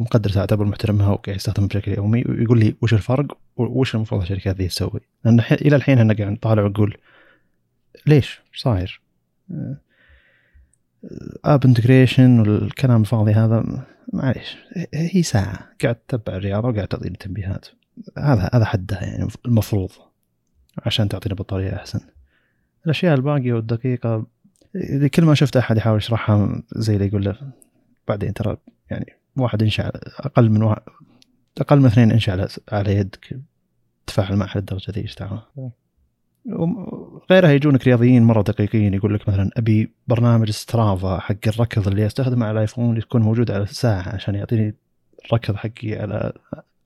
[0.00, 4.56] ومقدر ساعة ابل محترمها وقاعد يستخدمها بشكل يومي ويقول لي وش الفرق وش المفروض الشركات
[4.56, 6.96] ذي تسوي لأن إلى الحين إحنا قاعد نطالع ونقول
[8.06, 9.00] ليش؟ صاير؟
[11.44, 14.56] app integration والكلام الفاضي هذا معليش
[14.94, 17.66] هي ساعة قاعد تتبع الرياضة وقاعد تعطيني تنبيهات
[18.18, 19.90] هذا هذا حدها يعني المفروض
[20.78, 22.00] عشان تعطينا بطارية أحسن
[22.84, 24.26] الأشياء الباقية والدقيقة
[25.14, 27.36] كل ما شفت أحد يحاول يشرحها زي اللي يقول له
[28.08, 28.56] بعدين ترى
[28.90, 30.82] يعني واحد انش أقل من واحد
[31.60, 33.40] أقل من اثنين انش على على يدك
[34.06, 35.16] تفاعل معها للدرجة ذي إيش
[37.30, 42.46] غيرها يجونك رياضيين مرة دقيقين يقول لك مثلا أبي برنامج Strava حق الركض اللي استخدمه
[42.46, 44.74] على الايفون يكون موجود على الساعة عشان يعطيني
[45.26, 46.32] الركض حقي على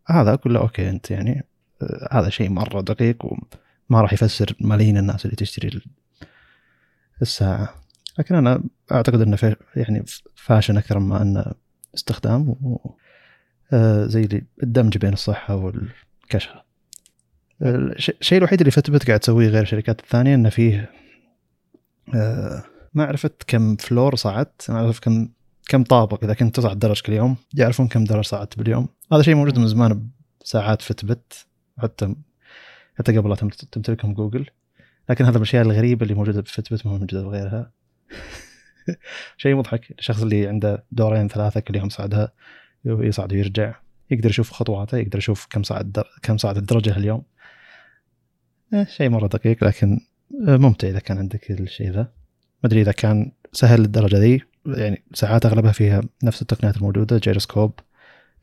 [0.07, 1.45] هذا كله أوكي أنت يعني
[1.82, 5.80] آه، هذا شيء مرة دقيق وما راح يفسر ملايين الناس اللي تشتري
[7.22, 7.74] الساعة.
[8.18, 11.45] لكن أنا أعتقد إنه يعني fashion أكثر ما إنه
[11.95, 12.95] استخدام و
[13.72, 16.64] آه، زي الدمج بين الصحة والكشخه
[17.62, 20.90] الشيء الوحيد اللي Fitbit قاعد تسويه غير الشركات الثانية إنه فيه
[22.14, 22.64] آه،
[22.95, 25.28] ما عرفت كم floor صعدت ما اعرف كم
[25.68, 26.24] كم طابق.
[26.24, 28.88] إذا كنت تصعد درج كل يوم يعرفون كم درج صعدت باليوم.
[29.12, 30.09] هذا شيء موجود من زمان
[30.45, 31.47] بساعات Fitbit
[31.78, 32.14] حتى
[32.99, 33.36] حتى قبل لا
[33.72, 34.47] تمتلكهم جوجل.
[35.11, 37.72] لكن هذا من الأشياء الغريبة اللي موجودة ب Fitbit ما موجوده بغيرها.
[39.37, 39.91] شيء مضحك.
[39.99, 42.32] الشخص اللي عنده دورين ثلاثة كل يوم صعدها
[42.85, 43.74] يصعد ويرجع.
[44.11, 47.22] يقدر يشوف خطواته يقدر يشوف كم صعد كم صعد الدرجة اليوم.
[48.74, 50.01] آه، شيء مرة دقيق لكن
[50.49, 52.03] آه، ممتع إذا كان عندك الشيء ذا.
[52.03, 52.09] ما
[52.64, 57.80] أدري إذا كان سهل للدرجة ذي يعني ساعات أغلبها فيها نفس التقنيات الموجودة جيروسكوب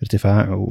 [0.02, 0.66] ارتفاع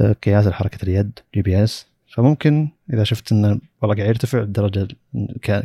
[0.00, 1.90] وقياس حركة اليد GPS.
[2.10, 4.88] فممكن إذا شفت إنه والله قاعد يرتفع الدرجة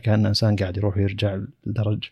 [0.04, 2.10] كان إنسان قاعد يروح ويرجع الدرج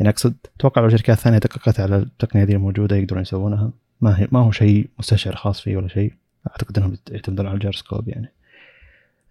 [0.00, 3.72] يعني أقصد أتوقع لو شركات ثانية دققت على التقنية دي الموجودة يقدرون يسوونها.
[4.00, 6.12] ما هي ما هو شيء مستشعر خاص فيه ولا شيء.
[6.50, 8.32] أعتقد إنهم يعتمدون على الجيروسكوب يعني.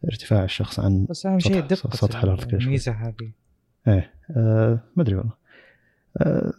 [0.05, 2.59] ارتفاع الشخص عن بس أهم شيء دقة سطح كذا شوي.
[2.59, 3.31] الميزة هذه.
[3.87, 5.31] إيه آه ما أدري والله.
[6.17, 6.53] آه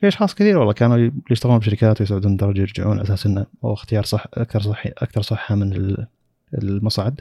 [0.00, 4.04] في اشخاص كثير؟ والله كانوا يشتغلون بشركات ويسعودون درجة يرجعون على أساس إنه هو اختيار
[4.04, 6.06] صح أكثر صحي أكثر صحة من ال-
[6.54, 7.20] المصعد.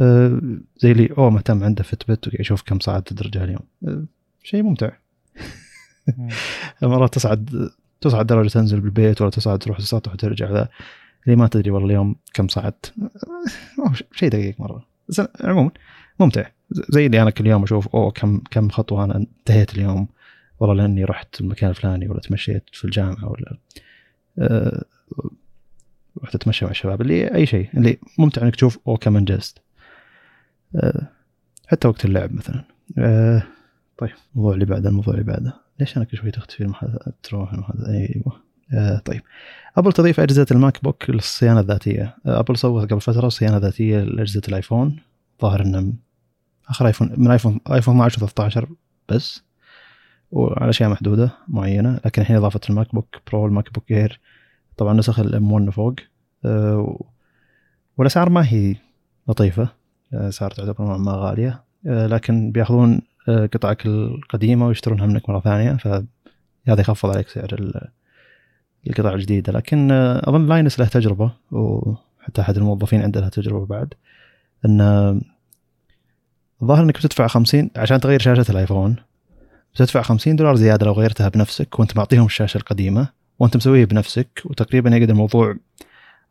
[0.00, 0.40] آه
[0.78, 3.62] زي اللي أوه مهتم عنده فتبت وقاعد يشوف كم صعد الدرجة اليوم.
[3.88, 4.04] آه
[4.42, 4.86] شيء ممتع.
[4.86, 4.92] مم.
[6.82, 10.68] مرات تصعد تصعد درجة تنزل بالبيت ولا تصعد تروح السطح وترجع ذا
[11.24, 12.94] اللي ما تدري والله اليوم كم صعدت.
[14.12, 14.86] شيء دقيق مرة.
[15.08, 15.70] بس عموما
[16.20, 16.46] ممتع.
[16.70, 20.08] زي اللي أنا كل يوم أشوف أوه كم كم خطوة أنا انتهيت اليوم.
[20.60, 23.58] والله لأني رحت المكان الفلاني ولا تمشيت في الجامعة ولا
[24.38, 24.84] أه
[26.24, 27.00] رحت أتمشى مع الشباب.
[27.00, 29.58] اللي أي شيء اللي ممتع إنك تشوف أوه كم أنجزت.
[30.76, 31.08] أه
[31.68, 32.64] حتى وقت اللعب مثلا.
[32.98, 33.42] أه
[33.98, 35.54] طيب الموضوع اللي بعده الموضوع اللي بعده.
[35.80, 38.50] ليش أنا كل شوي تختفي المحادثه تروح المحادثه أيوه.
[38.74, 39.22] آه طيب.
[39.76, 42.16] Apple تضيف اجهزه ال MacBook للصيانة الذاتية.
[42.26, 44.96] آه Apple سوت قبل فترة صيانة ذاتية لأجهزة ال iPhone.
[45.42, 45.92] ظاهر إنه
[46.68, 48.68] آخر iPhone من iPhone iPhone 12 و 13
[49.08, 49.42] بس.
[50.30, 52.00] وعلى أشياء محدودة معينة.
[52.04, 54.20] لكن الحين إضافة ال MacBook Pro وال MacBook Air.
[54.76, 55.94] طبعا نسخ ال M1 فوق.
[56.44, 57.00] آه
[57.96, 58.76] والأسعار ما هي
[59.28, 59.68] لطيفة.
[60.14, 61.64] آه، اسعار تعتبر نوعا ما غالية.
[61.86, 66.06] آه لكن بيأخذون آه، قطعك القديمة ويشترونها منك مرة ثانية فهذا
[66.80, 67.88] يخفض عليك سعر ال-
[68.86, 69.52] القطع الجديدة.
[69.52, 73.94] لكن آه، أظن Linus له تجربة وحتى أحد الموظفين عنده له تجربة بعد
[74.64, 75.20] إن آه،
[76.62, 78.96] الظاهر إنك بتدفع 50 عشان تغير شاشة ال iPhone
[79.74, 83.08] بتدفع 50 دولار زيادة لو غيرتها بنفسك وأنت معطيهم الشاشة القديمة
[83.38, 85.56] وأنت مسويه بنفسك وتقريبا يقعد الموضوع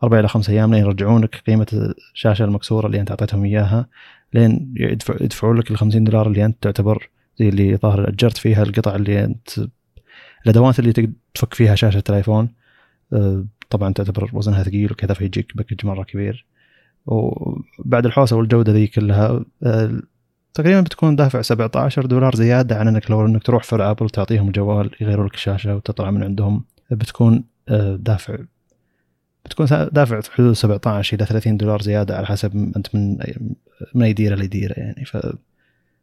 [0.04, 3.88] أربع إلى خمس أيام لين يرجعونك قيمة الشاشة المكسورة اللي أنت أعطيتهم إياها
[4.34, 8.64] لين يدفع يدفعوا لك ال 50 دولار اللي أنت تعتبر زي اللي ظاهر أجرت فيها
[8.64, 9.50] القطع اللي انت
[10.46, 10.94] الأدوات اللي
[11.34, 12.50] تفك فيها شاشة ال iPhone.
[13.14, 16.46] آه، طبعا تعتبر وزنها ثقيل وكذا فيجيك package مرة كبير.
[17.06, 20.02] وبعد الحوسة والجودة ذي كلها آه،
[20.54, 24.92] تقريبا بتكون دافع 17 دولار زيادة عن إنك لو إنك تروح فرع ابل تعطيهم الجوال
[25.02, 28.38] يغيروا لك الشاشة وتطلع من عندهم بتكون آه، دافع
[29.46, 33.18] بتكون دافع في حدود 17 إلى 30 دولار زيادة على حسب أنت من
[33.96, 35.06] من أي ديرة لديرة يعني.
[35.06, 35.18] ف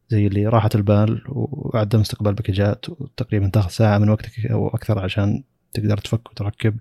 [0.09, 5.43] زي اللي راحة البال وعدم استقبال باكجات وتقريبا تاخذ ساعة من وقتك أو أكثر عشان
[5.73, 6.77] تقدر تفك وتركب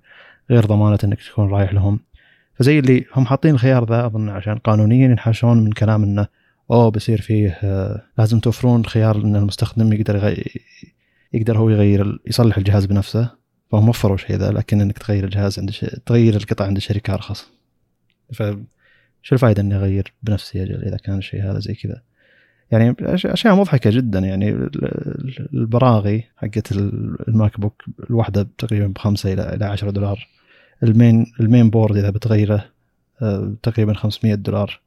[0.49, 1.99] غير ضمانة إنك تكون رايح لهم.
[2.53, 6.28] فزي اللي هم حاطين الخيار ذا أظن عشان قانونيا ينحاشون من كلام إنه
[6.72, 10.53] أوه بيصير فيه آه، لازم توفرون خيار إن المستخدم يقدر يغير
[11.34, 13.32] يقدر هو يغير يصلح الجهاز بنفسه.
[13.72, 15.86] فهم وفروا شيء ذا لكن إنك تغير الجهاز عند ش...
[16.05, 17.45] تغير القطع عند الشركة أرخص
[18.34, 18.43] ف
[19.22, 22.01] شو الفائدة إني أغير بنفسي أجل إذا كان الشيء هذا زي كذا؟
[22.72, 29.34] يعني أشياء مضحكة جدا يعني ال- ال- البراغي حقت ال- ال MacBook الواحده تقريبا بخمسة
[29.34, 30.28] إلى إلى 10 دولار.
[30.83, 32.66] ال main ال main board إذا بتغيره
[33.21, 34.82] آه، تقريبا 500 دولار.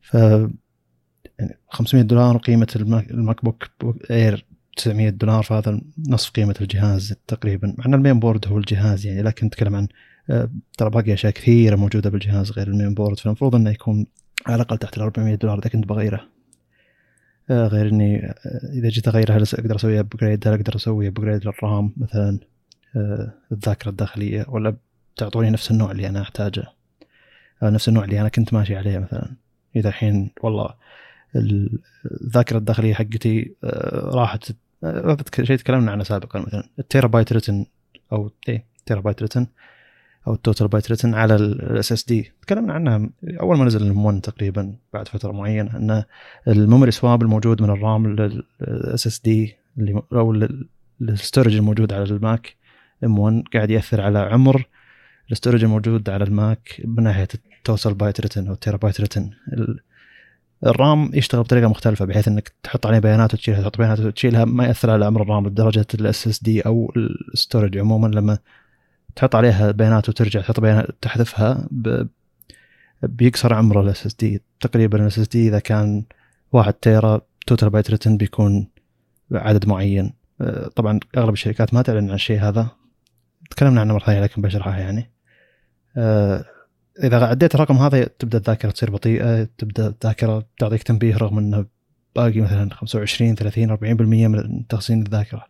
[0.00, 2.66] ف يعني 500 دولار قيمة
[3.10, 3.68] ال MacBook
[4.10, 4.44] Air
[4.76, 7.74] 900 دولار فهذا نصف قيمة الجهاز تقريبا.
[7.78, 9.88] مع ان ال main board هو الجهاز يعني لكن نتكلم عن
[10.30, 13.18] آه، ترى باقي أشياء كثيرة موجودة بالجهاز غير ال main board.
[13.20, 14.06] فالمفروض إنه يكون
[14.46, 16.28] على الأقل تحت ال 400 دولار إذا كنت بغيره.
[17.50, 18.34] آه، غير إني آه،
[18.72, 22.38] إذا جيت أغيره هل أقدر أسوي upgrade هل أقدر أسوي upgrade لل RAM مثلا؟
[23.52, 24.76] الذاكرة الداخلية ولا
[25.16, 26.64] تعطوني نفس النوع اللي أنا أحتاجه؟
[27.62, 29.30] نفس النوع اللي أنا كنت ماشي عليه مثلا.
[29.76, 30.74] إذا الحين والله
[31.36, 31.78] ال-
[32.24, 33.54] الذاكرة الداخلية حقتي
[33.94, 34.52] راحت
[34.84, 36.68] هذا شيء تكلمنا عنه سابقا مثلا.
[36.78, 37.66] ال terabyte written
[38.12, 39.46] أو إيه terabyte written
[40.26, 42.32] أو ال total byte written على ال SSD.
[42.42, 43.10] تكلمنا عنها
[43.40, 46.04] أول ما نزل ال M1 تقريبا بعد فترة معينة إن
[46.48, 49.56] ال memory swap الموجود من ال RAM لل SSD
[50.12, 50.48] أو
[51.02, 52.56] ال storage الموجود على ال
[53.04, 53.18] Mac.
[53.18, 54.66] M1 قاعد يأثر على عمر
[55.32, 59.00] ال storage الموجود على ال Mac من ناحية ال total byte written أو ال terabyte
[59.00, 59.30] written
[60.66, 64.66] ال RAM يشتغل بطريقة مختلفة بحيث إنك تحط عليه بيانات وتشيلها تحط بيانات وتشيلها ما
[64.66, 66.92] يأثر على عمر ال RAM لدرجة ال SSD أو
[67.32, 68.06] ال storage عموما.
[68.06, 68.38] لما
[69.16, 71.68] تحط عليها بيانات وترجع تحط بيانات تحذفها.
[73.02, 76.04] بيكسر عمر ال SSD تقريبا ال SSD إذا كان
[76.52, 78.68] واحد tera total byte written بيكون
[79.32, 80.12] عدد معين.
[80.40, 82.68] آه، طبعا أغلب الشركات ما تعلن عن الشيء هذا.
[83.50, 85.10] تكلمنا عنه مرة ثانية لكن بشرحها يعني.
[85.96, 86.44] آه،
[86.98, 91.66] إذا عديت الرقم هذا تبدأ الذاكرة تصير بطيئة تبدأ الذاكرة تعطيك تنبيه رغم إنه
[92.16, 95.46] باقي مثلا 25 30 40% من تخزين الذاكرة.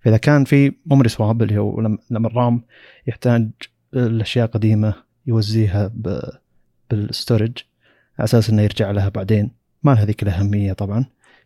[0.00, 1.80] فإذا كان في memory swap اللي هو
[2.10, 2.62] لما ال RAM
[3.06, 3.48] يحتاج
[3.94, 4.94] الأشياء قديمة
[5.26, 5.90] يوزيها
[6.90, 7.58] بال storage
[8.18, 9.50] على أساس إنه يرجع لها بعدين.
[9.82, 11.04] ما لها ذيك الأهمية طبعا.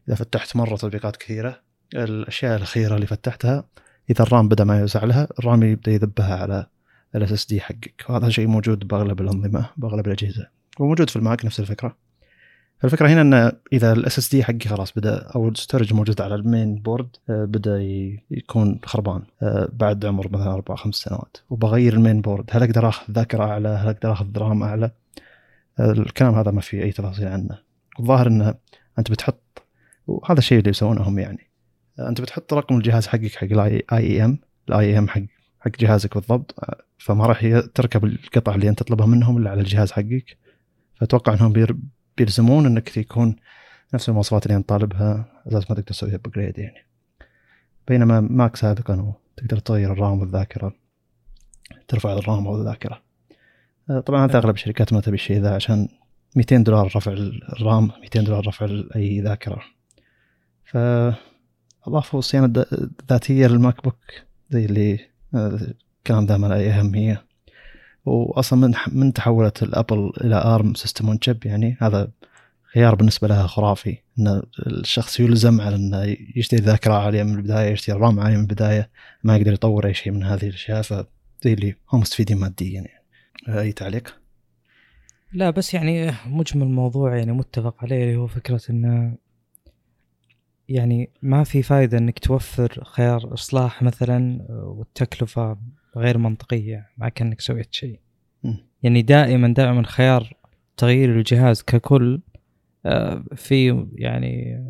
[0.09, 1.61] إذا فتحت مرة تطبيقات كثيرة
[1.94, 3.65] الأشياء الأخيرة اللي فتحتها
[4.11, 6.66] إذا ال RAM بدأ ما يوزع لها ال RAM يبدأ يذبها على
[7.15, 8.05] ال SSD حقك.
[8.09, 10.49] وهذا شيء موجود بأغلب الأنظمة بأغلب الأجهزة.
[10.81, 11.97] وموجود في ال Mac نفس الفكرة.
[12.85, 16.43] الفكرة هنا إن إذا ال SSD حقي خلاص بدأ أو ال storage موجود على ال
[16.43, 17.78] main board آه، بدأ
[18.31, 21.37] يكون خربان آه، بعد عمر مثلا أربع خمس سنوات.
[21.51, 24.91] وبغير ال main board هل أقدر آخذ ذاكرة أعلى؟ هل أقدر آخذ RAM أعلى؟
[25.81, 27.59] آه، الكلام هذا ما في أي تفاصيل عنه.
[28.01, 28.55] الظاهر انه
[28.99, 29.62] أنت بتحط
[30.07, 31.51] وهذا الشيء اللي يسوونه هم يعني.
[31.99, 34.39] أنت بتحط رقم الجهاز حقك حق ال IMEI
[34.69, 35.23] ال IMEI حق
[35.61, 36.55] حق جهازك بالضبط
[36.99, 40.39] فما راح تركب القطع اللي أنت تطلبها منهم إلا على الجهاز حقك.
[40.95, 41.77] فأتوقع إنهم
[42.16, 43.37] بيلزمون إنك يكون
[43.95, 46.87] نفس المواصفات اللي أنت طالبها أساس ما تقدر تسويها upgrade يعني.
[47.89, 50.74] بينما ماك سابقا تقدر تغير ال RAM والذاكرة
[51.89, 53.03] ترفع ال RAM أو الذاكره
[53.91, 55.89] آه، طبعا هذا أغلب الشركات ما تبي الشيء ذا عشان
[56.37, 57.12] 200 دولار رفع
[57.53, 59.62] ال RAM 200 دولار رفع أي ذاكرة.
[60.65, 60.77] ف
[61.87, 63.97] أضافوا الصيانه الذاتيه للماك بوك
[64.51, 64.99] زي اللي
[65.35, 67.24] الكلام ذا ما له اي أهمية
[68.05, 72.11] واصلا من من تحولت الابل إلى ARM system on chip يعني هذا
[72.74, 77.98] خيار بالنسبة لها خرافي إن الشخص يلزم على إنه يشتري ذاكره عالية من البداية يشتري
[77.98, 78.90] رام عالية من البداية
[79.24, 81.05] ما يقدر يطور أي شيء من هذه الأشياء فزي
[81.44, 84.20] اللي هم مستفيدين ماديا يعني أي تعليق؟
[85.32, 89.16] لا بس يعني مجمل الموضوع يعني متفق عليه اللي هو فكرة إنه
[90.71, 95.59] يعني ما في فائده إنك توفر خيار إصلاح مثلا والتكلفة
[95.97, 98.01] غير منطقية مع كأنك سويت شيء.
[98.83, 100.37] يعني دائما دائما خيار
[100.77, 102.21] تغيير الجهاز ككل
[102.87, 104.65] آه، في يعني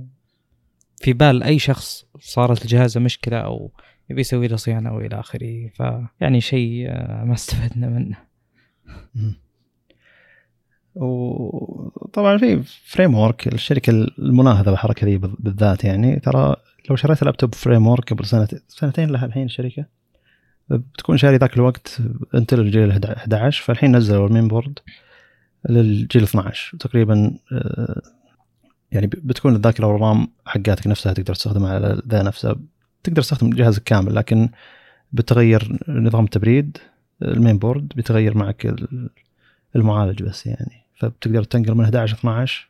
[0.97, 3.73] في بال أي شخص صارت الجهازه مشكلة أو
[4.11, 8.17] يبي يسوي له صيانة أو إلى آخره فيعني شيء آه، ما استفدنا منه.
[11.01, 16.57] وطبعا في Framework الشركة المناهضة بالحركه ذي بالذات يعني ترى
[16.91, 19.85] لو شريت لابتوب Framework قبل سنة سنتين لها الحين الشركة.
[20.71, 21.99] بتكون شاري ذاك الوقت
[22.35, 24.79] Intel الجيل 11 فالحين نزلوا ال main board
[25.69, 28.03] للجيل 12 تقريبا آه،
[28.93, 32.57] يعني بتكون الذاكره وال RAM حقاتك نفسها تقدر تستخدمها على ذا نفسه
[33.03, 34.49] تقدر تستخدم جهازك كامل لكن
[35.13, 36.79] بتغير نظام التبريد
[37.23, 38.75] ال main board بيتغير معك
[39.77, 40.80] المعالج بس يعني.
[41.01, 42.69] فبتقدر تنقل من 11 12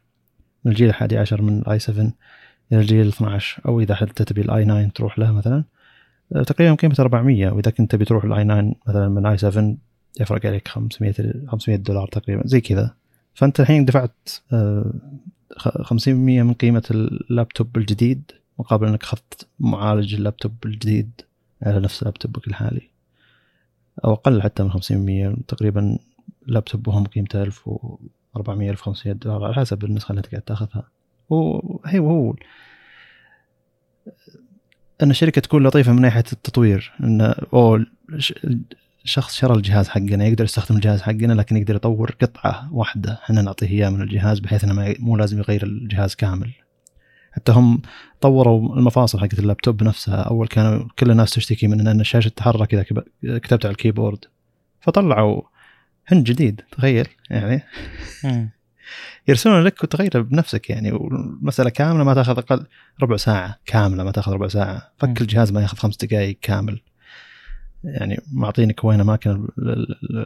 [0.64, 2.12] من الجيل الحادي عشر من ال i7
[2.72, 5.64] إلى الجيل 12 أو إذا حتى تبي ال i9 تروح له مثلا.
[6.36, 9.76] آه، تقريبا قيمة 400 وإذا كنت تبي تروح ال i9 مثلا من i7
[10.20, 11.14] يفرق عليك 500
[11.48, 12.94] 500 دولار تقريبا زي كذا.
[13.34, 21.10] فأنت الحين دفعت 50% آه، من قيمة اللابتوب الجديد مقابل إنك أخذت معالج اللابتوب الجديد
[21.62, 22.90] على نفس لابتوبك الحالي.
[24.04, 25.98] أو أقل حتى من 50% تقريبا
[26.46, 27.42] لابتوب وهم قيمته
[28.36, 30.88] 1400 1500 دولار على حسب النسخة اللي انت قاعد تاخذها.
[31.28, 32.34] وهي وهو
[35.02, 37.20] أن الشركة تكون لطيفة من ناحية التطوير أن
[37.52, 37.86] اوه
[39.04, 43.12] شخص شرى الجهاز حقنا يقدر يستخدم الجهاز حقنا لكن يقدر يطور قطعة واحدة.
[43.12, 46.52] إحنا نعطيه إياه من الجهاز بحيث إنه مو لازم يغير الجهاز كامل.
[47.32, 47.82] حتى هم
[48.20, 52.74] طوروا المفاصل حقت اللابتوب نفسها أول كانوا كل الناس تشتكي من إن الشاشة تتحرك
[53.24, 54.24] إذا كتبت على الكيبورد.
[54.80, 55.42] فطلعوا
[56.12, 57.62] هند جديد تخيل يعني.
[59.28, 62.66] يرسلون لك وتغيره بنفسك يعني والمسألة كاملة ما تاخذ أقل
[63.02, 64.92] ربع ساعة كاملة ما تاخذ ربع ساعة.
[64.98, 66.80] فك الجهاز ما ياخذ خمس دقائق كامل.
[67.84, 69.48] يعني معطينك وين أماكن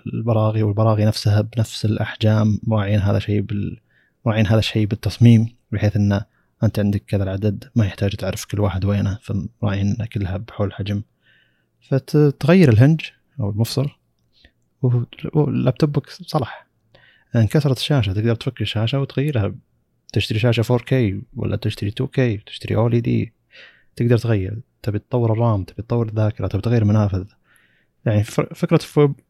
[0.06, 3.80] البراغي والبراغي نفسها بنفس الأحجام مراعين هذا شيء بال
[4.26, 6.24] مراعين هذا الشيء بالتصميم بحيث انه
[6.62, 11.02] أنت عندك كذا العدد ما يحتاج تعرف كل واحد وينه فمراعين كلها بحول الحجم
[11.80, 13.00] فتغير الهنج
[13.40, 13.88] أو المفصل.
[15.34, 16.66] ولابتوبك صلح
[17.36, 19.54] انكسرت الشاشة تقدر تفك الشاشة وتغيرها.
[20.12, 20.94] تشتري شاشة 4K
[21.36, 23.32] ولا تشتري 2K تشتري OLED.
[23.96, 24.60] تقدر تغير.
[24.82, 27.24] تبي تطور ال RAM تبي تطور الذاكرة تبي تغير منافذ.
[28.06, 28.24] يعني
[28.54, 28.80] فكرة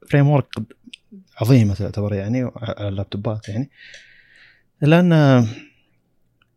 [0.09, 0.49] Framework
[1.41, 3.71] عظيمة تعتبر يعني على اللابتوبات يعني.
[4.83, 5.13] الا ان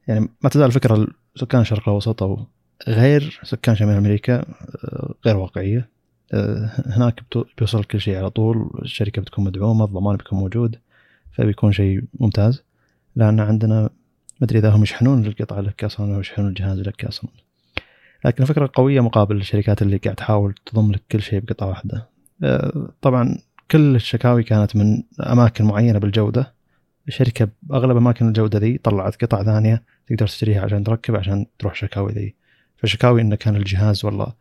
[0.07, 2.45] يعني ما تزال الفكرة سكان الشرق الأوسط أو
[2.87, 5.89] غير سكان شمال أمريكا آه، غير واقعية.
[6.85, 7.23] هناك
[7.57, 10.75] بيوصل كل شيء على طول الشركة بتكون مدعومة الضمان بيكون موجود
[11.31, 12.63] فبيكون شيء ممتاز.
[13.15, 13.89] لأن عندنا ما
[14.43, 17.29] ادري إذا هم يشحنون القطعه لك أصلا أو يشحنون الجهاز لك أصلا.
[18.25, 22.09] لكن فكره قوية مقابل الشركات اللي قاعد تحاول تضم لك كل شيء بقطعة واحدة.
[22.43, 23.37] آه، طبعا
[23.71, 26.53] كل الشكاوي كانت من أماكن معينة بالجودة.
[27.07, 32.11] الشركة باغلب أماكن الجودة ذي طلعت قطع ثانية تقدر تشتريها عشان تركب عشان تروح شكاوي
[32.11, 32.35] ذي.
[32.77, 34.35] فشكاوي إنه كان الجهاز والله آه،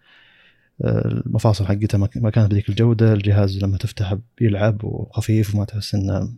[0.84, 6.28] المفاصل حقته ما كانت بذيك الجودة الجهاز لما تفتحه بيلعب وخفيف وما تحس إنه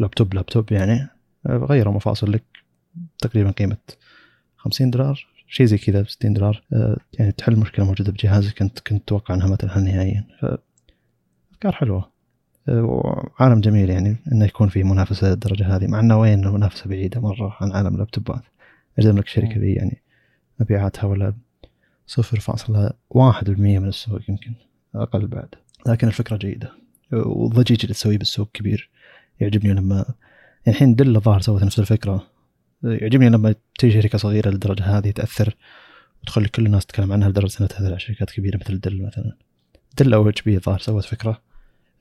[0.00, 1.08] لابتوب لابتوب يعني
[1.46, 2.44] غيروا مفاصل لك
[3.18, 3.76] تقريبا قيمة
[4.56, 6.62] 50 دولار شيء زي كذا ب 60 دولار
[7.18, 10.26] يعني تحل مشكلة موجودة بجهازك كنت كنت أتوقع إنها ما تنحل نهائيا.
[11.52, 12.12] افكار حلوة.
[12.68, 17.56] وعالم جميل يعني إنه يكون في منافسة للدرجة هذه مع إنه وين المنافسه بعيدة مرة
[17.60, 18.42] عن عالم اللابتوبات.
[18.98, 20.02] أجزم لك الشركة ذي يعني
[20.60, 21.34] مبيعاتها ولا
[22.12, 24.54] صفر فاصلة واحد بالمية من السوق يمكن
[24.94, 25.48] أقل بعد.
[25.86, 26.72] لكن الفكرة جيدة.
[27.12, 28.90] والضجيج اللي تسويه بالسوق كبير.
[29.40, 29.96] يعجبني لما
[30.66, 32.26] يعني الحين Dell الظاهر سوت نفس الفكرة.
[32.82, 35.56] يعجبني لما تيجي شركة صغيرة للدرجة هذه تأثر
[36.22, 39.36] وتخلي كل الناس تتكلم عنها لدرجة أنها تأثر على شركات كبيرة مثل Dell مثلا.
[39.98, 41.42] Dell أو HP الظاهر سوت فكرة.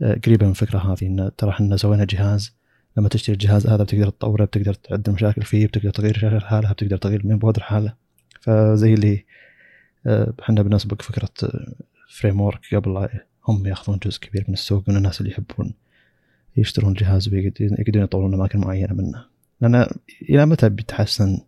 [0.02, 2.56] آه، قريبة من الفكرة هذه إن ترى إحنا سوينا جهاز.
[2.98, 6.98] لما تشتري الجهاز هذا بتقدر تطوره بتقدر تعدل مشاكل فيه بتقدر تغير شاشة لحالها بتقدر
[6.98, 7.98] تغير ال main board لحالها
[8.42, 9.26] فزي اللي
[10.08, 11.52] إحنا بنسبق فكرة
[12.10, 13.10] Framework قبل
[13.48, 15.74] هم ياخذون جزء كبير من السوق من الناس اللي يحبون
[16.58, 19.26] يشترون جهاز ويقدرون يطورون أماكن معينة منه.
[19.62, 19.88] لأن
[20.22, 21.40] إلى متى بيتحسن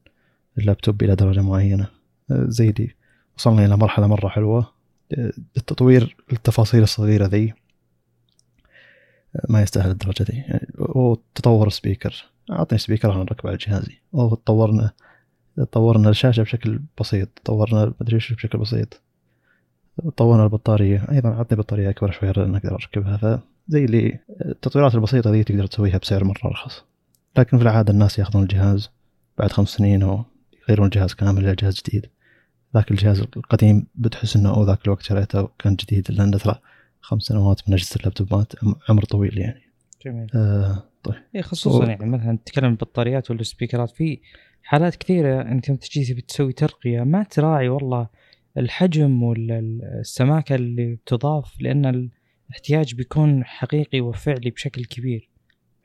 [0.58, 1.88] اللابتوب إلى درجة معينة؟
[2.32, 2.96] آه، زي دي.
[3.38, 4.74] وصلنا إلى مرحلة مرة حلوة.
[5.18, 7.54] آه، التطوير التفاصيل الصغيرة ذي
[9.50, 13.98] ما يستاهل الدرجة دي يعني وتطور ال speaker أعطني speaker أنا أركبه على جهازي.
[14.16, 14.92] أو طورنا
[15.72, 19.02] طورنا الشاشة بشكل بسيط طورنا مدري إيش بشكل بسيط
[20.18, 25.44] طورنا البطارية أيضا عطني بطارية أكبر شوية لأن أقدر أركبها فزي اللي التطويرات البسيطة ذي
[25.44, 26.84] تقدر تسويها بسعر مرة أرخص
[27.38, 28.90] لكن في العادة الناس يأخذون الجهاز
[29.38, 30.24] بعد خمس سنين أو
[30.64, 32.10] يغيرون الجهاز كامل إلى جهاز جديد
[32.76, 36.60] ذاك الجهاز القديم بتحس إنه أو ذاك الوقت شريته كان جديد لأن ترى
[37.02, 38.54] خمس سنوات من أجهزة اللابتوبات
[38.90, 39.62] عمر طويل يعني.
[40.06, 40.28] جميل.
[40.36, 41.16] آه طيب.
[41.36, 41.90] إيه خصوصا و...
[41.90, 44.20] يعني مثلا تتكلم البطاريات والسبيكرات في
[44.64, 48.08] حالات كثيرة أنت يوم تجي بتسوي ترقية ما تراعي والله
[48.58, 52.10] الحجم والسماكه اللي بتضاف لأن
[52.50, 55.30] الاحتياج بيكون حقيقي وفعلي بشكل كبير.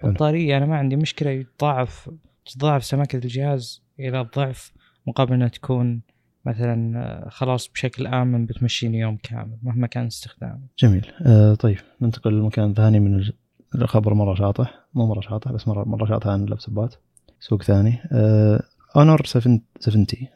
[0.05, 2.11] البطاريه أنا ما عندي مشكلة يتضاعف
[2.55, 4.73] تضاعف سماكة الجهاز إلى الضعف
[5.07, 6.03] مقابل إنها تكون
[6.45, 10.67] مثلا خلاص بشكل آمن بتمشيني يوم كامل مهما كان استخدامي.
[10.79, 11.07] جميل.
[11.27, 13.31] آه طيب ننتقل لمكان ثاني من
[13.75, 14.75] الخبر مرة شاطح.
[14.95, 16.95] مو مرة شاطح بس مره مرة شاطح عن اللابتوبات.
[17.41, 17.99] سوق ثاني.
[18.97, 19.61] Honor 70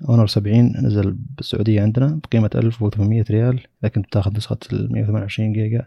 [0.09, 5.87] Honor 70 نزل بالسعودية عندنا بقيمة 1800 ريال اذا كنت بتاخذ نسخة ال 128 جيجا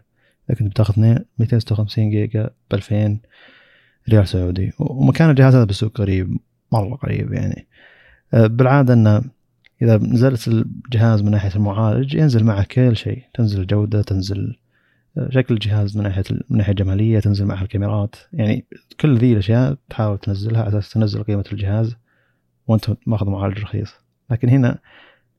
[0.50, 0.94] اذا كنت بتاخذ
[1.38, 3.18] 256 جيجا ب 2000
[4.08, 4.72] ريال سعودي.
[4.78, 6.38] ومكان الجهاز هذا بالسوق قريب
[6.72, 7.66] مرة قريب يعني.
[8.34, 9.22] آه، بالعادة إنه
[9.82, 13.22] إذا نزلت الجهاز من ناحية المعالج ينزل معه كل شيء.
[13.34, 14.56] تنزل الجوده تنزل
[15.30, 18.16] شكل الجهاز من ناحية من ناحية جمالية تنزل معها الكاميرات.
[18.32, 18.64] يعني
[19.00, 21.96] كل ذي الأشياء تحاول تنزلها على أساس تنزل قيمة الجهاز
[22.66, 23.94] وأنت ماخذ معالج رخيص.
[24.30, 24.78] لكن هنا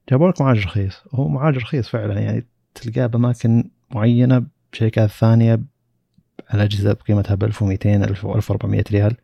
[0.09, 2.19] جابوا لك معالج رخيص هو معالج رخيص فعلا.
[2.19, 2.45] يعني
[2.75, 5.59] تلقاه بأماكن معينة بشركات ثانية
[6.49, 9.15] على أجهزة بقيمتها ب 1200 1400 ريال.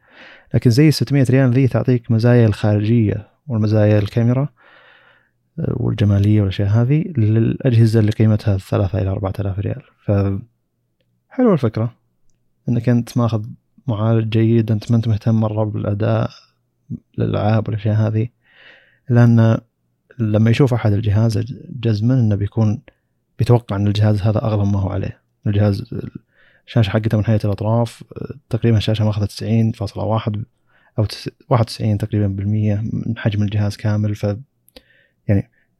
[0.53, 4.49] لكن زي 600 ريال ذي تعطيك مزايا الخارجية والمزايا الكاميرا.
[5.57, 9.81] والجمالية والاشياء هذه للأجهزة اللي قيمتها 3 إلى 4000 ريال.
[10.05, 10.11] ف
[11.29, 11.93] حلوة الفكرة.
[12.69, 13.45] إنك أنت ماخذ
[13.87, 16.29] معالج جيد أنت ما أنت مهتم مرة بالأداء
[17.19, 18.27] الالعاب والاشياء هذه.
[19.09, 19.57] لأن
[20.19, 21.37] لما يشوف أحد الجهاز
[21.69, 22.81] جزما إنه بيكون
[23.39, 25.21] بيتوقع إن الجهاز هذا أغلى ما هو عليه.
[25.47, 25.93] الجهاز
[26.67, 28.03] الشاشة حقته من حيث الأطراف
[28.49, 30.37] تقريبا الشاشة ماخذة 90.1
[30.99, 31.05] أو
[31.49, 34.15] 91 تقريبا بالمية من حجم الجهاز كامل.
[34.15, 34.25] ف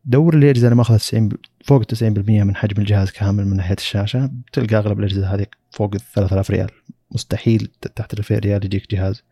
[0.06, 1.30] دور الاجهزه اللي ماخذه 90
[1.64, 4.26] فوق 90% من حجم الجهاز كامل من ناحية الشاشة.
[4.26, 6.70] بتلقى أغلب الاجهزه هذه فوق ال 3000 ريال.
[7.12, 9.24] مستحيل تحت ال 2000 ريال يجيك جهاز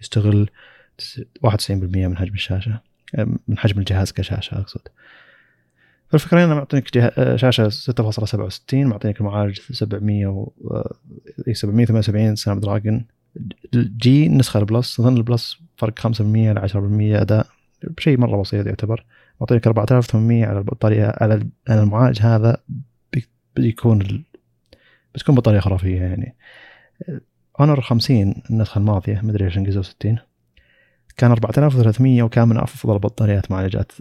[0.00, 0.50] يشتغل
[1.46, 2.80] 91% من حجم الشاشة.
[3.48, 4.80] من حجم الجهاز كشاشة أقصد.
[6.08, 7.36] فالفكرة هنا معطينك جه...
[7.36, 10.52] شاشة 6.67 معطينك المعالج 700 و
[11.52, 13.04] 778 Snapdragon.
[13.74, 16.74] جي النسخة ال Plus اظن ال Plus فرق 5% ل 10%
[17.20, 17.46] أداء.
[17.84, 19.04] بشيء مرة بسيط يعتبر.
[19.42, 22.56] معطيك 4800 على البطارية على المعالج هذا
[23.56, 24.24] بيكون.
[25.14, 26.36] بتكون بطارية خرافية يعني
[27.60, 30.18] أونر 50 النسخة الماضية مدري إيش انجزوا 60
[31.16, 33.92] كان 4300 وكان من أفضل بطاريات معالجات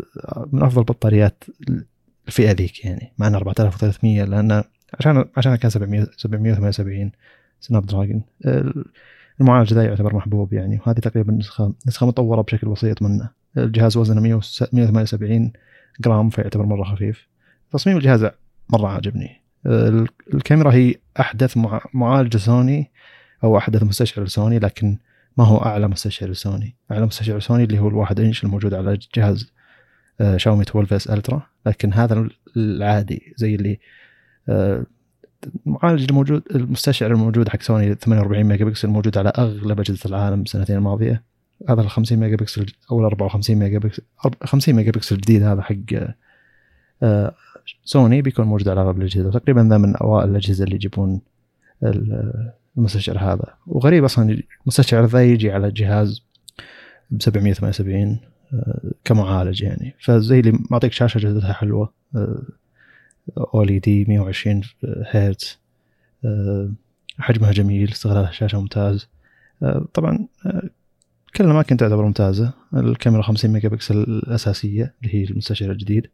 [0.52, 1.44] من أفضل بطاريات
[2.28, 4.64] الفئة ذيك يعني مع إن 4300 لأن
[5.00, 7.12] عشان عشان كان 700 778
[7.60, 8.24] سناب دراجون
[9.42, 14.22] المعالج ذا يعتبر محبوب يعني وهذه تقريبا نسخة نسخة مطورة بشكل بسيط منه الجهاز وزنه
[14.22, 15.52] 178
[16.02, 17.28] جرام فيعتبر مرة خفيف.
[17.72, 18.28] تصميم الجهاز
[18.70, 19.42] مرة عاجبني.
[20.34, 22.92] الكاميرا هي أحدث مع- معالج سوني
[23.44, 24.98] أو أحدث مستشعر سوني لكن
[25.38, 29.52] ما هو أعلى مستشعر سوني أعلى مستشعر سوني اللي هو الواحد إنش الموجود على جهاز
[30.22, 33.80] آه، Xiaomi 12S Ultra لكن هذا العادي زي اللي
[34.50, 34.86] آه،
[35.68, 40.76] المعالج الموجود المستشعر الموجود حق سوني 48 ميجا بكسل موجود على أغلب أجهزة العالم السنتين
[40.76, 41.24] الماضية.
[41.70, 44.04] هذا ال 50 ميجا بكسل أو ال 54 ميجا بكسل
[44.44, 45.76] 50 ميجا بكسل الجديد هذا حق
[47.04, 47.36] آه،
[47.84, 49.32] سوني بيكون موجود على اغلب الأجهزة.
[49.32, 51.22] تقريبا ذا من أوائل الأجهزة اللي يجيبون
[51.84, 53.54] ال- المستشعر هذا.
[53.68, 56.22] وغريب أصلا المستشعر ذا يجي على جهاز
[57.12, 58.20] ب 778
[58.54, 59.96] آه، كمعالج يعني.
[60.00, 61.94] فزي اللي معطيك شاشة جودتها حلوة
[63.38, 64.62] OLED 120
[65.12, 65.60] هرتز
[66.26, 66.72] آه،
[67.20, 69.08] حجمها جميل استغلال الشاشه ممتاز.
[69.64, 70.70] آه، طبعا آه،
[71.36, 72.54] كل الاماكن تعتبر ممتازة.
[72.74, 76.08] الكاميرا 50 ميجا بكسل الأساسية اللي هي المستشعر الجديد.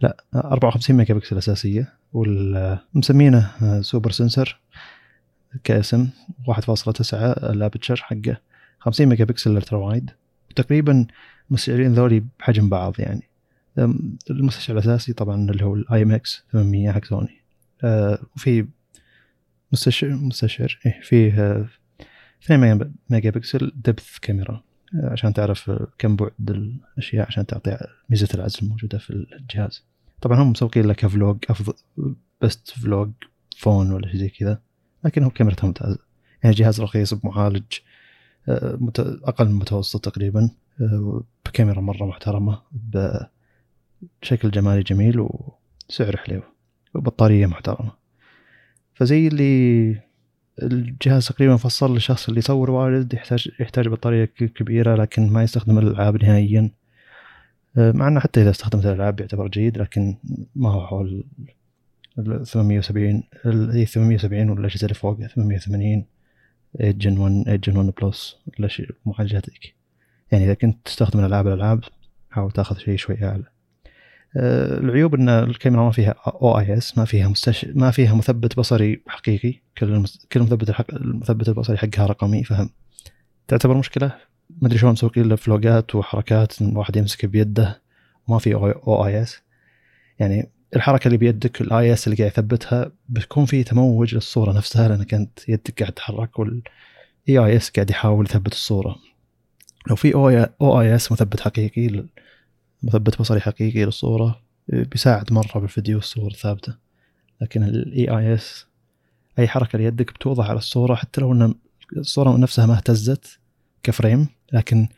[0.00, 3.50] لا 54 ميجا بكسل أساسية والمسمينه
[3.80, 4.60] super sensor
[5.64, 6.08] كاسم
[6.48, 8.36] 1.9 ال aperture حقه.
[8.80, 10.10] 50 ميجا بكسل ultra wide.
[10.56, 11.06] تقريبا
[11.50, 13.22] المستشعرين ذولي بحجم بعض يعني.
[14.30, 17.40] المستشعر الأساسي طبعا اللي هو ال IMX 800 حق سوني.
[17.84, 18.66] آه، وفي
[19.72, 21.66] مستشعر مستشعر إيه فيه
[22.44, 24.62] 2 ميجا- بكسل depth camera
[25.04, 27.78] عشان تعرف آه، كم بعد الأشياء عشان تعطي
[28.10, 29.84] ميزة العزل الموجودة في الجهاز.
[30.20, 31.74] طبعا هم مسوقين لك vlog افضل
[32.42, 33.10] best vlog
[33.56, 34.60] phone ولا شيء زي كذا
[35.04, 35.98] لكن هو كاميرته ممتازه
[36.42, 37.62] يعني جهاز رخيص بمعالج
[38.48, 38.78] آه،
[39.24, 40.50] أقل من متوسط تقريبا
[40.80, 42.62] آه، بكاميرا مرة محترمة
[44.22, 46.42] بشكل جمالي جميل وسعر حلو
[46.94, 47.92] وبطارية محترمة.
[48.94, 50.00] فزي اللي
[50.62, 55.78] الجهاز تقريبا مفصل للشخص اللي يصور واجد يحتاج يحتاج بطارية ك- كبيرة لكن ما يستخدم
[55.78, 56.70] الألعاب نهائيا.
[57.78, 60.16] آه، مع إنه حتى إذا استخدمت الألعاب يعتبر جيد لكن
[60.56, 61.24] ما هو حول
[62.44, 66.04] 870 ال هي 870 والاجهزه اللي فوقها 880
[66.78, 67.92] 8 Gen 1 8 Gen 1
[68.58, 69.74] Plus معالجاتك
[70.32, 71.84] يعني إذا كنت تستخدم الألعاب الألعاب
[72.30, 73.44] حاول تاخذ شيء شوي أعلى.
[73.44, 73.59] آه،
[74.36, 77.66] العيوب إن الكاميرا ما فيها OIS ما فيها مستش...
[77.74, 79.54] ما فيها مثبت بصري حقيقي.
[79.78, 80.26] كل المس...
[80.32, 80.94] كل مثبت الحق...
[80.94, 82.70] المثبت البصري حقها رقمي فهم.
[83.48, 84.12] تعتبر مشكلة؟
[84.60, 87.82] ما أدري شلون مسوقين له فلوجات وحركات الواحد يمسكه بيده
[88.28, 89.42] وما في OIS
[90.18, 95.14] يعني الحركة اللي بيدك ال EIS اللي قاعد يثبتها بتكون في تموج للصورة نفسها لأنك
[95.14, 96.62] أنت يدك قاعد تتحرك وال E
[97.28, 98.96] IS قاعد يحاول يثبت الصورة.
[99.88, 102.04] لو في OIS مثبت حقيقي
[102.82, 106.76] مثبت بصري حقيقي للصورة بيساعد مرة بالفيديو والصور ثابتة.
[107.40, 108.66] لكن ال EIS
[109.38, 111.54] أي حركة ليدك بتوضح على الصورة حتى لو إن
[111.96, 113.38] الصورة نفسها ما اهتزت
[113.82, 114.88] ك frame لكن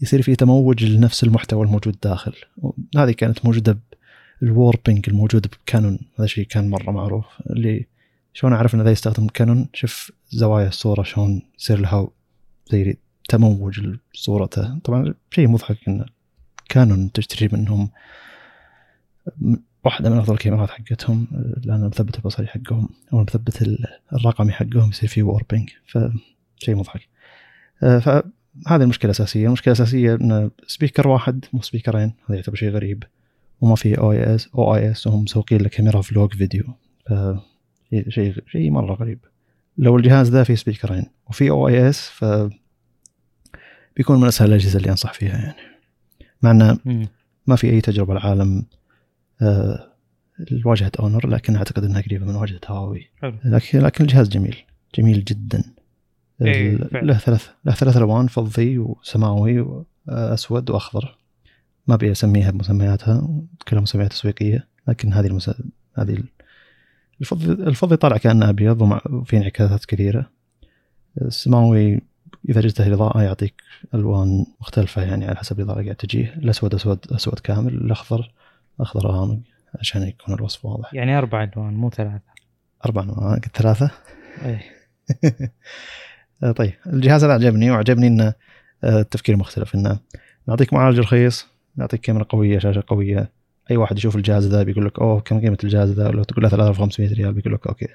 [0.00, 2.32] يصير في تموج لنفس المحتوى الموجود داخل.
[2.96, 3.78] هذه كانت موجودة
[4.42, 7.26] ال warping الموجود بكانون هذا شيء كان مرة معروف.
[7.50, 7.86] اللي
[8.34, 12.08] شلون أعرف إن ذا يستخدم كانون شوف زوايا الصورة شلون يصير لها
[12.70, 12.96] زي
[13.28, 13.80] تموج
[14.14, 14.78] لصورته.
[14.78, 16.06] طبعا شيء مضحك إن
[16.70, 17.90] كانون تشتري منهم
[19.84, 21.26] واحدة من أفضل الكاميرات حقتهم
[21.64, 27.00] لأن المثبت البصري حقهم أو المثبت ال- الرقمي حقهم يصير فيه warping فشيء مضحك.
[27.82, 29.46] آه، فهذه المشكلة الأساسية.
[29.46, 33.04] المشكلة الأساسية أن speaker واحد مو سبيكرين هذا يعتبر شيء غريب.
[33.60, 36.64] وما في أو اي اس أو اي اس وهم مسوقين لكاميرا vlog فيديو
[38.08, 39.18] شيء- شيء مرة غريب.
[39.78, 42.24] لو الجهاز ذا فيه سبيكرين وفي OIS ف
[43.96, 45.69] بيكون من أسهل الأجهزة اللي أنصح فيها يعني.
[46.42, 46.78] مع انه.
[47.46, 48.64] ما في أي تجربة العالم
[49.42, 49.86] آه
[50.50, 53.08] لواجهة أونر لكن أعتقد إنها قريبة من واجهة هواوي.
[53.22, 53.34] حلو.
[53.44, 54.56] لكن لكن الجهاز جميل
[54.94, 55.64] جميل جدا.
[56.42, 56.76] إيه،.
[56.92, 61.18] له ثلاث له ثلاث الوان فضي وسماوي واسود وأخضر.
[61.86, 63.28] ما أبي أسميها بمسمياتها
[63.68, 65.50] كلها مسميات تسويقية لكن هذه المس...
[65.94, 66.28] هذه ال-
[67.20, 70.30] الفضي الفضي طالع كأنه أبيض وفي انعكاسات كثيرة.
[71.22, 72.00] السماوي
[72.48, 73.54] إذا جته الاضاءه يعطيك
[73.94, 76.34] ألوان مختلفة يعني على حسب الإضاءة اللي قاعد تجيه.
[76.34, 77.74] الأسود أسود أسود كامل.
[77.74, 78.32] الأخضر
[78.80, 79.38] أخضر غامق
[79.74, 80.94] عشان يكون الوصف واضح.
[80.94, 82.30] يعني أربع ألوان مو ثلاثة.
[82.84, 83.90] أربع انواع قلت ثلاثة؟
[84.44, 84.62] إيه.
[86.42, 86.72] آه، طيب.
[86.86, 88.34] الجهاز هذا عجبني وعجبني إنه
[88.84, 89.74] آه، التفكير مختلف.
[89.74, 89.98] إنه
[90.48, 91.46] نعطيك معالج رخيص
[91.76, 93.30] نعطيك كاميرا قوية شاشة قوية.
[93.70, 96.48] أي واحد يشوف الجهاز ذا بيقول لك أوه كم قيمة الجهاز ذا؟ لو تقول له
[96.50, 97.88] 3500 ريال بيقول لك okay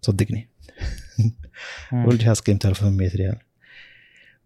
[0.00, 0.48] صدقني.
[1.92, 3.45] والجهاز قيمته 1800 ريال.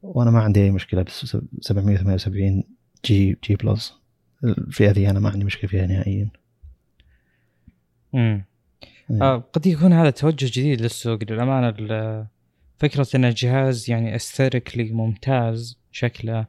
[0.02, 2.62] وأنا ما عندي أي مشكلة بس 778
[3.05, 3.94] G G Plus
[4.44, 6.31] الفئه ذي أنا ما عندي مشكلة فيها نهائيا.
[8.12, 8.44] مم.
[9.22, 11.68] آه قد يكون هذا توجه جديد للسوق للأمانة.
[11.68, 12.27] ال-
[12.78, 16.47] فكرة أن الجهاز يعني استريكلي ممتاز شكله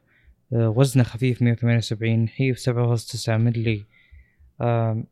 [0.52, 3.84] آه وزنه خفيف 178 حيف 7.9 ملي.
[4.60, 5.04] آه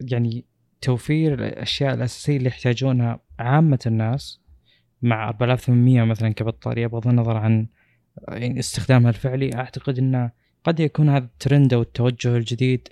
[0.00, 0.44] يعني
[0.80, 4.40] توفير الأشياء الأساسية اللي يحتاجونها عامة الناس
[5.02, 7.66] مع 4800 مثلا كبطارية بغض النظر عن
[8.28, 10.30] يعني استخدامها الفعلي أعتقد انه
[10.64, 12.88] قد يكون هذا الترند أو التوجه الجديد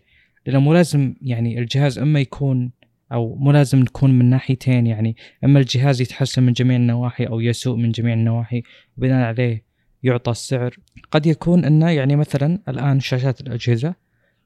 [0.46, 2.70] لأنه مو لازم يعني الجهاز أما يكون
[3.12, 7.76] أو مو لازم نكون من ناحيتين يعني أما الجهاز يتحسن من جميع النواحي أو يسوء
[7.76, 8.62] من جميع النواحي
[8.96, 9.64] وبناء عليه
[10.02, 10.76] يعطى السعر.
[11.10, 13.94] قد يكون انه يعني مثلا الآن شاشات الأجهزة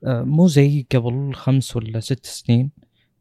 [0.06, 2.70] آه، مو زي قبل خمس ولا ست سنين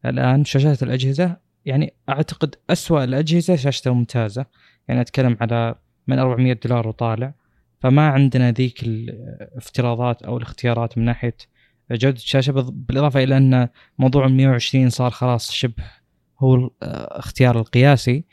[0.06, 4.46] الآن شاشات الأجهزة يعني أعتقد أسوأ الأجهزة شاشته ممتازة
[4.88, 5.76] يعني أتكلم على
[6.08, 7.34] من 400 دولار وطالع.
[7.80, 11.36] فما عندنا ذيك الافتراضات أو الاختيارات من ناحية
[11.92, 15.84] جودة الشاشة بالإضافة إلى أن موضوع ال 120 صار خلاص شبه
[16.40, 18.24] هو الاختيار القياسي.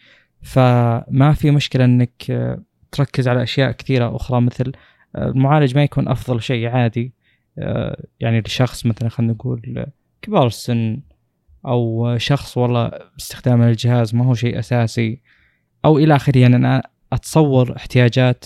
[0.43, 2.52] فما في مشكلة إنك
[2.93, 4.73] تركز على أشياء كثيرة أخرى مثل
[5.16, 7.12] المعالج ما يكون أفضل شيء عادي
[8.20, 9.86] يعني لشخص مثلا خلينا نقول
[10.23, 11.01] كبار السن
[11.66, 15.20] أو شخص والله باستخدام الجهاز ما هو شيء أساسي
[15.85, 16.39] أو إلى آخره.
[16.39, 16.82] يعني أنا
[17.12, 18.44] أتصور احتياجات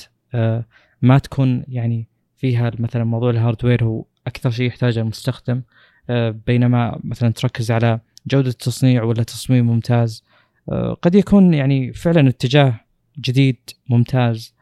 [1.02, 5.62] ما تكون يعني فيها مثلا موضوع ال hardware هو أكثر شيء يحتاجه المستخدم
[6.10, 10.24] آه، بينما مثلا تركز على جودة التصنيع ولا تصميم ممتاز
[10.68, 12.80] آه، قد يكون يعني فعلا اتجاه
[13.18, 13.56] جديد
[13.90, 14.54] ممتاز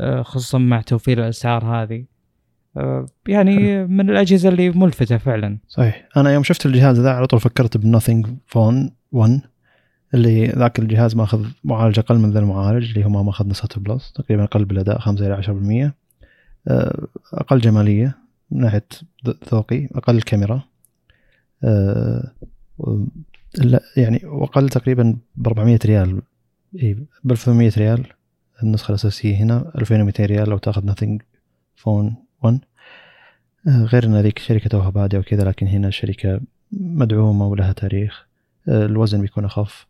[0.00, 2.04] آه، خصوصا مع توفير الأسعار هذه.
[3.28, 5.58] يعني من الأجهزة اللي ملفتة فعلا.
[5.68, 6.08] صحيح.
[6.16, 9.40] أنا يوم شفت الجهاز ذا على طول فكرت ب Nothing Phone 1
[10.14, 14.12] اللي ذاك الجهاز ماخذ معالج أقل من ذا المعالج اللي هو ما ماخذ نسخة Plus
[14.12, 15.92] تقريبا أقل بالأداء 5 إلى 10%
[17.34, 18.18] أقل جمالية
[18.50, 18.86] من ناحية
[19.52, 20.62] ذوقي أقل كاميرا.
[21.64, 22.32] أه
[23.58, 26.22] لا يعني وأقل تقريبا ب 400 ريال.
[26.82, 28.06] اي ب 1800 ريال.
[28.62, 31.22] النسخة الأساسية هنا 2200 ريال لو تأخذ Nothing
[31.76, 32.58] Phone 1
[33.68, 36.40] أه غير إن ذيك شركه توها بادية وكذا لكن هنا شركه
[36.72, 38.26] مدعومة ولها تاريخ.
[38.68, 39.86] أه الوزن بيكون أخف.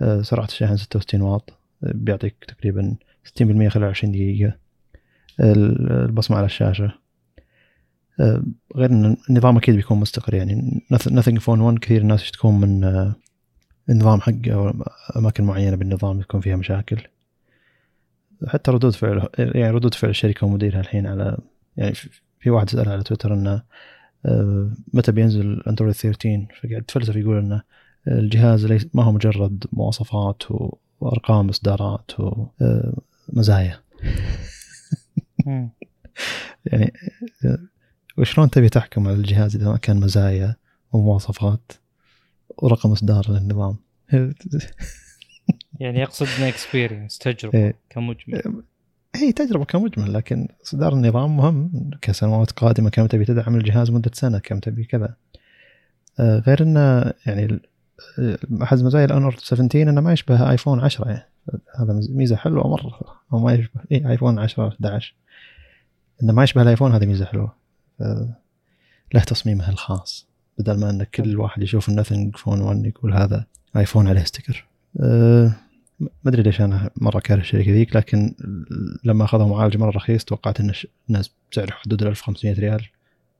[0.00, 4.56] أه سرعة الشاحن 66 واط بيعطيك تقريبا 60% خلال 20 دقيقة
[5.40, 6.92] البصمة على الشاشة.
[8.20, 8.42] آه،
[8.76, 13.14] غير إن النظام أكيد بيكون مستقر يعني Nothing Phone 1 كثير الناس يشتكون من آه،
[13.90, 14.84] النظام حقه أو
[15.16, 17.00] أماكن معينة بالنظام يكون فيها مشاكل.
[18.46, 21.38] حتى ردود فعل يعني ردود فعل الشركة ومديرها الحين على
[21.76, 21.94] يعني
[22.40, 23.62] في واحد سال على تويتر إنه
[24.26, 27.62] آه، متى بينزل اندرويد 13 فقاعد يتفلسف يقول إنه
[28.08, 30.42] الجهاز ليس ما هو مجرد مواصفات
[31.00, 33.80] وارقام إصدارات ومزايا
[36.66, 36.92] يعني
[38.18, 40.56] وشلون تبي تحكم على الجهاز إذا ما كان مزايا
[40.92, 41.72] ومواصفات
[42.58, 43.76] ورقم إصدار للنظام؟
[45.80, 47.74] يعني يقصد ان اكسبيرينس تجربة إيه.
[47.90, 48.62] كمجمل.
[49.14, 51.90] هي تجربة كمجمل لكن إصدار النظام مهم.
[52.02, 55.16] كسنوات قادمة كم تبي تدعم الجهاز مدة سنة كم تبي كذا.
[56.20, 57.60] آه، غير إنه يعني
[58.62, 61.26] أحد مزايا الأونر 70 إنه ما يشبه ايفون 10 يعني.
[61.78, 63.00] هذا ميزه حلوة مرة
[63.32, 63.80] أو ما يشبه.
[63.92, 65.14] اي ايفون 10 11
[66.22, 67.54] إنه ما يشبه الآيفون هذه ميزة حلوة.
[69.14, 70.26] له تصميمه الخاص.
[70.58, 73.46] بدل ما إن كل واحد يشوف ال Nothing Phone 1 يقول هذا
[73.76, 74.66] ايفون عليه sticker
[75.00, 75.52] أه
[76.00, 78.34] ما أدري ليش أنا مرة كاره الشركة ذيك لكن
[79.04, 80.72] لما أخذوا معالج مرة رخيص توقعت إن
[81.08, 82.86] الناس بسعر حدود ال 1500 ريال.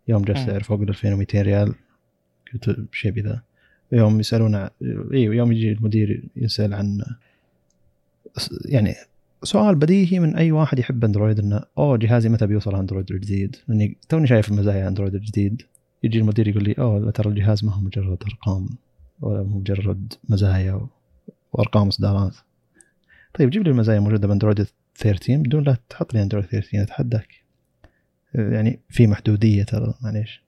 [0.08, 1.74] يوم جاء السعر فوق ال 2200 ريال.
[2.52, 3.42] قلت شيء بذا.
[3.92, 4.70] يوم يسالون اي
[5.22, 7.02] يوم يجي المدير يسأل عن
[8.64, 8.94] يعني
[9.42, 13.96] سؤال بديهي من أي واحد يحب أندرويد إنه أوه جهازي متى بيوصل أندرويد الجديد؟ لأني
[14.08, 15.62] توني شايف مزايا أندرويد الجديد.
[16.02, 18.68] يجي المدير يقول لي أوه ترى الجهاز ما هو مجرد أرقام
[19.20, 20.80] ولا مجرد مزايا
[21.52, 22.36] وأرقام اصدارات
[23.34, 27.28] طيب جيب لي المزايا موجودة بأندرويد 13 بدون لا تحط لي أندرويد 13 أتحداك.
[28.34, 30.42] يعني في محدودية ترى معليش.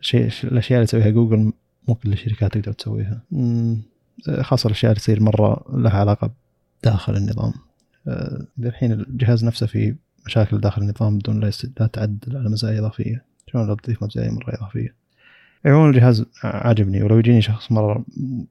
[0.00, 1.52] شيء الأشياء اللي تسويها جوجل
[1.88, 3.20] مو كل الشركات تقدر تسويها.
[4.40, 6.30] خاصة الأشياء اللي تصير مرة لها علاقة
[6.84, 7.52] داخل النظام.
[8.08, 9.94] آه، الحين الجهاز نفسه في
[10.26, 13.24] مشاكل داخل النظام بدون لا, تعدل على مزايا إضافية.
[13.46, 14.94] شلون لو تضيف مزايا مرة إضافية؟
[15.64, 18.04] عموما الجهاز عاجبني ولو يجيني شخص مرة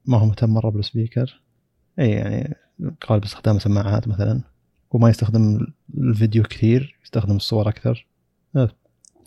[0.06, 1.40] ما هو مهتم مرة بالسبيكر
[1.98, 2.56] أي يعني
[3.00, 4.40] قال باستخدام سماعات مثلا
[4.90, 5.66] وما يستخدم
[5.98, 8.06] الفيديو كثير يستخدم الصور أكثر.
[8.56, 8.70] آه،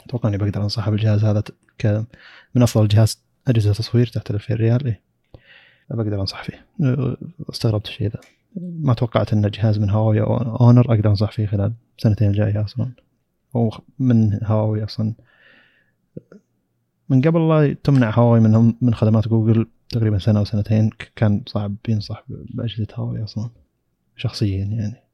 [0.05, 1.43] أتوقع إني بقدر أنصحه بالجهاز هذا
[2.55, 5.01] من أفضل جهاز أجهزة تصوير تحت 2000 ريال إيه.
[5.89, 6.65] بقدر أنصح فيه.
[6.83, 7.17] آه،
[7.49, 8.19] استغربت الشيء ذا
[8.55, 12.91] ما توقعت إن جهاز من هواوي أو أونر أقدر أنصح فيه خلال سنتين الجاية أصلا.
[13.55, 15.13] هو من هواوي أصلا.
[17.09, 21.75] من قبل لا تمنع هواوي من من خدمات جوجل تقريبا سنة أو سنتين كان صعب
[21.89, 23.49] ينصح بأجهزة هواوي أصلا.
[24.15, 25.10] شخصيا يعني.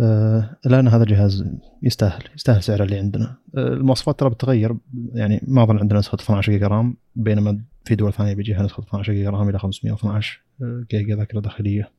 [0.00, 1.44] أه لأن هذا الجهاز
[1.82, 3.36] يستاهل يستاهل سعره اللي عندنا.
[3.56, 4.76] أه المواصفات ترى بتتغير
[5.14, 9.12] يعني ما أظن عندنا نسخة 12 جيجا رام بينما في دول ثانية بيجيها نسخة 12
[9.12, 10.42] جيجا رام إلى 512
[10.90, 11.90] جيجا ذاكرة داخلية.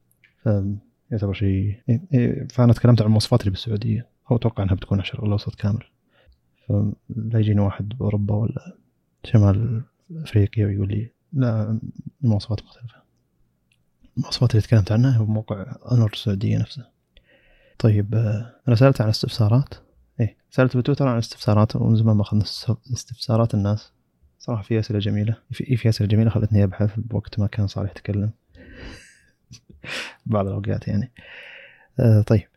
[0.44, 5.04] فيعتبر شيء إيه، إيه، فأنا تكلمت عن المواصفات اللي بالسعودية هو أتوقع إنها بتكون على
[5.08, 5.84] الشرق الأوسط كامل.
[6.68, 8.78] فلا يجيني واحد بأوروبا ولا
[9.24, 9.82] شمال
[10.16, 11.80] أفريقيا ويقول لي لا
[12.24, 13.02] المواصفات مختلفة.
[14.18, 17.01] المواصفات اللي تكلمت عنها هو موقع أونر السعودية نفسه.
[17.82, 19.74] طيب آه، أنا سألت عن استفسارات.
[20.20, 22.44] إيه سألت بتويتر عن استفسارات ومن زمان ما أخذنا
[22.94, 23.92] استفسارات الناس.
[24.40, 25.36] صراحة في أسئلة جميلة.
[25.52, 28.30] في, في أسئلة جميلة خلتني أبحث بوقت ما كان صالح يتكلم.
[30.26, 31.12] بعض الأوقات يعني.
[32.00, 32.48] آه طيب.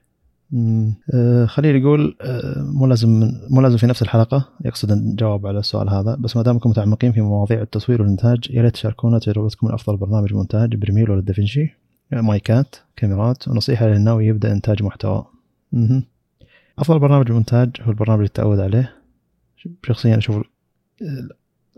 [1.14, 4.48] آه خليل يقول آه مو لازم مو لازم في نفس الحلقة.
[4.64, 6.14] يقصد الجواب على السؤال هذا.
[6.14, 10.34] بس ما دامكم متعمقين في مواضيع التصوير والإنتاج يا ريت تشاركونا تجربتكم من افضل برنامج
[10.34, 13.48] مونتاج بريمير ولا دافنشي مايكات كاميرات.
[13.48, 15.26] ونصيحة للناوي يبدأ إنتاج محتوى.
[16.78, 18.96] أفضل برنامج مونتاج هو البرنامج اللي تتعود عليه.
[19.86, 20.46] شخصيا أشوف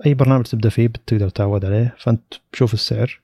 [0.06, 3.20] أي برنامج تبدأ فيه بتقدر تتعود عليه فأنت بشوف السعر.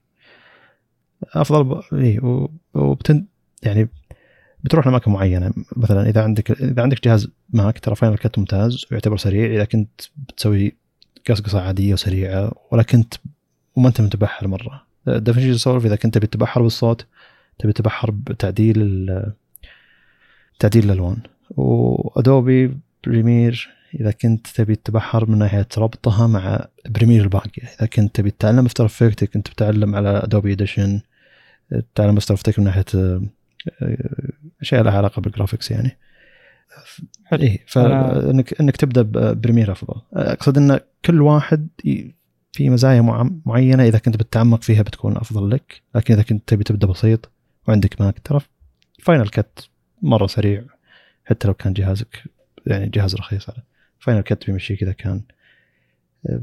[1.35, 1.95] أفضل ب...
[1.95, 2.21] إي
[2.75, 3.25] وبتن
[3.63, 3.89] يعني
[4.65, 5.53] بتروح لأماكن معينة.
[5.77, 9.55] مثلا إذا عندك إذا عندك جهاز ماك ترى فاينل كات ممتاز ويعتبر سريع.
[9.55, 10.77] إذا كنت بتسوي
[11.31, 13.15] قصقصة عادية وسريعة ولا كنت
[13.77, 17.07] وما أنت متبحر مره دافنشي ريزولف إذا كنت بتبحر بالصوت
[17.59, 19.11] تبي تبحر بتعديل
[20.59, 21.17] تعديل الألوان.
[21.51, 22.77] وأدوبي
[23.07, 23.69] بريمير
[24.01, 28.85] إذا كنت تبي تبحر من ناحية ربطها مع البرامج الباقيه إذا كنت تبي تتعلم افتر
[28.85, 31.01] افكت كنت بتعلم على ادوبي اديشن
[31.95, 33.23] تتعلم افتر افكت من ناحية آه،
[34.61, 35.99] أشياء لها علاقة بال graphics يعني.
[37.33, 40.01] إيه فإنك إنك تبدأ ببريمير أفضل.
[40.13, 41.69] أقصد إن كل واحد
[42.53, 46.87] في مزايا معينة إذا كنت بتتعمق فيها بتكون أفضل لك لكن إذا كنت تبي تبدأ
[46.87, 47.31] بسيط
[47.69, 48.41] وعندك ماك ترى
[48.99, 49.61] فاينل كات
[50.03, 50.65] مرة سريع
[51.25, 52.25] حتى لو كان جهازك
[52.67, 53.63] يعني جهاز رخيص على
[53.99, 55.23] فاينل كات بيمشيك إذا كان
[56.27, 56.43] آه،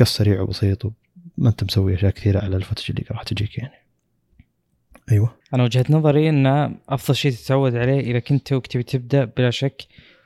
[0.00, 3.74] قص سريع وبسيط وما أنت مسوي أشياء كثيرة على ال footage اللي راح تجيك يعني.
[5.12, 5.34] أيوه.
[5.54, 6.46] أنا وجهة نظري إن
[6.88, 9.82] أفضل شيء تتعود عليه إذا كنت توك تبي تبدأ بلا شك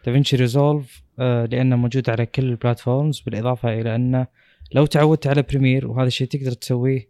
[0.07, 4.27] دافنشي ريزولف آه لأنه موجود على كل ال platforms بالإضافة إلى أنه
[4.75, 7.09] لو تعودت على بريمير وهذا الشيء تقدر تسويه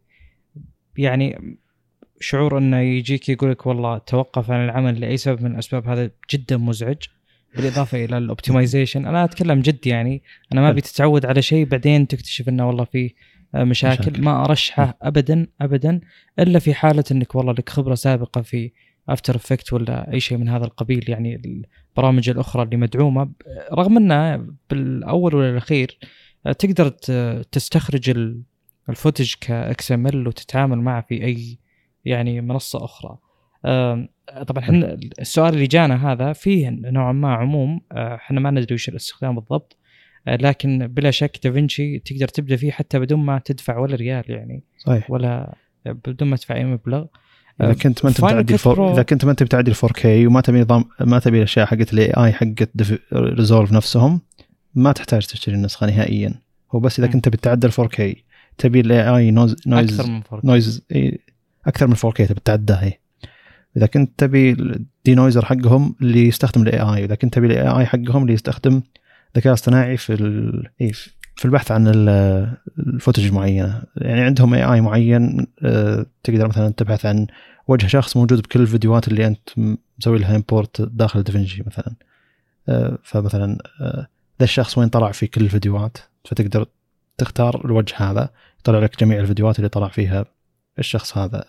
[0.97, 1.57] يعني
[2.21, 6.57] شعور إنه يجيك يقول لك والله توقف عن العمل لأي سبب من الأسباب هذا جدا
[6.57, 6.97] مزعج.
[7.57, 10.23] بالإضافة إلى ال optimization أنا أتكلم جد يعني
[10.53, 13.15] أنا ما أبي تتعود على شيء بعدين تكتشف إنه والله في
[13.55, 14.23] مشاكل, مشاكل.
[14.23, 16.01] ما أرشحه ابدا ابدا
[16.39, 18.71] إلا في حالة إنك والله لك خبرة سابقة في
[19.09, 21.65] افتر افكت ولا أي شيء من هذا القبيل يعني
[21.97, 23.33] البرامج الأخرى اللي مدعومة.
[23.73, 25.99] رغم إنه بالأول والاخير
[26.59, 26.89] تقدر
[27.43, 28.11] تستخرج
[28.89, 31.59] ال footage ك XML وتتعامل معه في أي
[32.05, 33.19] يعني منصة أخرى.
[34.47, 37.81] طبعا إحنا السؤال اللي جانا هذا فيه نوعا ما عموم.
[37.93, 39.77] آه، إحنا ما ندري وش الاستخدام بالضبط
[40.29, 44.63] آه، لكن بلا شك دافنشي تقدر تبدأ فيه حتى بدون ما تدفع ولا ريال يعني
[44.79, 45.11] صحيح.
[45.11, 45.55] ولا
[45.87, 47.05] بدون ما تدفع أي مبلغ.
[47.61, 50.41] إذا آه، كنت ما أنت بتعدي ال four إذا كنت ما أنت بتعدي 4K وما
[50.41, 52.71] تبي نظام ما تبي الأشياء حقت ال AI حقت
[53.13, 54.21] ريزولف نفسهم
[54.75, 56.35] ما تحتاج تشتري النسخة نهائيا.
[56.75, 58.25] هو بس إذا كنت بتعدل 4K
[58.59, 60.83] تبي ال AI noise noise أكثر من 4 noise
[61.67, 62.93] أكثر من 4K تبي تعداه
[63.77, 67.87] إذا كنت تبي ال denoiser حقهم اللي يستخدم ال AI إذا كنت تبي ال AI
[67.87, 68.83] حقهم اللي يستخدم
[69.37, 70.13] ذكاء اصطناعي في
[70.81, 70.93] إيه،
[71.37, 71.89] في البحث عن
[72.79, 73.83] ال footage معينة.
[73.97, 77.27] يعني عندهم AI معين آه، تقدر مثلا تبحث عن
[77.69, 79.49] وجه شخص موجود بكل الفيديوهات اللي أنت
[79.99, 81.95] مسوي لها import داخل دافنشي مثلا.
[82.69, 84.07] آه، فمثلا آه،
[84.43, 85.99] ذا الشخص وين طلع في كل الفيديوهات.
[86.25, 86.67] فتقدر
[87.19, 90.25] تختار الوجه هذا يطلع لك جميع الفيديوهات اللي طلع فيها
[90.79, 91.45] الشخص هذا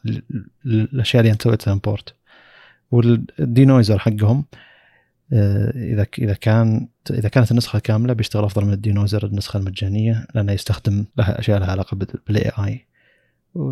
[0.65, 2.15] الأشياء اللي أنت سويتها import
[2.91, 4.45] وال denoiser حقهم
[5.33, 10.27] آه، إذا إذا كان إذا كانت النسخة كاملة بيشتغل أفضل من ال denoiser النسخة المجانية
[10.35, 11.97] لأنه يستخدم لها أشياء لها علاقة
[12.27, 12.87] بال AI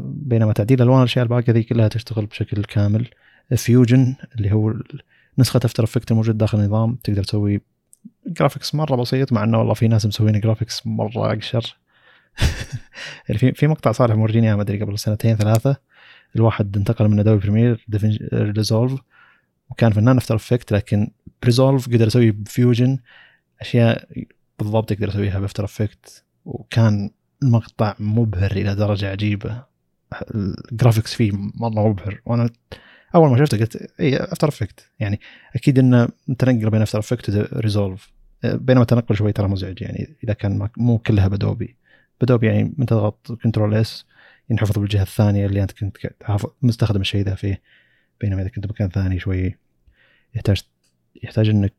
[0.03, 3.07] بينما تعديل ألوان الأشياء الباقية ذي كلها تشتغل بشكل كامل.
[3.55, 4.73] فيوجن اللي هو
[5.37, 7.61] نسخة افتر افكت الموجود داخل النظام تقدر تسوي
[8.27, 11.77] graphics مرة بسيط مع إنه والله في ناس مسوين graphics مرة أقشر.
[13.27, 15.77] يعني في في مقطع صالح موريني اياه ما أدري قبل سنتين ثلاثة
[16.35, 17.85] الواحد انتقل من ادوبي بريمير
[18.33, 19.01] ريزولف
[19.69, 21.11] وكان فنان افتر افكت لكن
[21.45, 22.99] ريزولف قدر يسوي بفيوجن
[23.61, 24.07] أشياء
[24.59, 27.11] بالضبط يقدر يسويها بافتر افكت وكان
[27.43, 29.63] المقطع مبهر إلى درجة عجيبة.
[30.35, 32.49] ال graphics فيه مرة مبهر وأنا
[33.15, 35.19] أول ما شفته قلت اي افتر افكت يعني
[35.55, 38.11] أكيد إنه تنقل بين افتر افكت وريزولف
[38.43, 41.75] بينما التنقل شوي ترى مزعج يعني إذا كان مو كلها بأدوبي
[42.21, 44.05] بأدوبي يعني من تضغط control S
[44.49, 45.97] ينحفظ بالجهة الثانية اللي أنت كنت
[46.61, 47.61] مستخدم الشيء ذا فيه.
[48.21, 49.55] بينما إذا كنت بمكان ثاني شوي
[50.35, 50.63] يحتاج
[51.23, 51.73] يحتاج إنك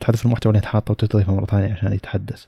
[0.00, 2.44] تحذف المحتوى اللي أنت حاطه وتضيفه مرة ثانية عشان يتحدث.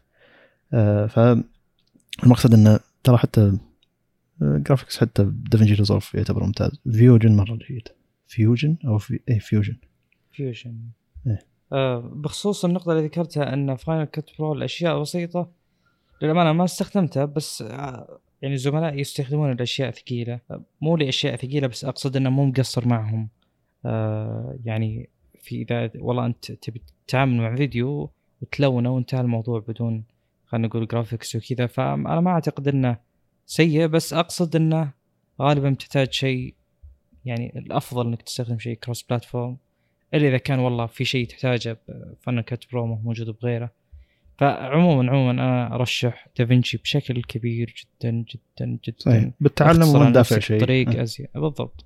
[0.73, 3.59] آه فالمقصد إنه ترى حتى
[4.41, 6.81] graphics حتى دافنشي ريزولف يعتبر ممتاز.
[6.93, 7.89] فيوجن مرة جيد.
[8.27, 9.77] فيوجن أو في اي فيوجن
[10.33, 10.79] فيوجن
[11.27, 11.39] إيه.
[11.73, 15.51] آه بخصوص النقطة اللي ذكرتها إن فاينل كت برو الأشياء بسيطة
[16.23, 20.41] للأمانة ما استخدمتها بس آه يعني زملائي يستخدمون الأشياء ثقيلة.
[20.81, 23.29] مو لأشياء ثقيلة بس أقصد إنه مو مقصر معهم.
[23.85, 25.09] آه يعني
[25.43, 28.11] في إذا والله أنت تبي تتعامل مع فيديو
[28.43, 30.05] وتلونه وانتهى الموضوع بدون
[30.47, 32.97] خلينا نقول graphics وكذا فأنا ما أعتقد إنه
[33.51, 34.91] سيء بس أقصد إنه
[35.41, 36.55] غالبا تحتاج شيء
[37.25, 39.57] يعني الأفضل إنك تستخدم شيء cross platform
[40.15, 41.79] إلا إذا كان والله في شيء تحتاجه
[42.21, 43.71] فاينل كات برو موجود بغيره.
[44.39, 48.97] فعموما عموما أنا أرشح دافنشي بشكل كبير جدا جدا جدا.
[48.99, 49.31] صحيح.
[49.41, 50.61] بالتعلم وما تدفع شيء.
[50.61, 51.03] طريق آه.
[51.03, 51.29] أزيد.
[51.35, 51.85] بالضبط.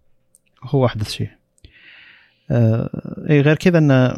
[0.62, 1.30] هو احدث شيء.
[2.50, 4.16] آه إي غير كذا إن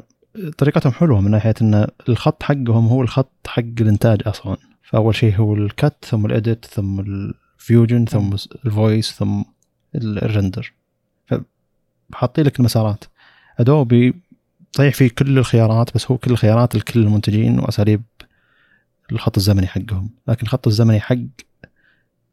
[0.59, 4.57] طريقتهم حلوة من ناحية إن الخط حقهم هو الخط حق الإنتاج أصلا.
[4.91, 9.43] فأول شيء هو الكت ثم الاديت ثم الفيوجن ثم الفويس ثم
[9.95, 10.73] ال- الرندر
[12.13, 13.05] فحاطين لك المسارات.
[13.59, 14.15] Adobe
[14.73, 18.03] صحيح في كل الخيارات بس هو كل الخيارات لكل المنتجين وأساليب
[19.13, 20.11] الخط الزمني حقهم.
[20.29, 21.17] لكن الخط الزمني حق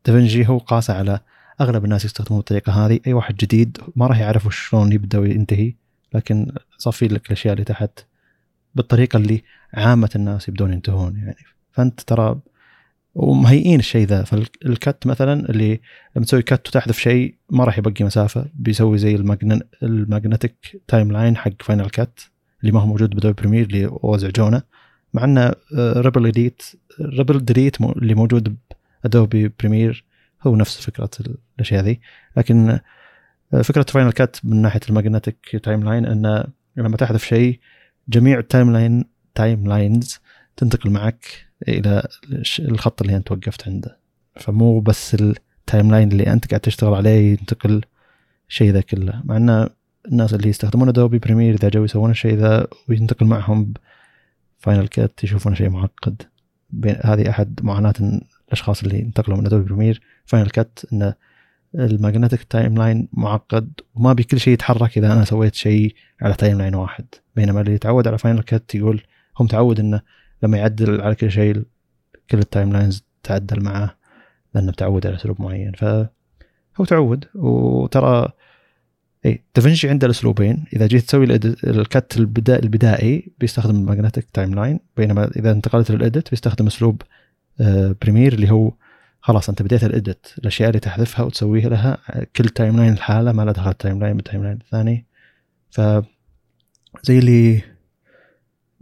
[0.06, 1.20] دافنجي هو قاسى على
[1.62, 3.00] أغلب الناس يستخدمون الطريقة هذه.
[3.08, 5.74] أي واحد جديد ما راح يعرف شلون يبدأ وينتهي.
[6.14, 8.00] لكن صفي لك الأشياء اللي تحت
[8.76, 9.44] بالطريقة اللي
[9.74, 11.36] عامة الناس يبدون ينتهون يعني.
[11.74, 12.40] فأنت ترى
[13.16, 14.24] ومهيئين الشيء ذا.
[14.24, 15.82] فال cut مثلا اللي
[16.16, 18.46] لما تسوي cut وتحذف شيء ما راح يبقي مسافة.
[18.54, 22.20] بيسوي زي ال magne- ال magnetic timeline حق Final Cut
[22.62, 24.62] اللي ما هو موجود ب Adobe Premiere اللي وزعجونه
[25.14, 26.64] مع إنه ripple edit
[27.02, 28.58] ripple delete اللي موجود
[29.04, 30.06] ب Adobe Premiere
[30.42, 31.10] هو نفس فكرة
[31.60, 32.02] الأشياء ذي.
[32.38, 32.80] لكن
[33.54, 36.44] آه، فكرة Final Cut من ناحية ال magnetic timeline إنه
[36.78, 37.60] لما تحذف شيء
[38.08, 39.06] جميع ال timeline
[39.36, 40.20] timelines
[40.58, 41.26] تنتقل معك.
[41.68, 42.08] إلى
[42.60, 43.98] الخط اللي أنت وقفت عنده.
[44.36, 47.82] فمو بس ال timeline اللي أنت قاعد تشتغل عليه ينتقل
[48.48, 49.22] شيء ذا كله.
[49.26, 49.70] مع إن
[50.12, 53.74] الناس اللي يستخدمون Adobe Premiere إذا جو يسوون الشيء ذا وينتقل معهم
[54.60, 56.22] Final Cut يشوفونه شيء معقد.
[57.04, 57.94] هذه أحد معاناة
[58.48, 61.14] الأشخاص اللي انتقلوا من Adobe Premiere Final Cut انه
[61.76, 67.06] ال magnetic timeline معقد وما بكل شيء يتحرك إذا أنا سويت شيء على timeline واحد.
[67.36, 69.02] بينما اللي يتعود على Final Cut يقول
[69.38, 70.02] هو متعود إنه
[70.44, 71.64] لما يعدل على كل شيء
[72.30, 73.96] كل ال timelines تعدل معاه
[74.56, 75.72] لأنه متعود على أسلوب معين.
[75.72, 78.30] فهو تعود وترى
[79.26, 80.66] اي دافنشي عنده الأسلوبين.
[80.74, 81.24] إذا جيت تسوي
[81.64, 87.02] ال cut البدا البدائي بيستخدم ال magnetic timeline بينما إذا انتقلت لل edit بيستخدم أسلوب
[87.62, 88.72] آه، Premiere اللي هو
[89.22, 91.98] خلاص أنت بديت ال edit الأشياء اللي تحذفها وتسويها لها
[92.36, 95.06] كل timeline لحاله ما له دخل timeline بال timeline الثاني.
[95.72, 95.82] ف
[97.04, 97.62] زي اللي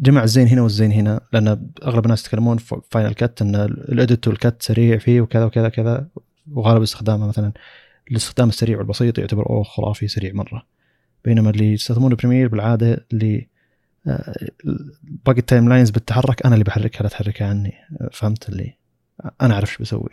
[0.01, 4.27] جمع الزين هنا والزين هنا لأن أغلب الناس يتكلمون في Final Cut إن ال edit
[4.27, 6.07] وال cut سريع فيه وكذا وكذا كذا
[6.51, 7.51] وغالب استخدامه مثلا
[8.11, 10.65] الاستخدام السريع والبسيط يعتبر أوه خرافي سريع مرة.
[11.25, 13.47] بينما اللي يستخدمون Premiere بالعادة اللي
[14.07, 14.49] آه،
[15.25, 17.73] باقي ال timelines بتتحرك أنا اللي بحركها لا تحركها عني.
[18.11, 18.77] فهمت اللي؟
[19.41, 20.09] أنا أعرف إيش بسوي.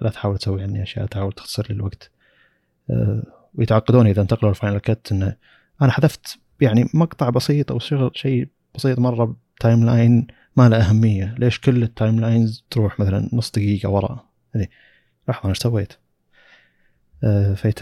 [0.00, 2.10] لا تحاول تسوي عني أشياء تحاول تختصر لي الوقت.
[2.90, 3.22] آه،
[3.54, 5.36] ويتعقدون إذا انتقلوا ال Final Cut انه
[5.82, 10.26] أنا حذفت يعني مقطع بسيط أو شغل شيء بسيط مرة timeline
[10.56, 11.34] ما له أهمية.
[11.38, 14.26] ليش كل ال timelines تروح مثلا نص دقيقة ورا
[15.28, 15.92] لحظة إيش سويت
[17.24, 17.78] آه، فيت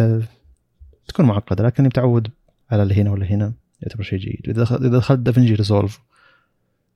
[1.08, 2.30] تكون معقدة لكن متعود
[2.70, 3.52] على اللي هنا ولا هنا.
[3.82, 4.40] يعتبر شيء جيد.
[4.48, 6.00] إذا دخل- إذا دخلت DaVinci Resolve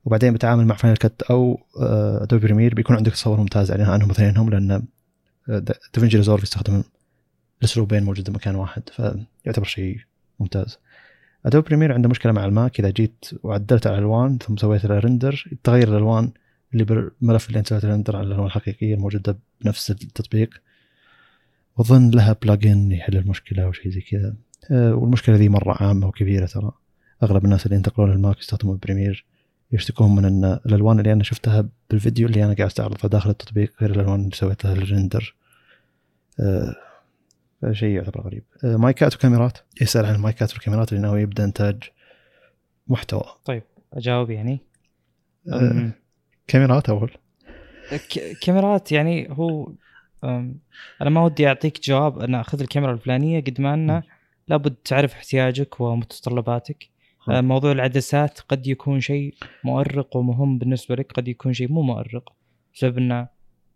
[0.05, 1.59] وبعدين بتعامل مع Final Cut أو
[2.21, 4.71] Adobe Premiere بيكون عندك تصور ممتاز عليها عنهم اثنينهم لأن
[5.49, 5.59] آه،
[5.93, 6.83] DaVinci Resolve يستخدم
[7.59, 8.83] الاسلوبين موجودين بمكان واحد.
[8.89, 9.97] فيعتبر شيء
[10.39, 10.77] ممتاز.
[11.45, 12.79] Adobe Premiere عنده مشكلة مع ال Mac.
[12.79, 16.31] إذا جيت وعدلت على الألوان ثم سويت له render تغير الألوان
[16.73, 20.49] اللي بالملف اللي أنت سويت له render على الألوان الحقيقية الموجودة بنفس التطبيق.
[21.77, 24.35] واظن لها plugin يحل المشكلة أو شيء زي كذا.
[24.71, 26.71] آه، والمشكلة ذي مرة عامة وكبيرة ترى.
[27.23, 29.25] أغلب الناس اللي ينتقلون لل Mac يستخدمون Premiere
[29.71, 33.91] يشتكون من إن الألوان اللي أنا شفتها بالفيديو اللي أنا قاعد أستعرضها داخل التطبيق غير
[33.91, 35.35] الألوان اللي سويت لها ال render
[36.39, 36.75] آه،
[37.61, 38.43] فشيء يعتبر غريب.
[38.63, 39.57] آه، مايكات وكاميرات.
[39.81, 41.83] يسأل عن المايكات والكاميرات اللي ناوي يبدأ إنتاج
[42.87, 43.23] محتوى.
[43.93, 44.59] أجاوب يعني.
[45.53, 45.91] آه،
[46.47, 47.11] كاميرات أول.
[47.91, 49.71] ك- كاميرات يعني هو
[51.01, 54.03] أنا ما ودي أعطيك جواب أنا أخذ الكاميرا الفلانية قد ما انه
[54.47, 56.89] لابد تعرف احتياجك ومتطلباتك.
[57.27, 57.37] ها.
[57.37, 59.33] آه، موضوع العدسات قد يكون شيء
[59.63, 62.33] مؤرق ومهم بالنسبة لك قد يكون شيء مو مؤرق
[62.73, 63.27] بسبب انه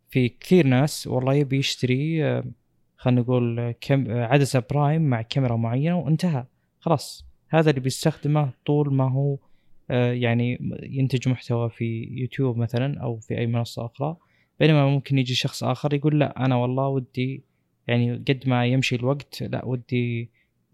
[0.10, 2.44] في كثير ناس والله يبي يشتري آه،
[3.04, 6.46] خلينا نقول كم عدسة برايم مع كاميرا معينة وانتهى.
[6.80, 7.26] خلاص.
[7.50, 9.38] هذا اللي بيستخدمه طول ما هو
[9.92, 14.16] آه، يعني ينتج محتوى في يوتيوب مثلا أو في أي منصة أخرى.
[14.60, 17.44] بينما ممكن يجي شخص آخر يقول لا أنا والله ودي
[17.88, 20.30] يعني قد ما يمشي الوقت لا ودي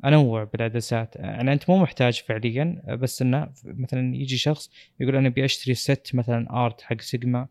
[0.06, 1.16] أنوع بالعدسات.
[1.16, 6.12] يعني أنت مو محتاج فعليا بس إنه مثلا يجي شخص يقول أنا أبي أشتري ست
[6.14, 7.48] مثلا ارت حق سيجما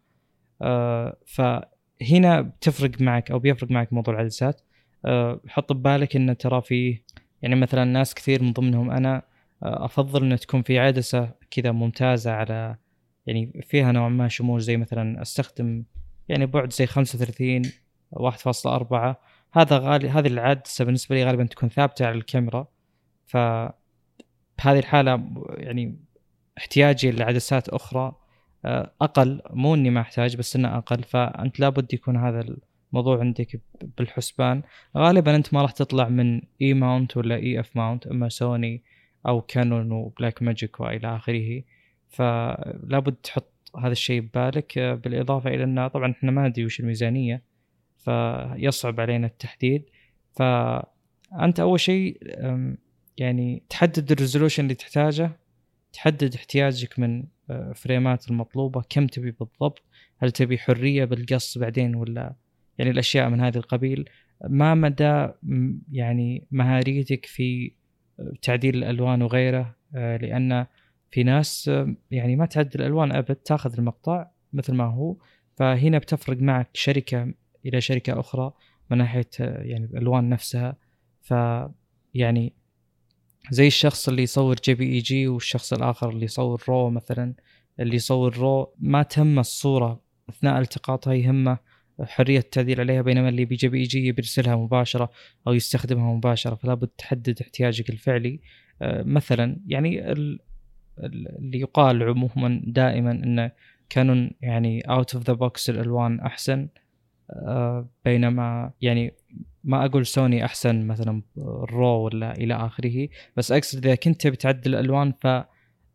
[0.62, 4.60] آه فهنا بتفرق معك أو بيفرق معك موضوع العدسات.
[5.48, 7.00] حط ببالك انه ترى في
[7.42, 9.22] يعني مثلا ناس كثير من ضمنهم أنا
[9.62, 12.76] آه أفضل انه تكون في عدسة كذا ممتازة على
[13.26, 15.84] يعني فيها نوع ما شمول زي مثلا أستخدم
[16.28, 17.62] يعني بعد زي 35
[18.16, 19.16] 1.4
[19.52, 22.66] هذا غالي هذه العدسة بالنسبة لي غالبا تكون ثابتة على الكاميرا.
[23.26, 23.36] ف
[24.58, 25.98] بهذه الحالة يعني
[26.58, 28.12] احتياجي لعدسات أخرى
[28.64, 31.02] آه، أقل مو إني ما أحتاج بس إنه أقل.
[31.02, 32.56] فأنت لابد يكون هذا
[32.93, 33.60] الموضوع عندك
[33.98, 34.62] بالحسبان
[34.97, 38.82] غالبا أنت ما راح تطلع من E mount ولا EF mount أما سوني
[39.27, 41.62] أو Canon و Blackmagic وإلى آخره.
[42.09, 44.78] فلابد تحط هذا الشيء ببالك.
[44.78, 47.43] آه، بالإضافة إلى أنه طبعا إحنا ما ندري وش الميزانية
[47.98, 49.85] فيصعب علينا التحديد.
[50.36, 52.19] فانت أول شيء
[53.19, 55.31] يعني تحدد ال resolution اللي تحتاجه
[55.93, 59.82] تحدد احتياجك من آه، فريمات المطلوبة كم تبي بالضبط
[60.19, 62.35] هل تبي حرية بالقص بعدين ولا
[62.78, 64.09] يعني الأشياء من هذا القبيل
[64.48, 65.28] ما مدى
[65.92, 67.72] يعني مهارتك في
[68.20, 70.66] آه، تعديل الألوان وغيره؟ آه، لأن
[71.10, 71.70] في ناس
[72.10, 75.16] يعني ما تعدل الألوان أبد تاخذ المقطع مثل ما هو
[75.56, 77.34] فهنا بتفرق معك شركة
[77.66, 78.52] إلى شركة أخرى
[78.90, 80.76] من ناحية يعني الألوان نفسها.
[81.20, 81.34] ف
[82.14, 82.52] يعني
[83.50, 87.34] زي الشخص اللي يصور JPEG والشخص الآخر اللي يصور RAW مثلا
[87.80, 91.59] اللي يصور RAW ما تهمه الصورة أثناء التقاطها يهمه
[92.02, 95.10] حرية التعديل عليها بينما اللي ب JPEG بيرسلها مباشرة
[95.46, 98.40] أو يستخدمها مباشرة فلا بد تحدد احتياجك الفعلي.
[98.82, 100.12] آه، مثلا يعني
[100.98, 103.50] اللي يقال عموما دائما إنه
[103.90, 106.68] Canon يعني out of the box الألوان أحسن.
[107.30, 109.14] آه، بينما يعني
[109.64, 111.22] ما أقول سوني أحسن مثلا
[111.70, 115.26] RAW ولا إلى آخره بس أقصد إذا كنت بتعدل الألوان ف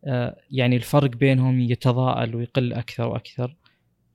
[0.05, 3.55] آه، يعني الفرق بينهم يتضاءل ويقل أكثر وأكثر.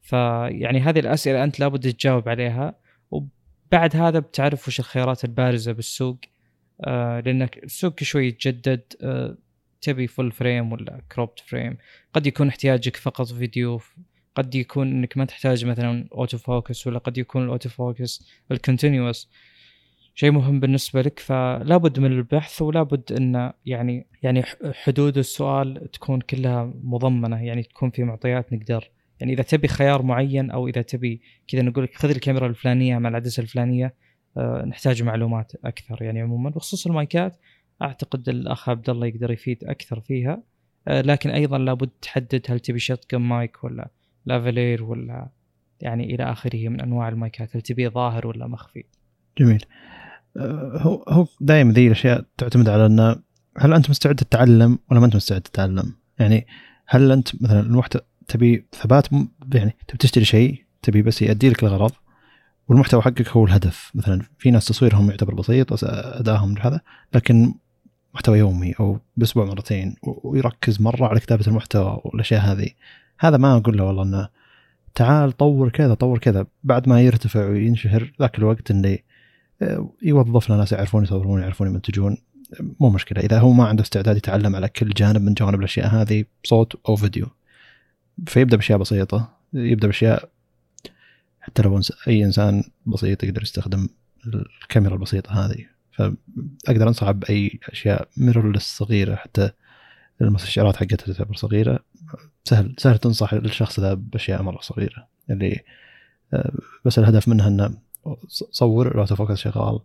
[0.09, 2.75] فيعني هذه الأسئلة أنت لابد تجاوب عليها.
[3.11, 6.19] وبعد هذا بتعرف وش الخيارات البارزة بالسوق.
[6.85, 8.83] آه، لأنك السوق شوي يتجدد.
[9.81, 11.77] تبي full frame ولا cropped frame
[12.15, 13.81] قد يكون احتياجك فقط فيديو
[14.35, 18.60] قد يكون إنك ما تحتاج مثلا auto focus ولا قد يكون ال auto focus ال
[18.60, 19.31] continuous
[20.15, 25.91] شيء مهم بالنسبة لك فلا بد من البحث ولا بد إن يعني يعني حدود السؤال
[25.93, 27.45] تكون كلها مضمنة.
[27.45, 28.91] يعني تكون في معطيات نقدر
[29.21, 33.09] يعني إذا تبي خيار معين أو إذا تبي كذا نقول لك خذ الكاميرا الفلانية مع
[33.09, 33.95] العدسة الفلانية
[34.37, 37.37] آه نحتاج معلومات أكثر يعني عموما بخصوص المايكات
[37.83, 40.43] أعتقد الأخ عبد الله يقدر يفيد أكثر فيها
[40.89, 43.91] آه لكن أيضا لابد تحدد هل تبي shotgun mic ولا
[44.27, 45.29] lavalier ولا
[45.81, 48.85] يعني إلى آخره من أنواع المايكات هل تبيه ظاهر ولا مخفي.
[49.39, 49.65] جميل.
[50.37, 53.17] أه، هو هو دائما ذي الأشياء تعتمد على انه
[53.59, 56.47] هل أنت مستعد تتعلم ولا ما أنت مستعد تتعلم؟ يعني
[56.87, 59.07] هل أنت مثلا المحتوى تبي ثبات
[59.55, 61.93] يعني تبي تشتري شيء تبي بس يؤدي لك الغرض
[62.69, 63.91] والمحتوى حقك هو الهدف.
[63.95, 66.81] مثلا في ناس تصويرهم يعتبر بسيط ادائهم هذا
[67.15, 67.55] لكن
[68.15, 72.69] محتوى يومي أو بأسبوع مرتين ويركز مرة على كتابة المحتوى والأشياء هذه.
[73.19, 74.29] هذا ما أقول له والله إنه
[74.95, 76.47] تعال طور كذا طور كذا.
[76.65, 79.05] بعد ما يرتفع وينشهر ذاك الوقت اللي
[79.63, 82.17] آه، يوظف لنا ناس يعرفون يصورون يعرفون يمنتجون
[82.81, 83.21] مو مشكلة.
[83.21, 86.97] إذا هو ما عنده استعداد يتعلم على كل جانب من جوانب الأشياء هذه صوت أو
[86.97, 87.27] فيديو.
[88.27, 90.29] فيبدأ بأشياء بسيطة يبدأ بأشياء
[91.41, 93.89] حتى لو أي إنسان بسيط يقدر يستخدم
[94.63, 95.67] الكاميرا البسيطة هذه.
[95.93, 99.51] فأقدر انصح بأي أشياء ميرورلس صغيرة حتى
[100.21, 101.79] المستشعرات حقتها تعتبر صغيرة.
[102.45, 105.09] سهل سهل تنصح الشخص ذا بأشياء مرة صغيرة.
[105.31, 105.61] اللي
[106.35, 106.53] آه،
[106.85, 107.79] بس الهدف منها إنه
[108.51, 109.81] صور ال auto شغال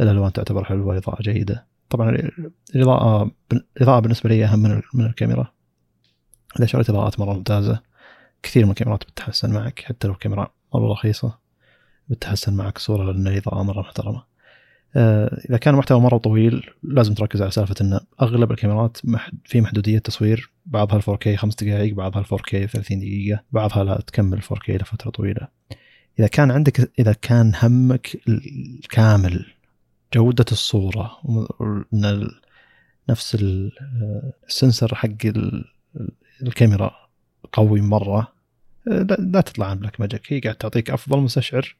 [0.00, 1.66] الألوان تعتبر حلوة الاضاءه جيدة.
[1.90, 2.30] طبعا
[2.74, 3.30] الإضاءة
[3.76, 5.52] الإضاءة بالنسبة لي أهم من الكاميرا.
[6.56, 7.80] إذا شريت إضاءات مرة ممتازة
[8.42, 11.38] كثير من الكاميرات بتتحسن معك حتى لو كاميرا مرة رخيصة
[12.08, 14.22] بتحسن معك صورة لأن الاضاءه مرة محترمة.
[14.96, 18.98] آه، إذا كان المحتوى مرة طويل لازم تركز على سالفة إن أغلب الكاميرات
[19.44, 24.70] في محدودية تصوير بعضها 4K 5 دقائق بعضها 4K 30 دقيقة بعضها لا تكمل 4K
[24.70, 25.48] لفترة طويلة.
[26.18, 29.46] إذا كان عندك إذا كان همك الكامل
[30.14, 31.18] جودة الصورة
[31.94, 32.30] إن
[33.08, 33.36] نفس
[34.48, 35.08] ال sensor حق
[36.42, 37.08] الكاميرا
[37.52, 38.32] قوي مرة.
[38.88, 41.76] آه، لا تطلع عن بلاك ماجيك هي قاعد تعطيك أفضل مستشعر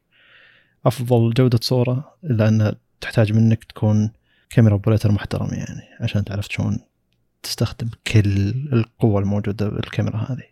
[0.85, 4.11] أفضل جودة صورة الا تحتاج منك تكون
[4.49, 6.79] كاميرا operator محترم يعني عشان تعرف شلون
[7.43, 10.43] تستخدم كل القوة الموجودة بالكاميرا هذه.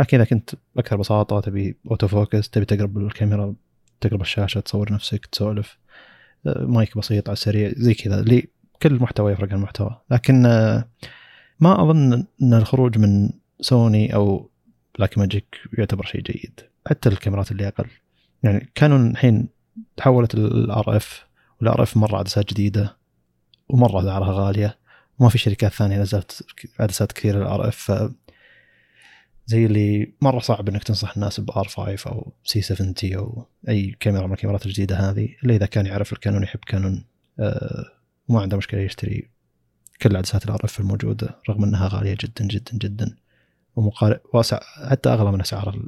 [0.00, 3.54] لكن إذا كنت أكثر بساطة تبي auto focus تبي تقرب الكاميرا
[4.00, 5.78] تقرب الشاشة تصور نفسك تسولف
[6.46, 8.48] آه، مايك بسيط على السريع زي كذا اللي
[8.82, 10.88] كل محتوى يفرق عن المحتوى لكن آه،
[11.60, 13.30] ما أظن إن الخروج من
[13.60, 14.50] سوني أو
[14.98, 16.60] بلاك ماجيك يعتبر شيء جيد.
[16.86, 17.86] حتى الكاميرات اللي أقل.
[18.42, 19.48] يعني كانوا الحين
[19.96, 21.26] تحولت ال RF
[21.60, 22.96] وال RF مره عدسات جديدة
[23.68, 24.78] ومرة أسعارها غالية.
[25.18, 26.46] وما في شركات ثانية نزلت
[26.80, 28.10] عدسات كثيرة ال RF
[29.46, 34.32] زي اللي مرة صعب إنك تنصح الناس ب R5 أو C70 أو أي كاميرا من
[34.32, 35.28] الكاميرات الجديدة هذه.
[35.44, 37.04] إلا إذا كان يعرف الكانون يحب كانون
[37.40, 37.84] آه
[38.28, 39.28] وما عنده مشكلة يشتري
[40.02, 43.16] كل عدسات ال RF الموجودة رغم إنها غالية جدا جدا جدا.
[43.76, 44.60] ومقارب واسع
[44.90, 45.82] حتى أغلى من أسعار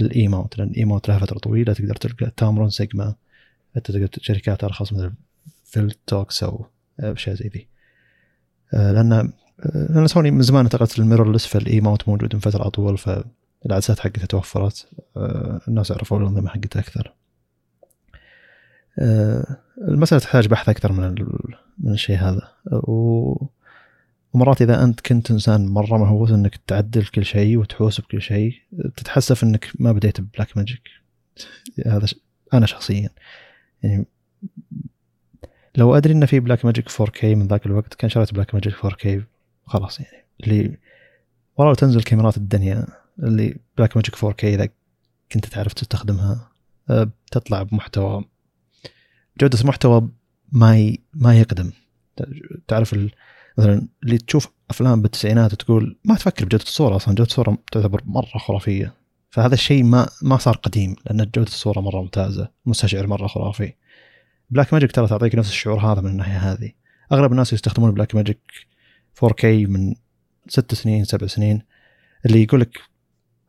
[0.00, 3.14] ال E mount لأن ال E mount لها فترة طويلة تقدر تلقى تامرون سيجما
[3.76, 5.12] حتى تقدر شركات أرخص مثل
[5.64, 6.66] فيلتوكس أو
[7.00, 7.68] أشياء زي ذي.
[8.74, 9.32] آه، لأن آه،
[9.90, 14.00] لأن سوني من زمان انتقلت لل mirrorless فال E mount موجود من فترة أطول فالعدسات
[14.00, 14.88] حقتها توفرت.
[15.16, 17.12] آه، الناس عرفوا الأنظمة حقتها أكثر.
[19.88, 21.14] المسألة تحتاج بحث أكثر من
[21.78, 22.48] من الشيء هذا.
[22.72, 23.46] و
[24.34, 28.52] ومرات إذا أنت كنت إنسان مرة مهووس إنك تعدل كل شيء وتحوس بكل شيء
[28.96, 30.88] تتحسف إنك ما بديت ببلاك ماجيك.
[31.86, 32.06] هذا
[32.54, 33.10] أنا شخصيا.
[33.82, 34.06] يعني
[35.76, 39.08] لو أدري ان في بلاك ماجيك 4K من ذاك الوقت كان شريت بلاك ماجيك 4K
[39.66, 40.24] خلاص يعني.
[40.40, 40.78] اللي
[41.56, 42.86] والله تنزل كاميرات الدنيا
[43.18, 44.68] اللي بلاك ماجيك 4K إذا
[45.32, 46.50] كنت تعرف تستخدمها
[46.90, 48.24] أه، تطلع بمحتوى.
[49.40, 50.08] جودة محتوى
[50.52, 51.00] ما ي...
[51.14, 51.72] ما يقدم.
[52.68, 53.10] تعرف ال...
[53.58, 58.38] مثلا اللي تشوف أفلام بالتسعينات تقول ما تفكر بجودة الصورة أصلا جودة الصورة تعتبر مرة
[58.38, 58.94] خرافية.
[59.30, 63.72] فهذا الشيء ما ما صار قديم لأن جودة الصورة مرة ممتازة مستشعر مرة خرافي.
[64.50, 66.72] بلاك ماجيك ترى تعطيك نفس الشعور هذا من الناحية هذه.
[67.12, 68.40] أغلب الناس يستخدمون بلاك ماجيك
[69.24, 69.94] 4K من
[70.48, 71.62] ست سنين سبع سنين
[72.26, 72.78] اللي يقول لك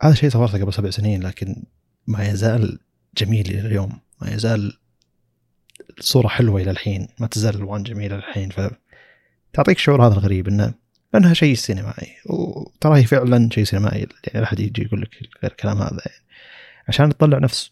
[0.01, 1.63] هذا شيء صورته قبل سبع سنين لكن
[2.07, 2.79] ما يزال
[3.17, 3.99] جميل إلى اليوم.
[4.21, 4.77] ما يزال
[5.99, 8.49] الصورة حلوة إلى الحين ما تزال الالوان جميلة الحين.
[8.49, 8.59] ف
[9.55, 10.73] تعطيك الشعور هذا الغريب إنه
[11.13, 12.07] لانها شيء سينمائي.
[12.25, 15.09] وترى هي فعلا شيء سينمائي يعني لا أحد يجي يقول لك
[15.43, 16.25] غير الكلام هذا يعني.
[16.87, 17.71] عشان تطلع نفس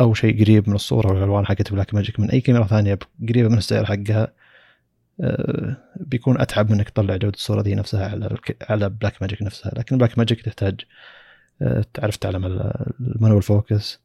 [0.00, 2.98] أو شيء قريب من الصورة والألوان حقت بلاك ماجيك من أي كاميرا ثانية
[3.28, 4.32] قريبة من السعر حقها
[5.20, 8.36] آه، بيكون أتعب منك تطلع جودة الصورة دي نفسها على
[8.70, 9.72] على بلاك ماجيك نفسها.
[9.76, 10.80] لكن بلاك ماجيك تحتاج
[11.62, 12.46] آه، تعرف تعلم
[13.00, 14.00] ال manual focus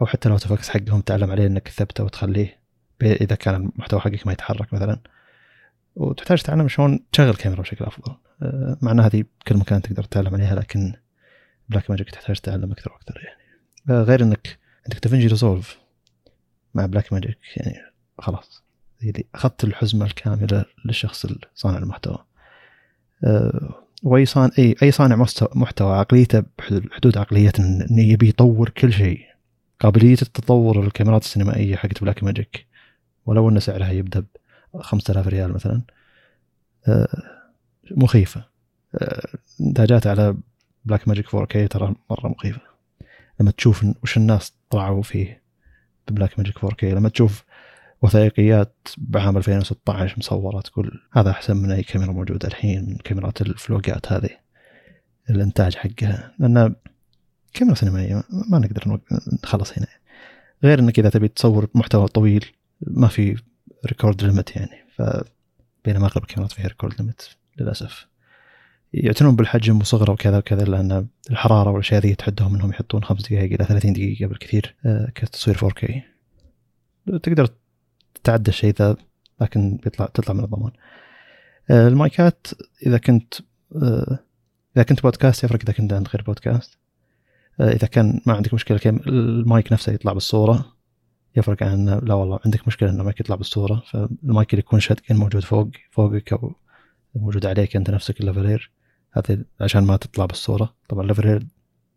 [0.00, 2.58] أو حتى الأوتو focus حقهم تعلم عليه إنك تثبته وتخليه
[3.02, 4.98] إذا كان المحتوى حقك ما يتحرك مثلا.
[5.96, 8.14] وتحتاج تتعلم شلون تشغل كاميرا بشكل أفضل.
[8.42, 10.92] آه، مع إن هذه كل مكان تقدر تتعلم عليها لكن
[11.68, 14.02] بلاك ماجيك تحتاج تتعلم أكثر وأكثر يعني.
[14.04, 15.78] غير إنك عندك دافنجي ريزولف
[16.74, 17.76] مع بلاك ماجيك يعني
[18.18, 18.62] خلاص.
[19.34, 22.24] أخذت الحزمة الكاملة للشخص صانع المحتوى.
[23.24, 29.20] أه وأي صان أي أي صانع محتوى عقليته بحدود عقليه انه يبي يطور كل شيء.
[29.80, 32.66] قابلية التطور الكاميرات السينمائية حقت بلاك ماجيك
[33.26, 34.24] ولو إن سعرها يبدأ
[34.80, 35.82] 5000 ريال مثلا
[36.88, 37.22] أه
[37.90, 38.44] مخيفة.
[39.60, 40.36] انتاجات على
[40.84, 42.60] بلاك ماجيك 4K ترى مرة مخيفة.
[43.40, 45.42] لما تشوف وش الناس طلعوا فيه
[46.08, 47.44] ببلاك ماجيك 4K لما تشوف
[48.02, 54.12] وثائقيات بعام 2016 مصورة تقول هذا أحسن من أي كاميرا موجودة الحين من كاميرات الفلوقات
[54.12, 54.30] هذه
[55.30, 56.34] الإنتاج حقها.
[56.38, 56.74] لأن
[57.54, 59.00] كاميرا سينمائية ما نقدر
[59.44, 59.86] نخلص هنا.
[60.64, 62.44] غير أنك إذا تبي تصور محتوى طويل
[62.80, 63.42] ما في
[63.86, 64.84] record limit يعني.
[64.96, 65.02] ف
[65.84, 68.06] بينما أغلب الكاميرات فيها record limit للأسف.
[68.92, 73.64] يعتنون بالحجم وصغره وكذا وكذا لأن الحرارة والأشياء ذي تحدهم إنهم يحطون خمس دقائق إلى
[73.64, 75.92] 30 دقيقة بالكثير آه، كتصوير 4K
[77.22, 77.48] تقدر
[78.14, 78.96] تتعدى الشيء ذا
[79.40, 80.72] لكن بيطلع تطلع من الضمان.
[81.70, 82.46] آه، المايكات
[82.86, 83.34] إذا كنت
[83.76, 84.18] آه،
[84.76, 86.78] إذا كنت بودكاست يفرق إذا كنت عند غير بودكاست.
[87.60, 90.75] إذا كان ما عندك مشكلة المايك نفسه يطلع بالصورة.
[91.36, 95.44] يفرق عن لا والله عندك مشكلة إنه المايك يطلع بالصورة فالمايك اللي يكون shotgun موجود
[95.44, 96.54] فوق فوقك أو
[97.14, 98.70] موجود عليك أنت نفسك اللافلير
[99.12, 100.74] هذا عشان ما تطلع بالصورة.
[100.88, 101.46] طبعا اللافلير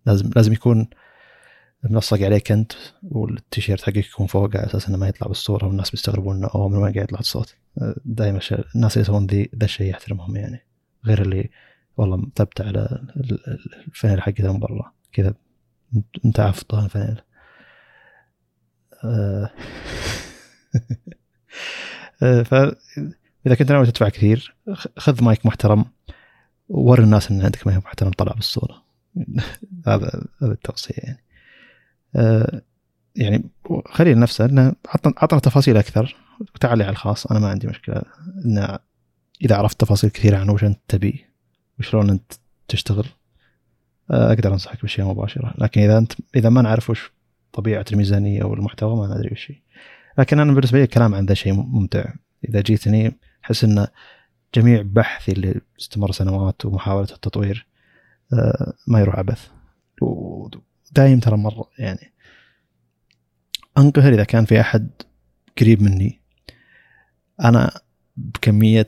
[0.06, 0.88] لازم لازم يكون
[1.84, 2.72] منصق عليك أنت
[3.04, 6.78] والتيشيرت حقك يكون فوق على أساس إنه ما يطلع بالصورة والناس بيستغربون إنه أوه من
[6.78, 7.56] وين قاعد يطلع الصوت؟
[8.06, 8.40] دائما
[8.76, 10.66] الناس اللي يسوون ذي ذا الشيء يحترمهم يعني.
[11.06, 11.50] غير اللي
[11.98, 13.08] والله مثبت على
[13.88, 14.92] الفانيل حقته من برا.
[15.12, 15.34] كذا
[16.24, 17.10] متعفطة الفانيل.
[17.10, 17.20] آه.
[17.20, 17.29] آه،
[22.20, 24.56] فاذا كنت ناوي تدفع كثير
[24.98, 25.86] خذ مايك محترم
[26.70, 28.84] وري الناس إن عندك ما هي محترم طلع بالصورة.
[29.88, 31.24] هذا هذا التوصية يعني.
[32.16, 32.62] آه
[33.16, 33.44] يعني
[33.86, 34.74] خليل نفسه إنه
[35.06, 36.16] عطنا تفاصيل أكثر.
[36.56, 38.02] وتعالي على الخاص أنا ما عندي مشكلة.
[38.46, 38.78] إن
[39.42, 41.26] إذا عرفت تفاصيل كثيرة عن وش أنت تبي
[41.80, 42.34] وشلون أنت
[42.68, 43.06] تشتغل
[44.12, 45.54] آه، أقدر أنصحك بأشياء مباشرة.
[45.58, 47.12] لكن إذا أنت إذا ما نعرف وش
[47.54, 49.52] طبيعة الميزانية أو المحتوى ما ندري وش.
[50.18, 52.14] لكن أنا بالنسبة لي الكلام عن ذا شيء ممتع.
[52.50, 53.16] إذا جيتني
[53.46, 53.88] أحس إن
[54.56, 57.68] جميع بحثي اللي استمر سنوات ومحاولة التطوير
[58.34, 59.48] آه، ما يروح عبث
[60.02, 62.14] ودايم ترى مرة يعني
[63.78, 64.90] أنقهر إذا كان في أحد
[65.60, 66.20] قريب مني.
[67.44, 67.72] أنا
[68.18, 68.86] بكمية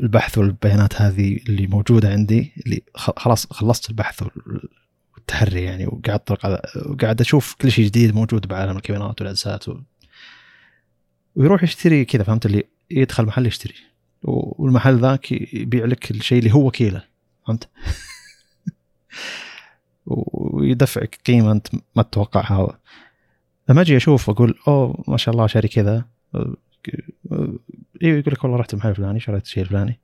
[0.00, 4.24] البحث والبيانات هذه اللي موجودة عندي اللي خلاص خلصت البحث
[5.28, 9.80] والتحري يعني وقاعد أطلق على وقاعد أشوف كل شيء جديد موجود بعالم الكاميرات والعدسات و...
[11.36, 13.74] ويروح يشتري كذا فهمت؟ اللي يدخل محل يشتري.
[14.22, 17.04] والمحل ذاك يبيع لك الشيء اللي هو كيله
[17.46, 17.68] فهمت؟
[20.06, 22.78] ويدفعك قيمة أنت ما تتوقعها.
[23.68, 26.04] لما أجي أشوف أقول أوه ما شاء الله شاري كذا.
[28.02, 30.00] أيوه يقول لك والله رحت المحل الفلاني شريت الشيء الفلاني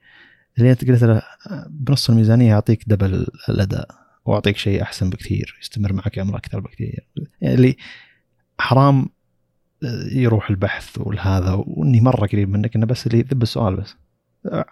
[0.58, 1.22] اللي أنت قلت له
[1.68, 4.03] بنص الميزانية يعطيك دبل الأداء.
[4.24, 7.08] وأعطيك شيء أحسن بكثير يستمر معك عمر أكثر بكثير.
[7.40, 7.76] يعني اللي
[8.58, 9.08] حرام
[10.12, 13.96] يروح البحث والهذا وإني مرة قريب منك إنه بس اللي ذب السؤال بس.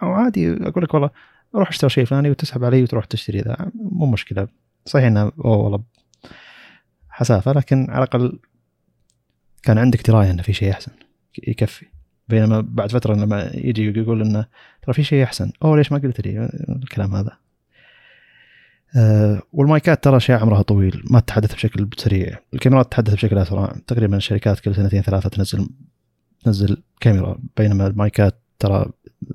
[0.00, 1.10] عادي أقول لك والله
[1.54, 3.70] روح اشتري شيء فلاني وتسحب علي وتروح تشتري ذا.
[3.74, 4.48] مو مشكلة.
[4.86, 5.82] صحيح إنه والله
[7.08, 8.38] حسافة لكن على الأقل
[9.62, 10.92] كان عندك دراية إنه في شيء أحسن
[11.48, 11.86] يكفي.
[12.28, 14.46] بينما بعد فترة لما يجي يقول إنه
[14.82, 15.52] ترى في شيء أحسن.
[15.64, 17.38] أوه ليش ما قلت لي الكلام هذا؟
[18.96, 22.38] أه والمايكات ترى أشياء عمرها طويل ما تتحدث بشكل سريع.
[22.54, 23.76] الكاميرات تتحدث بشكل أسرع.
[23.86, 25.68] تقريبا الشركات كل سنتين ثلاثة تنزل
[26.44, 27.38] تنزل كاميرا.
[27.56, 28.86] بينما المايكات ترى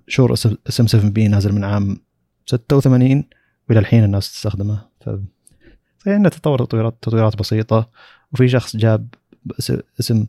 [0.07, 1.97] شور SM7B نازل من عام
[2.45, 3.23] 86
[3.69, 4.81] وإلى الحين الناس تستخدمه.
[5.01, 5.09] ف
[6.05, 7.89] يعني تطور تطويرات تطويرات بسيطة.
[8.33, 9.07] وفي شخص جاب
[9.99, 10.25] SM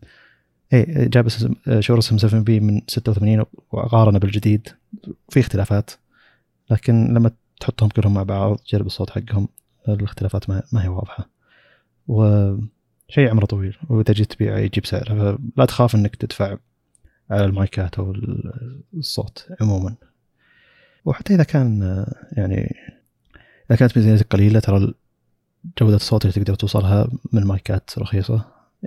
[0.73, 4.69] اي جاب SM شور SM7B من 86 وقارنه بالجديد.
[5.29, 5.91] في اختلافات.
[6.71, 7.31] لكن لما
[7.61, 9.49] تحطهم كلهم مع بعض تجرب الصوت حقهم
[9.89, 11.29] الاختلافات ما, هي واضحة.
[12.09, 16.57] وشيء عمره طويل وإذا جيت تبيع يجيب سعر لا تخاف إنك تدفع
[17.31, 18.15] على المايكات أو
[18.95, 19.95] الصوت عموما.
[21.05, 22.77] وحتى إذا كان يعني
[23.71, 24.95] إذا كانت ميزانيتك قليلة ترى
[25.81, 28.45] جودة الصوت اللي تقدر توصلها من مايكات رخيصة.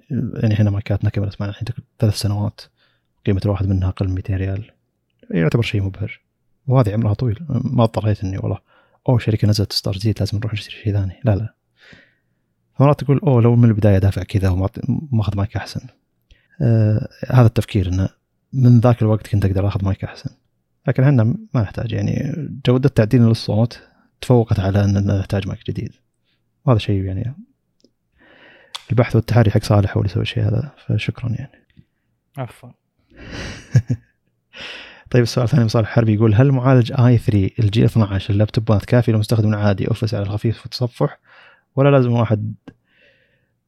[0.10, 1.68] يعني إحنا مايكاتنا كملت معنا الحين
[2.00, 2.62] ثلاث سنوات
[3.26, 4.72] قيمة الواحد منها أقل من 200 ريال.
[5.32, 6.22] يعتبر شيء مبهر.
[6.72, 7.40] وهذه عمرها طويل.
[7.50, 8.60] ما اضطريت اني والله
[9.10, 11.20] اوه شركة نزلت ستار جديد لازم نروح نشتري شيء ثاني.
[11.24, 11.54] لا لا.
[12.80, 15.82] مرات تقول أوه لو من البداية دافع كذا وماخذ مايك أحسن.
[16.62, 18.10] آه هذا التفكير إنه
[18.54, 20.30] من ذاك الوقت كنت أقدر أخذ مايك أحسن.
[20.88, 21.92] لكن إحنا ما نحتاج.
[21.92, 22.34] يعني
[22.66, 23.82] جودة تعديل للصوت
[24.22, 25.92] تفوقت على إن نحتاج مايك جديد.
[26.66, 27.36] وهذا شيء يعني
[28.92, 30.72] البحث والتحري حق صالح هو اللي يسوي الشيء هذا.
[30.88, 31.66] فشكرا يعني.
[32.38, 32.70] عفوا.
[35.12, 39.88] طيب السؤال الثاني صالح حربي يقول هل معالج i3 الجيل 12 اللابتوبات كافي لمستخدم عادي
[39.88, 41.20] Office على الخفيف والتصفح
[41.76, 42.54] ولا لازم واحد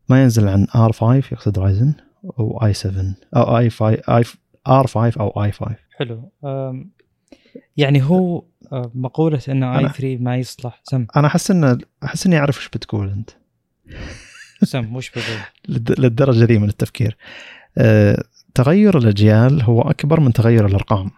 [0.10, 1.94] ما ينزل عن R5 يقصد رايزن
[2.40, 4.24] أو آي 7 أو آي 5 آي
[4.68, 6.32] آر 5 أو آي 5 حلو.
[7.78, 10.82] يعني هو مقولة إن i3 ما يصلح.
[10.84, 11.06] سم.
[11.15, 13.30] أنا أحس إن أحس إني أعرف وش بتقول أنت.
[14.64, 17.18] سم وش بقول للدرجة ذي من التفكير.
[17.78, 18.24] أه
[18.56, 21.11] تغير الأجيال هو أكبر من تغير الأرقام.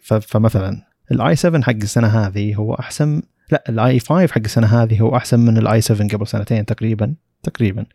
[0.00, 3.22] فمثلا ال i7 حق السنة هذه هو أحسن
[3.52, 7.86] لا ال i5 حق السنة هذه هو أحسن من ال i7 قبل سنتين تقريبا تقريبا.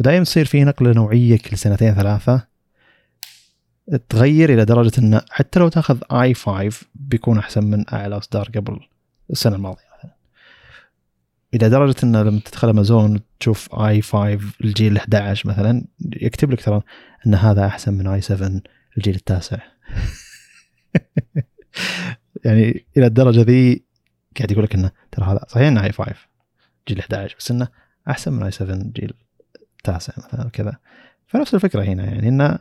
[0.00, 2.46] ودائما تصير في نقلة نوعية كل سنتين ثلاثة.
[4.08, 8.80] تغير إلى درجة انه حتى لو تأخذ آي 5 بيكون أحسن من أعلى إصدار قبل
[9.30, 10.16] السنة الماضية مثلا.
[11.54, 16.82] إلى درجة انه لما تدخل أمازون تشوف آي 5 الجيل 11 مثلا يكتب لك ترى
[17.26, 18.60] إن هذا أحسن من آي 7
[18.96, 19.58] الجيل التاسع.
[22.44, 23.84] يعني إلى الدرجة ذي
[24.36, 26.14] قاعد يقول لك إنه ترى هذا صحيح إنه اي 5
[26.88, 27.68] جيل 11 بس إنه
[28.08, 29.12] أحسن من اي 7 جيل
[29.76, 30.76] التاسع مثلا كذا
[31.26, 32.58] فنفس الفكرة هنا يعني إنه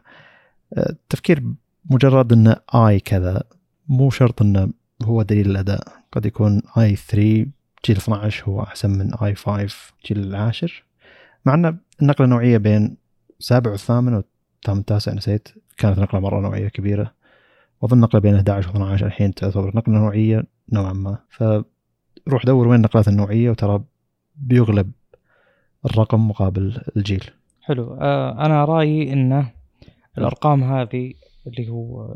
[0.77, 1.43] التفكير
[1.89, 3.43] مجرد إنه اي كذا
[3.87, 4.69] مو شرط إنه
[5.03, 5.87] هو دليل الأداء.
[6.11, 7.45] قد يكون اي 3
[7.85, 9.75] جيل 12 هو أحسن من اي 5
[10.05, 10.83] جيل العاشر.
[11.45, 12.97] مع ان النقلة النوعية بين
[13.39, 17.14] السابع والثامن والثامن التاسع نسيت كانت نقلة مرة نوعية كبيرة.
[17.85, 21.17] وأظن نقلة بين 11 و 12 الحين تعتبر نقلة نوعية نوعا ما.
[21.29, 23.83] فروح دور وين النقلات النوعية وترى
[24.35, 24.91] بيغلب
[25.85, 27.23] الرقم مقابل الجيل.
[27.61, 27.97] حلو.
[28.01, 29.51] آه أنا رأيي انه
[30.17, 31.13] الأرقام هذه
[31.47, 32.09] اللي هو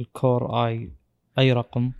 [0.00, 0.90] الكور آي
[1.38, 1.92] أي رقم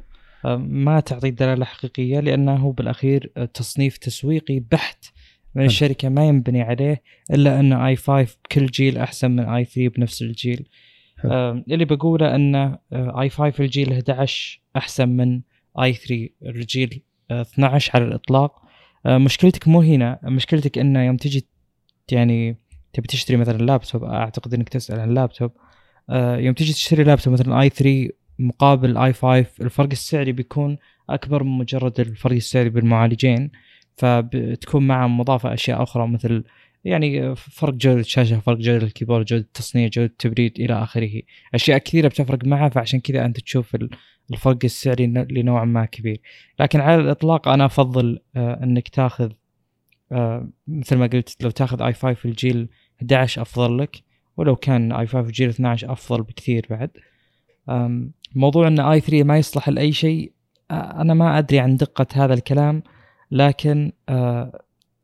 [0.44, 5.04] آه ما تعطي دلالة حقيقية لأنه بالأخير تصنيف تسويقي بحت
[5.54, 9.88] من الشركة ما ينبني عليه إلا أن آي 5 كل جيل أحسن من آي 3
[9.88, 10.60] بنفس الجيل.
[10.60, 10.85] آه
[11.24, 15.40] اللي بقوله إن آي 5 الجيل 11 أحسن من
[15.78, 18.62] آي 3 الجيل 12 على الإطلاق.
[19.06, 20.18] آه، مشكلتك مو هنا.
[20.24, 21.47] مشكلتك انه يوم تجي
[22.12, 22.56] يعني
[22.93, 25.51] تبي تشتري مثلا لابتوب أعتقد إنك تسأل عن لابتوب.
[26.10, 30.76] آه، يوم تجي تشتري لابتوب مثلا آي 3 مقابل آي 5 الفرق السعري بيكون
[31.10, 33.51] أكبر من مجرد الفرق السعري بالمعالجين.
[33.97, 36.44] فبتكون معه مضافة أشياء أخرى مثل
[36.86, 41.22] يعني فرق جودة الشاشة فرق جودة الكيبورد جودة التصنيع جودة التبريد إلى آخره.
[41.54, 43.76] أشياء كثيرة بتفرق معها فعشان كذا أنت تشوف
[44.30, 46.20] الفرق السعري اللي نوعا ما كبير.
[46.60, 49.32] لكن على الإطلاق أنا أفضل آه، إنك تاخذ
[50.12, 52.68] آه، مثل ما قلت لو تاخذ آي 5 الجيل
[52.98, 53.96] 11 أفضل لك
[54.36, 56.90] ولو كان آي 5 الجيل 12 أفضل بكثير بعد.
[58.34, 60.32] موضوع إن آي 3 ما يصلح لأي شيء
[60.70, 62.82] آه، أنا ما أدري عن دقة هذا الكلام
[63.30, 63.92] لكن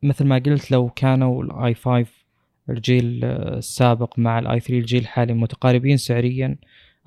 [0.03, 2.05] مثل ما قلت لو كانوا ال i5
[2.69, 6.57] الجيل السابق مع ال i3 الجيل الحالي متقاربين سعريا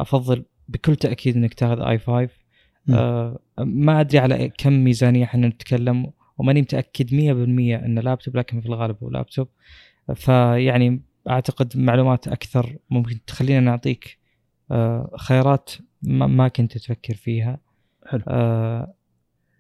[0.00, 2.28] أفضل بكل تأكيد إنك تاخذ i5
[2.90, 7.14] آه ما أدري على كم ميزانية إحنا نتكلم وماني متأكد 100%
[7.84, 9.48] انه لابتوب لكن في الغالب هو لابتوب
[10.14, 14.18] فيعني أعتقد معلومات أكثر ممكن تخلينا نعطيك
[14.70, 15.70] آه خيارات
[16.02, 17.58] ما, ما كنت تفكر فيها.
[18.06, 18.22] حلو.
[18.28, 18.94] آه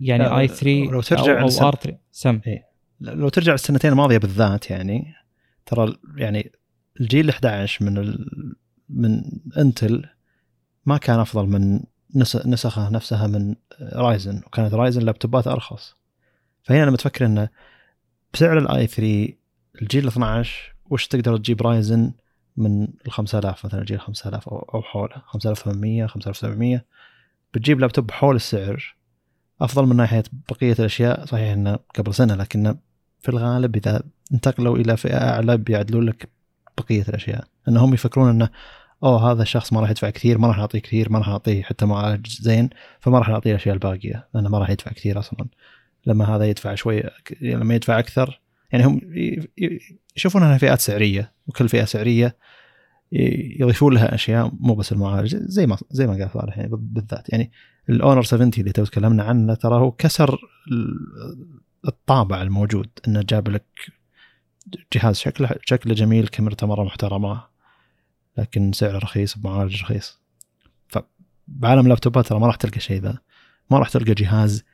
[0.00, 2.40] يعني i3 لو ترجع أو, R3 سم.
[2.46, 2.65] إيه.
[3.00, 5.14] لو ترجع السنتين الماضية بالذات يعني
[5.66, 6.52] ترى يعني
[7.00, 8.56] الجيل 11 من ال...
[8.88, 9.22] من
[9.58, 10.04] انتل
[10.86, 11.80] ما كان أفضل من
[12.46, 15.96] نسخة نفسها من رايزن وكانت رايزن لابتوبات أرخص.
[16.62, 17.48] فهنا لما تفكر انه
[18.34, 19.32] بسعر ال i3
[19.82, 22.12] الجيل 12 وش تقدر تجيب رايزن
[22.56, 26.84] من ال 5000 مثلا الجيل 5000 أو حوله 5800 5700
[27.54, 28.96] بتجيب لابتوب حول السعر
[29.60, 32.76] أفضل من ناحية بقية الأشياء صحيح إنه قبل سنة لكنه
[33.26, 34.02] في الغالب إذا
[34.34, 36.28] انتقلوا إلى فئة أعلى بيعدلوا لك
[36.78, 37.44] بقية الأشياء.
[37.68, 38.48] انهم يفكرون إنه
[39.02, 41.86] أوه هذا الشخص ما راح يدفع كثير ما راح نعطيه كثير ما راح نعطيه حتى
[41.86, 42.70] معالج زين
[43.00, 45.46] فما راح نعطيه الأشياء الباقية لأنه ما راح يدفع كثير أصلا.
[46.06, 47.02] لما هذا يدفع شوي
[47.40, 48.40] لما يدفع أكثر
[48.72, 49.00] يعني هم
[50.16, 52.36] يشوفون إنها فئات سعرية وكل فئة سعرية
[53.60, 57.28] يضيفون لها أشياء مو بس المعالج زي ما زي ما قال صالح يعني بالذات.
[57.28, 57.50] يعني
[57.88, 60.38] ال Honor 70 اللي تو تكلمنا عنه ترى هو كسر
[61.88, 63.64] الطابع الموجود إنه جاب لك
[64.92, 67.44] جهاز شكله شكله جميل كاميرته مرة محترمة
[68.36, 70.20] لكن سعره رخيص بمعالج رخيص.
[70.88, 73.18] فبعالم اللابتوبات ترى ما راح تلقى شيء ذا.
[73.70, 74.64] ما راح تلقى جهاز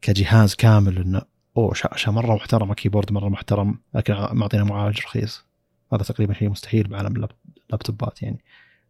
[0.00, 1.22] كجهاز كامل إنه
[1.56, 5.44] أوه شاشه مرة محترمه كيبورد مرة محترم لكن معطينا معالج رخيص.
[5.92, 7.26] هذا تقريبا شيء مستحيل بعالم
[7.68, 8.38] اللابتوبات يعني.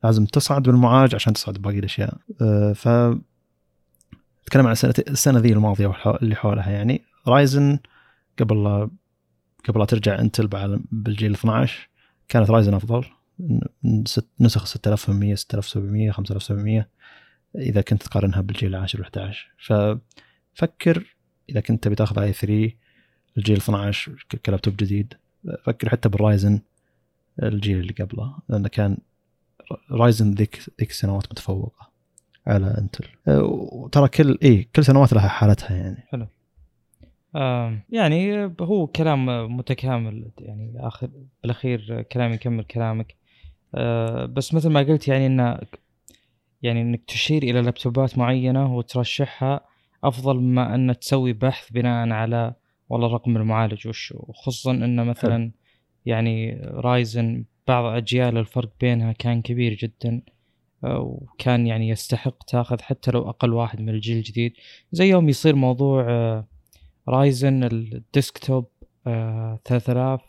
[0.05, 2.17] لازم تصعد بالمعالج عشان تصعد باقي الأشياء.
[2.43, 2.89] أه ف
[4.43, 7.03] نتكلم عن السنة السنة ذي الماضية اللي حولها يعني.
[7.29, 7.79] رايزن
[8.39, 8.91] قبل
[9.69, 10.47] قبل لا ترجع انتل
[10.93, 11.89] بالجيل 12
[12.29, 13.05] كانت رايزن أفضل.
[14.41, 16.89] نسخ 6800 6700 5700
[17.57, 20.01] إذا كنت تقارنها بالجيل العاشر وال 11
[20.57, 21.17] ففكر
[21.51, 22.71] إذا كنت تبي تاخذ i3
[23.37, 25.15] الجيل 12 كلابتوب جديد
[25.65, 26.61] فكر حتى بالرايزن
[27.43, 28.97] الجيل اللي قبله لأنه كان
[29.91, 31.91] رايزن ذيك ذيك السنوات متفوقة
[32.47, 36.07] على انتل وترى كل اي كل سنوات لها حالتها يعني.
[36.09, 36.27] حلو.
[37.91, 41.11] يعني هو كلام متكامل يعني آخر
[41.43, 43.17] بالأخير كلام يكمل كلامك.
[43.75, 45.59] أه بس مثل ما قلت يعني إن
[46.63, 49.61] يعني إنك تشير إلى لابتوبات معينة وترشحها
[50.05, 52.55] أفضل مما أن تسوي بحث بناء على
[52.89, 55.53] والله رقم المعالج وش وخصوصا إن مثلا
[56.07, 60.23] يعني رايزن بعض أجيال الفرق بينها كان كبير جدا
[60.85, 64.53] آه، وكان يعني يستحق تاخذ حتى لو أقل واحد من الجيل الجديد.
[64.93, 66.47] زي يوم يصير موضوع آه،
[67.09, 68.69] رايزن ال desktop
[69.05, 70.21] 3000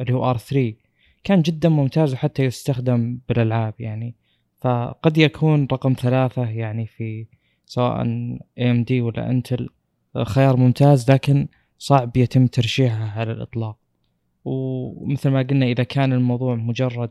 [0.00, 0.74] اللي هو R3
[1.24, 4.14] كان جدا ممتاز وحتى يستخدم بالألعاب يعني.
[4.60, 7.26] فقد يكون رقم ثلاثة يعني في
[7.66, 9.68] سواء AMD ولا Intel
[10.22, 11.48] خيار ممتاز لكن
[11.78, 13.78] صعب يتم ترشيحه على الإطلاق.
[14.44, 17.10] ومثل ما قلنا إذا كان الموضوع مجرد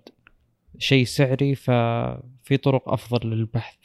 [0.78, 3.78] شيء سعري ففي طرق أفضل للبحث.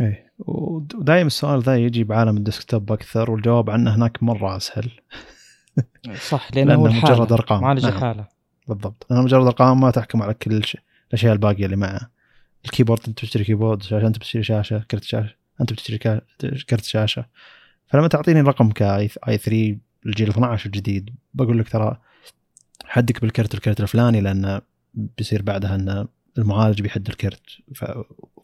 [0.00, 0.23] إيه.
[0.38, 4.90] ودايم السؤال ذا يجي بعالم ال desktop أكثر والجواب عنه هناك مرة أسهل.
[6.30, 7.62] صح لأنه, لأنه مجرد أرقام.
[7.62, 7.94] معالج نعم.
[7.94, 8.28] الحاله
[8.68, 9.06] بالضبط.
[9.10, 10.62] لأنه مجرد أرقام ما تحكم على كل
[11.08, 12.10] الأشياء الباقية اللي معه.
[12.64, 15.98] الكيبورد أنت بتشتري كيبورد شاشة أنت بتشتري شاشة كرت شاشة أنت بتشتري
[16.68, 17.24] كرت شاشة.
[17.86, 22.00] فلما تعطيني رقم ك i3 الجيل 12 الجديد بقول لك ترى
[22.84, 24.60] حدك بالكرت الكرت الفلاني لأنه
[24.94, 26.06] بيصير بعدها إنه
[26.38, 27.42] المعالج بيحد الكرت.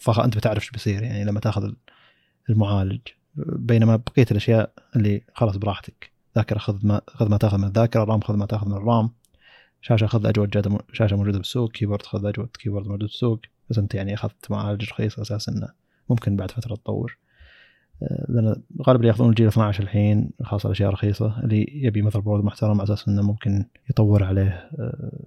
[0.01, 1.73] فانت بتعرف إيش بيصير يعني لما تاخذ
[2.51, 3.01] المعالج.
[3.37, 6.11] بينما بقية الأشياء اللي خلاص براحتك.
[6.37, 9.11] ذاكرة خذ ما خذ ما تاخذ من الذاكرة رام خذ ما تاخذ من الرام.
[9.81, 13.41] شاشة خذ أجود شاشة موجودة بالسوق كيبورد خذ أجود كيبورد موجود بالسوق.
[13.71, 15.69] بس أنت يعني أخذت معالج رخيص أساس إنه
[16.11, 17.19] ممكن بعد فترة تطور.
[18.03, 22.81] آه، لأن غالبا ياخذون الجيل 12 الحين خاصة الأشياء رخيصه اللي يبي مثل بورد محترم
[22.81, 25.27] على أساس إنه ممكن يطور عليه آه،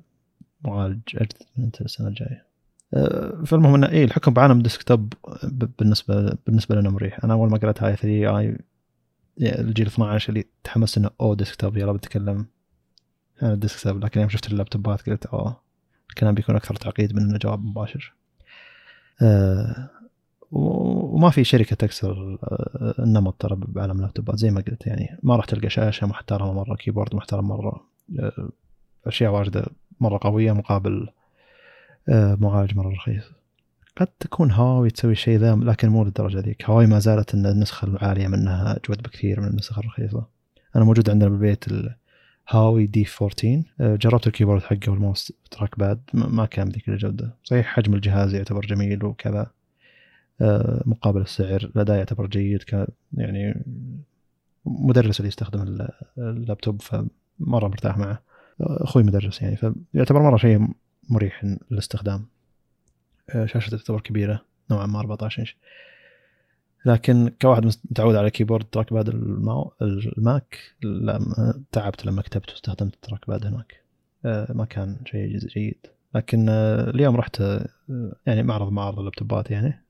[0.62, 2.53] معالج اجدد من السنة الجاية.
[2.94, 5.14] آه، فالمهم انه اي الحكم بعالم desktop
[5.44, 7.24] ب- بالنسبة بالنسبة لنا مريح.
[7.24, 8.58] أنا أول ما قرأت i3
[9.42, 12.46] الجيل 12 اللي تحمست إنه أو desktop يلا بتكلم
[13.42, 14.04] عن ال desktop.
[14.06, 15.58] لكن يوم شفت اللابتوبات قلت أوه
[16.10, 18.14] الكلام بيكون أكثر تعقيد من إنه جواب مباشر.
[19.22, 19.90] آه،
[20.52, 24.88] وما في شركة تكسر آه، النمط ترى بعالم اللابتوبات زي ما قلت.
[24.88, 27.88] يعني ما راح تلقى شاشة محترمة مرة كيبورد محترم مرة
[29.08, 29.66] أشياء واجدة
[30.00, 31.08] مرة قوية مقابل
[32.10, 33.24] معالج مرة رخيص.
[33.98, 36.66] قد تكون هواوي تسوي الشيء ذا لكن مو للدرجة ذيك.
[36.70, 40.26] هواوي ما زالت إن النسخة العالية منها أجود بكثير من النسخ الرخيصة.
[40.76, 41.66] أنا موجود عندنا بالبيت
[42.48, 47.36] الهواوي D 14 آه، جربت الكيبورد حقه وال mouse trackpad ما كان بذيك الجودة.
[47.44, 49.52] صحيح حجم الجهاز يعتبر جميل وكذا.
[50.42, 52.64] آه، مقابل السعر الأداء يعتبر جيد
[53.14, 53.64] يعني
[54.66, 57.08] مدرس اللي يستخدم ال- اللابتوب فمرة
[57.68, 58.22] مرتاح معه.
[58.62, 59.56] آه، أخوي مدرس يعني
[59.94, 60.68] فيعتبر مرة شيء
[61.10, 62.26] مريح للاستخدام
[63.30, 65.58] آه، شاشته تعتبر كبيرة نوعا ما 14 إنش.
[66.86, 71.20] لكن كواحد متعود على كيبورد trackpad الماو الماك لا
[71.72, 73.84] تعبت لما كتبت واستخدمت ال trackpad هناك.
[74.26, 75.88] آه، ما كان شيء جيد.
[76.16, 77.42] لكن آه، اليوم رحت
[78.26, 79.84] يعني معرض معرض اللابتوبات يعني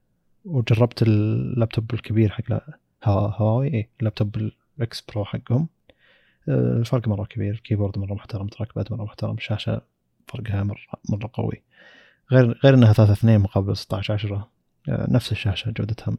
[0.45, 2.63] وجربت اللابتوب الكبير حق
[3.03, 5.67] هواوي إيه، اللابتوب ال X Pro حقهم.
[6.47, 9.81] الفرق مرة كبير كيبورد مرة محترم trackpad مرة محترم الشاشه
[10.33, 10.77] فرقها مره
[11.09, 11.63] مرة قوي.
[12.31, 14.49] غير غير إنها 3 2 مقابل 16 10
[14.89, 16.17] آه، نفس الشاشة جودتها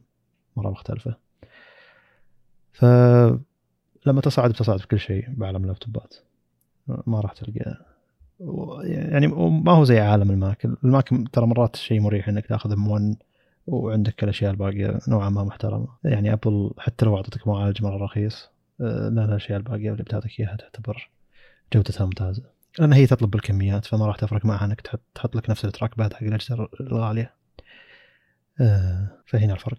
[0.55, 1.15] مرة مختلفة.
[2.73, 6.15] فلما تصعد بتصعد في كل شيء بعالم اللابتوبات.
[6.87, 7.85] ما راح تلقى.
[8.83, 10.65] يعني ما هو زي عالم الماك.
[10.65, 13.15] الماك ترى مرات شيء مريح إنك تأخذ M1
[13.67, 15.87] وعندك الأشياء الباقية نوعا ما محترمة.
[16.03, 18.49] يعني أبل حتى لو أعطتك معالج مرة رخيص
[18.81, 21.09] آه، لا الأشياء الباقية اللي بتعطيك إياها تعتبر
[21.73, 22.54] جودتها ممتازة.
[22.79, 26.13] لأن هي تطلب بالكميات فما راح تفرق معها إنك تحط تحط لك نفس ال trackpad
[26.13, 27.33] حق الأجهزة الغالية.
[28.61, 29.77] آه، فهنا الفرق.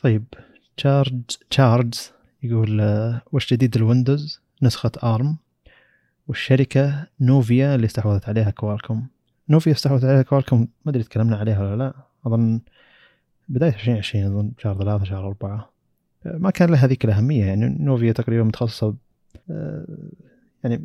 [0.00, 0.24] طيب
[0.76, 1.94] Charge Charge
[2.42, 5.36] يقول آه، وش جديد ال Windows؟ نسخة ARM.
[6.28, 9.06] والشركة نوفيا اللي استحوذت عليها Qualcomm.
[9.48, 11.94] نوفيا استحوذت عليها Qualcomm ما أدري تكلمنا عليها ولا لا.
[12.26, 12.60] أظن
[13.48, 15.70] بداية 2020 أظن شهر ثلاثة شهر أربعة.
[16.26, 18.94] آه، ما كان لها ذيك الأهمية يعني نوفيا تقريبا متخصصة
[20.64, 20.84] يعني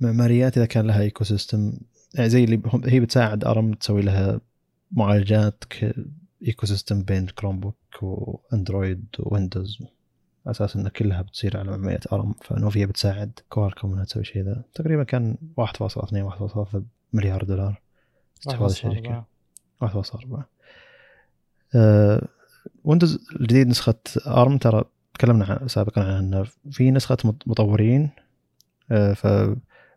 [0.00, 1.72] معماريات إذا كان لها ecosystem
[2.14, 4.40] يعني زي اللي هي بتساعد ARM تسوي لها
[4.92, 5.64] معالجات
[6.46, 9.78] ecosystem بين Chromebook و Android و Windows
[10.46, 12.34] على أساس إن كلها بتصير على معمارية ARM.
[12.44, 14.62] فنوفيا بتساعد Qualcomm إنها تسوي شيء ذا.
[14.74, 17.80] تقريبا كان 1.2 1.3 مليار دولار.
[18.40, 19.24] استحواذ الشركة
[19.84, 20.42] 1.4
[21.74, 22.28] آه،
[22.84, 23.94] Windows الجديد نسخة
[24.26, 24.84] ARM ترى
[25.14, 28.10] تكلمنا سابقا عن انه في نسخة مط- مطورين.
[28.90, 29.26] آه، ف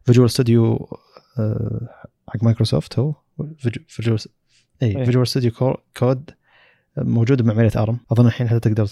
[0.05, 0.87] Visual Studio
[2.27, 3.13] حق مايكروسوفت هو؟
[3.87, 4.19] Visual
[4.83, 5.05] اي.
[5.05, 5.51] Visual Studio
[5.97, 6.31] Code
[6.97, 8.87] موجود بمعمارية ARM أظن الحين حتى تقدر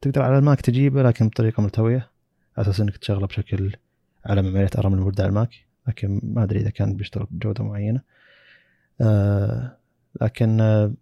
[0.00, 2.10] تقدر على الماك تجيبه لكن بطريقة ملتوية.
[2.56, 3.76] على أساس إنك تشغله بشكل
[4.26, 5.50] على معمارية ARM الموجودة على الماك.
[5.88, 8.00] لكن ما أدري إذا كان بيشتغل بجودة معينة.
[9.00, 9.76] آه،
[10.22, 10.92] لكن آه،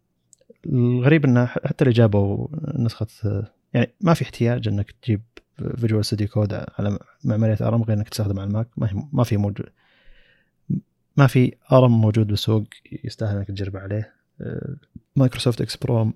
[0.66, 3.06] الغريب إنه حتى اللي جابوا نسخة
[3.74, 5.22] يعني ما في احتياج إنك تجيب
[5.56, 8.68] Visual Studio Code على معمارية ARM غير إنك تستخدم على الماك.
[8.76, 9.66] ما هي ما في موجود
[11.16, 12.64] ما في ARM موجود بالسوق
[13.04, 14.14] يستاهل إنك تجرب عليه.
[14.40, 14.76] آه،
[15.16, 16.12] مايكروسوفت X Pro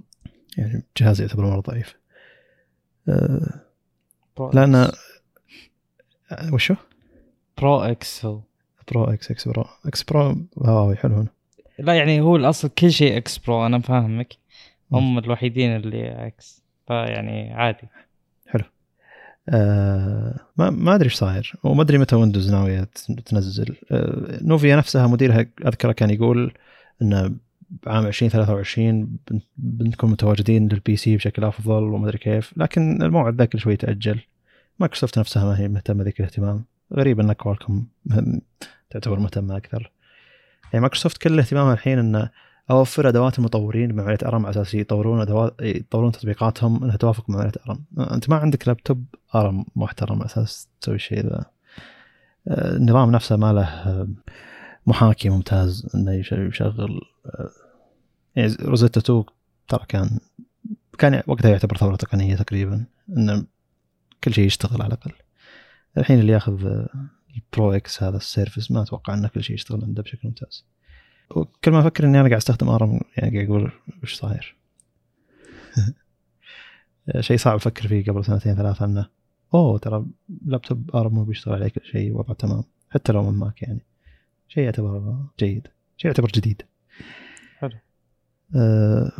[0.59, 1.97] يعني جهاز يعتبر مرة ضعيف.
[3.09, 3.61] آه،
[4.55, 4.93] لأن آه،
[6.53, 6.75] وشو؟
[7.59, 8.41] Pro X هو.
[8.93, 11.29] Pro X X Pro X Pro هواوي حلو هنا
[11.79, 14.37] لا يعني هو الأصل كل شيء X Pro أنا فاهمك.
[14.93, 17.89] هم الوحيدين اللي X فيعني عادي.
[19.49, 22.89] آه ما ما أدري إيش صاير وما أدري متى Windows ناوية
[23.27, 23.77] تنزل.
[23.91, 26.53] آه نوفيا نفسها مديرها أذكره كان يقول
[27.03, 27.35] انه
[27.87, 33.57] بعام 2023 بن- بنكون متواجدين لل PC بشكل أفضل وما أدري كيف لكن الموعد ذاك
[33.57, 34.21] شوي تأجل.
[34.79, 36.65] مايكروسوفت نفسها ما هي مهتمة ذيك الاهتمام.
[36.95, 37.85] غريب إن كوالكوم
[38.91, 39.91] تعتبر مهتمة أكثر.
[40.73, 42.31] يعني مايكروسوفت كل اهتمامها الحين انه
[42.71, 47.53] أوفر أدوات المطورين بمعماريه أرم على أساس يطورون ادوات يطورون تطبيقاتهم إنها توافق مع معماريه
[47.69, 47.85] أرم.
[48.15, 51.45] أنت ما عندك لابتوب أرم محترم على أساس تسوي الشيء ذا.
[52.49, 54.07] آه، النظام نفسه ما له
[54.87, 57.51] محاكي ممتاز إنه يش- يشغل آه،
[58.37, 59.25] يعني روزيتا 2
[59.69, 60.19] ترى كان
[60.99, 62.85] كان وقتها يعتبر ثورة تقنية تقريبا
[63.17, 63.45] إنه
[64.25, 65.13] كل شيء يشتغل على الأقل.
[65.99, 66.89] الحين اللي ياخذ آه،
[67.37, 70.65] ال Pro X هذا السيرفس ما أتوقع إنه كل شيء يشتغل عنده بشكل ممتاز.
[71.31, 73.73] وكل ما أفكر إني أنا قاعد أستخدم أرم يعني قاعد أقول
[74.03, 74.57] وش صاير؟
[77.21, 79.07] شيء صعب أفكر فيه قبل سنتين ثلاثة إنه
[79.55, 80.07] أوه ترى
[80.47, 82.65] لابتوب أرم بيشتغل عليه كل شيء وضعه تمام.
[82.91, 83.81] حتى لو من ماك يعني.
[84.49, 85.69] شيء يعتبر جيد.
[85.97, 86.63] شيء يعتبر جديد.
[87.59, 87.79] حلو.
[88.57, 89.13] أه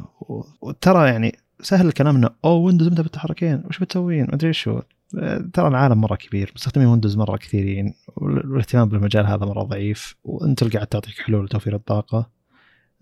[0.61, 4.81] وترى يعني سهل الكلام إنه أوه ويندوز متى بتحركين وش بتسوين؟ ما أدري شو.
[5.53, 10.87] ترى العالم مرة كبير مستخدمين ويندوز مرة كثيرين والاهتمام بالمجال هذا مرة ضعيف وأنت قاعد
[10.87, 12.31] تعطيك حلول لتوفير الطاقة.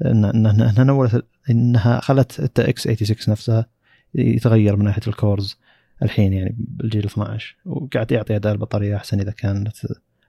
[0.04, 3.66] إنها نولت إنها خلت الت x86 نفسها
[4.14, 5.58] يتغير من ناحية ال cores
[6.02, 9.76] الحين يعني بالجيل 12 وقاعد يعطي أداء البطارية أحسن إذا كانت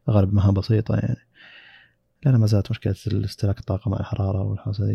[0.09, 1.27] غالب مهام بسيطة يعني.
[2.25, 2.93] لأن ما زالت مشكلة
[3.25, 4.85] استهلاك الطاقة مع الحرارة والحوسة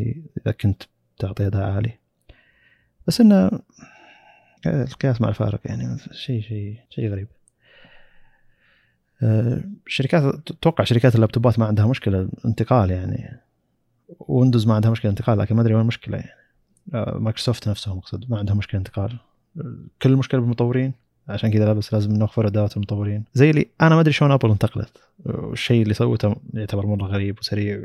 [0.43, 0.83] إذا كنت
[1.19, 1.99] تعطي أداء عالي.
[3.07, 3.51] بس إنه
[4.67, 7.29] القياس مع الفارق يعني شيء شيء شيء غريب.
[9.23, 9.61] آه،
[10.51, 13.41] أتوقع شركات اللابتوبات ما عندها مشكلة انتقال يعني.
[14.21, 16.41] ويندوز ما عندها مشكلة انتقال لكن ما أدري وين المشكلة يعني.
[16.95, 19.19] آه، مايكروسوفت نفسهم أقصد ما عندها مشكلة انتقال.
[20.03, 20.93] كل المشكلة بالمطورين
[21.29, 23.25] عشان كذا بس لازم نوفر ادوات المطورين.
[23.35, 25.03] زي اللي أنا ما أدري شلون أبل انتقلت.
[25.25, 27.85] والشيء اللي سوته يعتبر مرة غريب وسريع.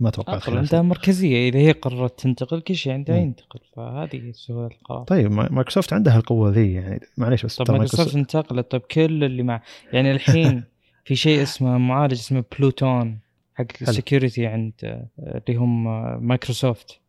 [0.00, 1.48] ما توقعت عندها مركزية.
[1.48, 3.60] إذا هي قررت تنتقل كل شيء عندها ينتقل.
[3.76, 5.04] فهذه سهوله القرار.
[5.04, 7.00] طيب مايكروسوفت عندها القوة ذي يعني.
[7.16, 8.70] معليش بس طيب مايكروسوفت انتقلت.
[8.70, 9.62] طيب كل اللي مع
[9.92, 10.64] يعني الحين
[11.04, 13.18] في شيء اسمه معالج اسمه بلوتون
[13.54, 14.72] حق ال security عند
[15.18, 15.84] اللي هم
[16.26, 17.00] مايكروسوفت.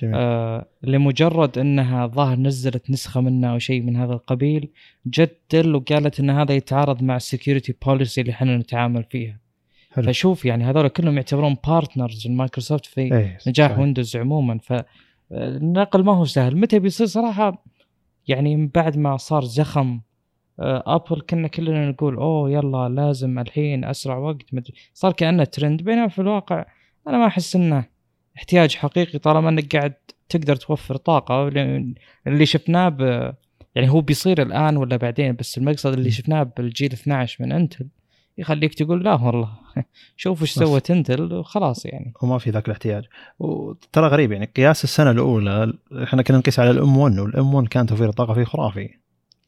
[0.00, 0.14] جميل.
[0.16, 4.68] آه لمجرد إنها ظاهر نزلت نسخة منه أو شيء من هذا القبيل
[5.06, 9.45] جدل وقالت إن هذا يتعارض مع ال security policy اللي إحنا نتعامل فيها.
[9.96, 10.06] حلو.
[10.06, 13.78] فشوف يعني هذول كلهم يعتبرون partners لمايكروسوفت في إيه نجاح صحيح.
[13.78, 14.58] ويندوز عموما.
[14.58, 16.56] فالنقل ما هو سهل.
[16.56, 17.64] متى بيصير؟ صراحة
[18.28, 20.00] يعني من بعد ما صار زخم
[20.58, 24.54] ابل كنا كلنا نقول أوه يلا لازم الحين أسرع وقت.
[24.54, 24.74] مدري.
[24.94, 26.64] صار كأنه ترند بينما في الواقع
[27.08, 27.84] أنا ما أحس إنه
[28.36, 29.94] احتياج حقيقي طالما إنك قاعد
[30.28, 31.48] تقدر توفر طاقة.
[32.26, 33.00] اللي شفناه ب
[33.74, 37.86] يعني هو بيصير الآن ولا بعدين بس المقصد اللي شفناه بالجيل 12 من انتل
[38.38, 39.48] يخليك تقول لا والله.
[40.16, 42.12] شوف إيش سوت انتل وخلاص يعني.
[42.22, 43.04] وما في ذاك الاحتياج.
[43.38, 45.72] وترى غريب يعني قياس السنة الأولى
[46.02, 48.88] إحنا كنا نقيس على الإم 1 والإم 1 كان توفير الطاقه فيه خرافي.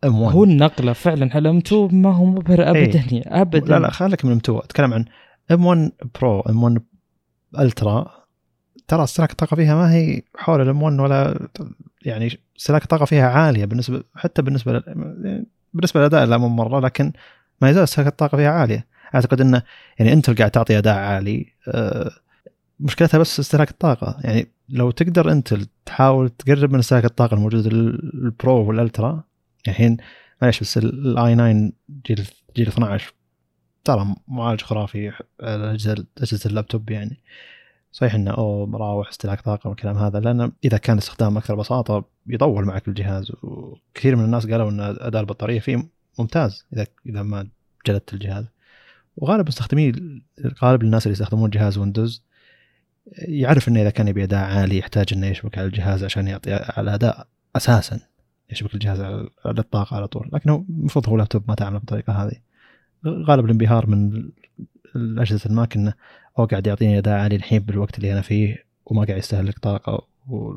[0.05, 3.23] إم 1 هو النقلة فعلا الام 2 ما هو مبهر ابدا إيه.
[3.27, 3.67] ابدا.
[3.67, 5.05] لا لا خليك من M 2 أتكلم عن
[5.51, 6.83] M 1 Pro M 1
[7.59, 8.19] Ultra
[8.89, 11.49] ترى استهلاك الطاقة فيها ما هي حول ال M 1 ولا
[12.03, 14.83] يعني استهلاك الطاقة فيها عالية بالنسبة حتى بالنسبة
[15.75, 17.13] بالنسبة للاداء لا مو مرة لكن
[17.63, 18.87] ما يزال استهلاك الطاقة فيها عالية.
[19.15, 19.63] أعتقد إنه
[19.99, 21.47] يعني انت قاعد تعطي أداء عالي.
[21.69, 22.11] أه
[22.81, 24.17] مشكلتها بس استهلاك الطاقة.
[24.25, 25.55] يعني لو تقدر انت
[25.87, 29.25] تحاول تقرب من استهلاك الطاقة الموجود ال Pro وال Ultra
[29.69, 29.97] الحين
[30.43, 31.73] معلش بس ال i 9
[32.07, 32.27] جيل
[32.57, 33.15] جيل 12
[33.85, 37.21] ترى معالج خرافي أجهزة أجهزة اللابتوب يعني.
[37.93, 42.65] صحيح إنه اوه مراوح استهلاك طاقة والكلام هذا لأن إذا كان استخدام أكثر بساطة بيطول
[42.65, 45.89] معك الجهاز وكثير من الناس قالوا إن أداء البطارية فيه
[46.21, 47.49] ممتاز إذا إذا ما
[47.87, 48.45] جلدت الجهاز.
[49.17, 49.93] وغالب مستخدمي
[50.65, 52.23] غالب الناس اللي يستخدمون جهاز ويندوز
[53.17, 56.91] يعرف إنه إذا كان يبي اداء عالي يحتاج إنه يشبك على الجهاز عشان يعطي على
[56.91, 57.27] الاداء
[57.57, 58.01] أساسا
[58.51, 60.31] يشبك الجهاز على الطاقة على طول.
[60.33, 62.37] لكن المفروض هو لابتوب ما تعمل بالطريقة هذه.
[63.07, 64.31] غالب الانبهار من
[64.97, 65.95] الأجهزة الماك إنه
[66.39, 70.53] هو قاعد يعطيني اداء عالي الحين بالوقت اللي أنا فيه وما قاعد يستهلك طاقة و...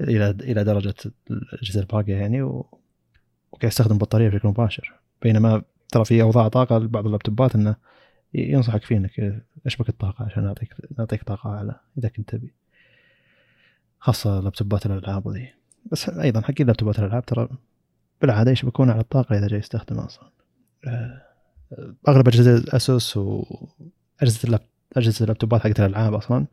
[0.00, 0.94] إلى إلى درجة
[1.30, 2.62] الأجهزة الباقية يعني.
[3.62, 4.92] وقاعد يستخدم بطارية بشكل مباشر.
[5.22, 7.76] بينما ترى في أوضاع طاقة لبعض اللابتوبات إنه
[8.34, 12.54] ينصحك فيه إنك اشبك الطاقة عشان نعطيك نعطيك طاقة أعلى إذا كنت تبي.
[13.98, 15.48] خاصة لابتوبات الألعاب وذي.
[15.92, 17.48] بس أيضا حقين لابتوبات الألعاب ترى
[18.20, 20.28] بالعادة يشبكون على الطاقة إذا جاي يستخدم أصلا؟
[20.86, 21.22] آه،
[22.08, 24.60] أغلب أجهزة أسوس واجهزه
[24.96, 26.46] أجهزة اللابتوبات حقت الألعاب أصلا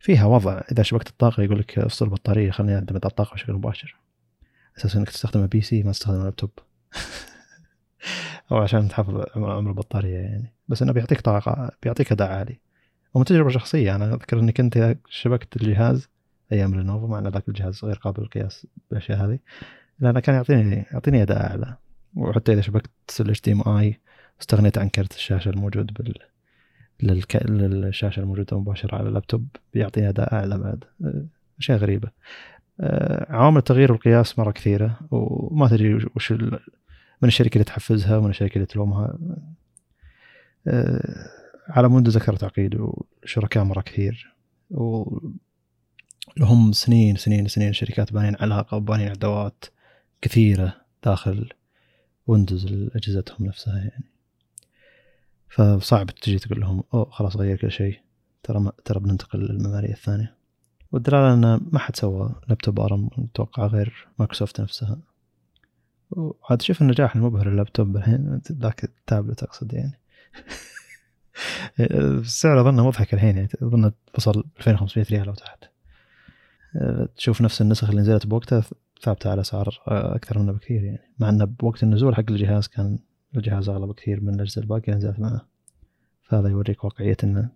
[0.00, 0.60] فيها وضع.
[0.72, 4.01] إذا شبكت الطاقة يقول لك افصل البطاريه خليني أعتمد على الطاقة بشكل مباشر.
[4.78, 6.50] أساس إنك تستخدم بي سي ما تستخدم لابتوب.
[8.52, 10.52] أو عشان تحافظ عمر البطارية يعني.
[10.68, 12.58] بس إنه بيعطيك طاقة بيعطيك أداء عالي.
[13.14, 16.08] ومن تجربة شخصية أنا أذكر إني كنت شبكت الجهاز
[16.52, 19.38] أيام لينوفو مع إن ذاك الجهاز غير قابل للقياس بالأشياء هذه.
[20.00, 21.76] لأنه كان يعطيني يعطيني أداء أعلى.
[22.16, 22.90] وحتى إذا شبكت
[23.20, 24.00] ال HDMI
[24.40, 26.14] استغنيت عن كرت الشاشة الموجود بال
[27.02, 27.46] للك...
[27.46, 30.84] للشاشة الموجودة مباشرة على اللابتوب بيعطيني أداء أعلى بعد.
[31.58, 32.08] أشياء غريبة.
[33.28, 36.32] عوامل التغيير والقياس مرة كثيرة وما تدري وش.
[37.22, 39.18] من الشركة اللي تحفزها ومن الشركة اللي تلومها
[40.68, 41.28] آه،
[41.68, 44.34] على ويندوز أكثر تعقيد وشركاء مرة كثير
[44.70, 45.18] و
[46.36, 49.64] لهم سنين سنين سنين شركات بانين علاقة وبانين ادوات
[50.22, 51.48] كثيرة داخل
[52.26, 54.04] ويندوز أجهزتهم نفسها يعني
[55.48, 58.00] فصعب تجي تقول لهم أوه خلاص غير كل شيء
[58.42, 60.41] ترى ترى بننتقل للمعمارية الثانية
[60.92, 64.98] والدلالة إن ما حد سوى لابتوب أرم أتوقع غير مايكروسوفت نفسها.
[66.10, 70.00] وعاد شوف النجاح المبهر اللابتوب الحين ذاك التابلت أقصد يعني.
[71.80, 75.64] السعر اظنه مضحك الحين يعني أظن وصل 2500 ريال أو تحت.
[77.16, 78.64] تشوف نفس النسخ اللي نزلت بوقتها
[79.02, 81.12] ثابتة على اسعار أكثر منه بكثير يعني.
[81.18, 82.98] مع انه بوقت النزول حق الجهاز كان
[83.36, 85.46] الجهاز أغلى بكثير من الأجهزة الباقية اللي نزلت معه.
[86.22, 87.50] فهذا يوريك واقعية انه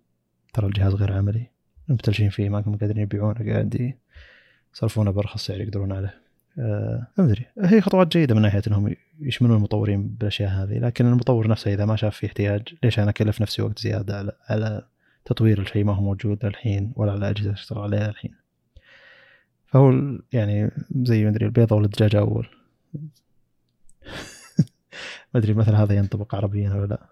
[0.53, 1.56] ترى الجهاز غير عملي.
[1.89, 3.93] مبتلشين فيه ما هم قادرين يبيعونه قاعد
[4.73, 6.27] يصرفونه بارخص سعر يقدرون عليه.
[6.57, 7.45] ما أدري.
[7.63, 11.95] هي خطوات جيدة من ناحية إنهم يشملون المطورين بالأشياء هذه لكن المطور نفسه إذا ما
[11.95, 14.87] شاف فيه احتياج ليش أنا أكلف نفسي وقت زيادة على على
[15.25, 18.35] تطوير الشيء ما هو موجود الحين ولا على اجهزه اشتغل عليها الحين؟
[19.65, 19.93] فهو
[20.33, 22.47] يعني زي ما أدري البيضة ولا الدجاجه أول.
[25.33, 27.07] ما أدري مثل هذا ينطبق عربيا ولا لا.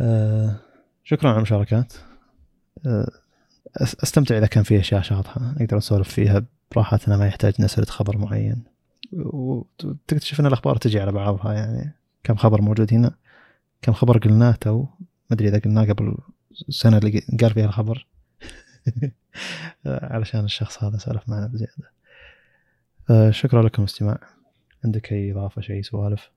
[0.00, 0.56] أه
[1.04, 1.94] شكرا على المشاركات.
[2.86, 3.10] أه
[3.76, 5.54] أستمتع إذا كان في أشياء شاطحة.
[5.60, 8.62] نقدر نسولف فيها براحتنا ما يحتاج نسرد خبر معين.
[9.12, 11.92] وتكتشف إن الأخبار تجي على بعضها يعني
[12.24, 13.14] كم خبر موجود هنا
[13.82, 14.86] كم خبر قلناه تو ما
[15.32, 16.16] أدري إذا قلناه قبل
[16.68, 18.06] السنة اللي قال فيها الخبر.
[19.86, 21.90] علشان الشخص هذا سولف معنا بزيادة.
[23.30, 24.18] شكرا لكم استماع.
[24.84, 26.30] عندك أي إضافة شيء سوالف؟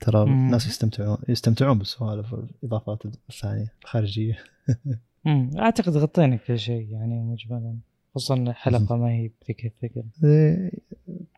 [0.00, 4.38] ترى الناس يستمتعون يستمتعون بالسوالف والإضافات الثانية الخارجية.
[5.58, 7.76] أعتقد غطينا كل شيء يعني مجملا.
[8.14, 10.04] خصوصا الحلقة ما هي بذيك الثقل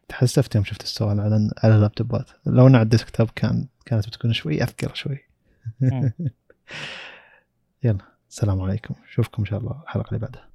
[0.08, 2.30] تحسفت يوم شفت السؤال على على اللابتوبات.
[2.46, 5.18] لو انه على الديسكتوب كان كانت بتكون شوي أذكر شوي.
[7.84, 7.98] يلا
[8.30, 8.94] السلام عليكم.
[9.08, 10.48] أشوفكم إن شاء الله الحلقة اللي بعدها.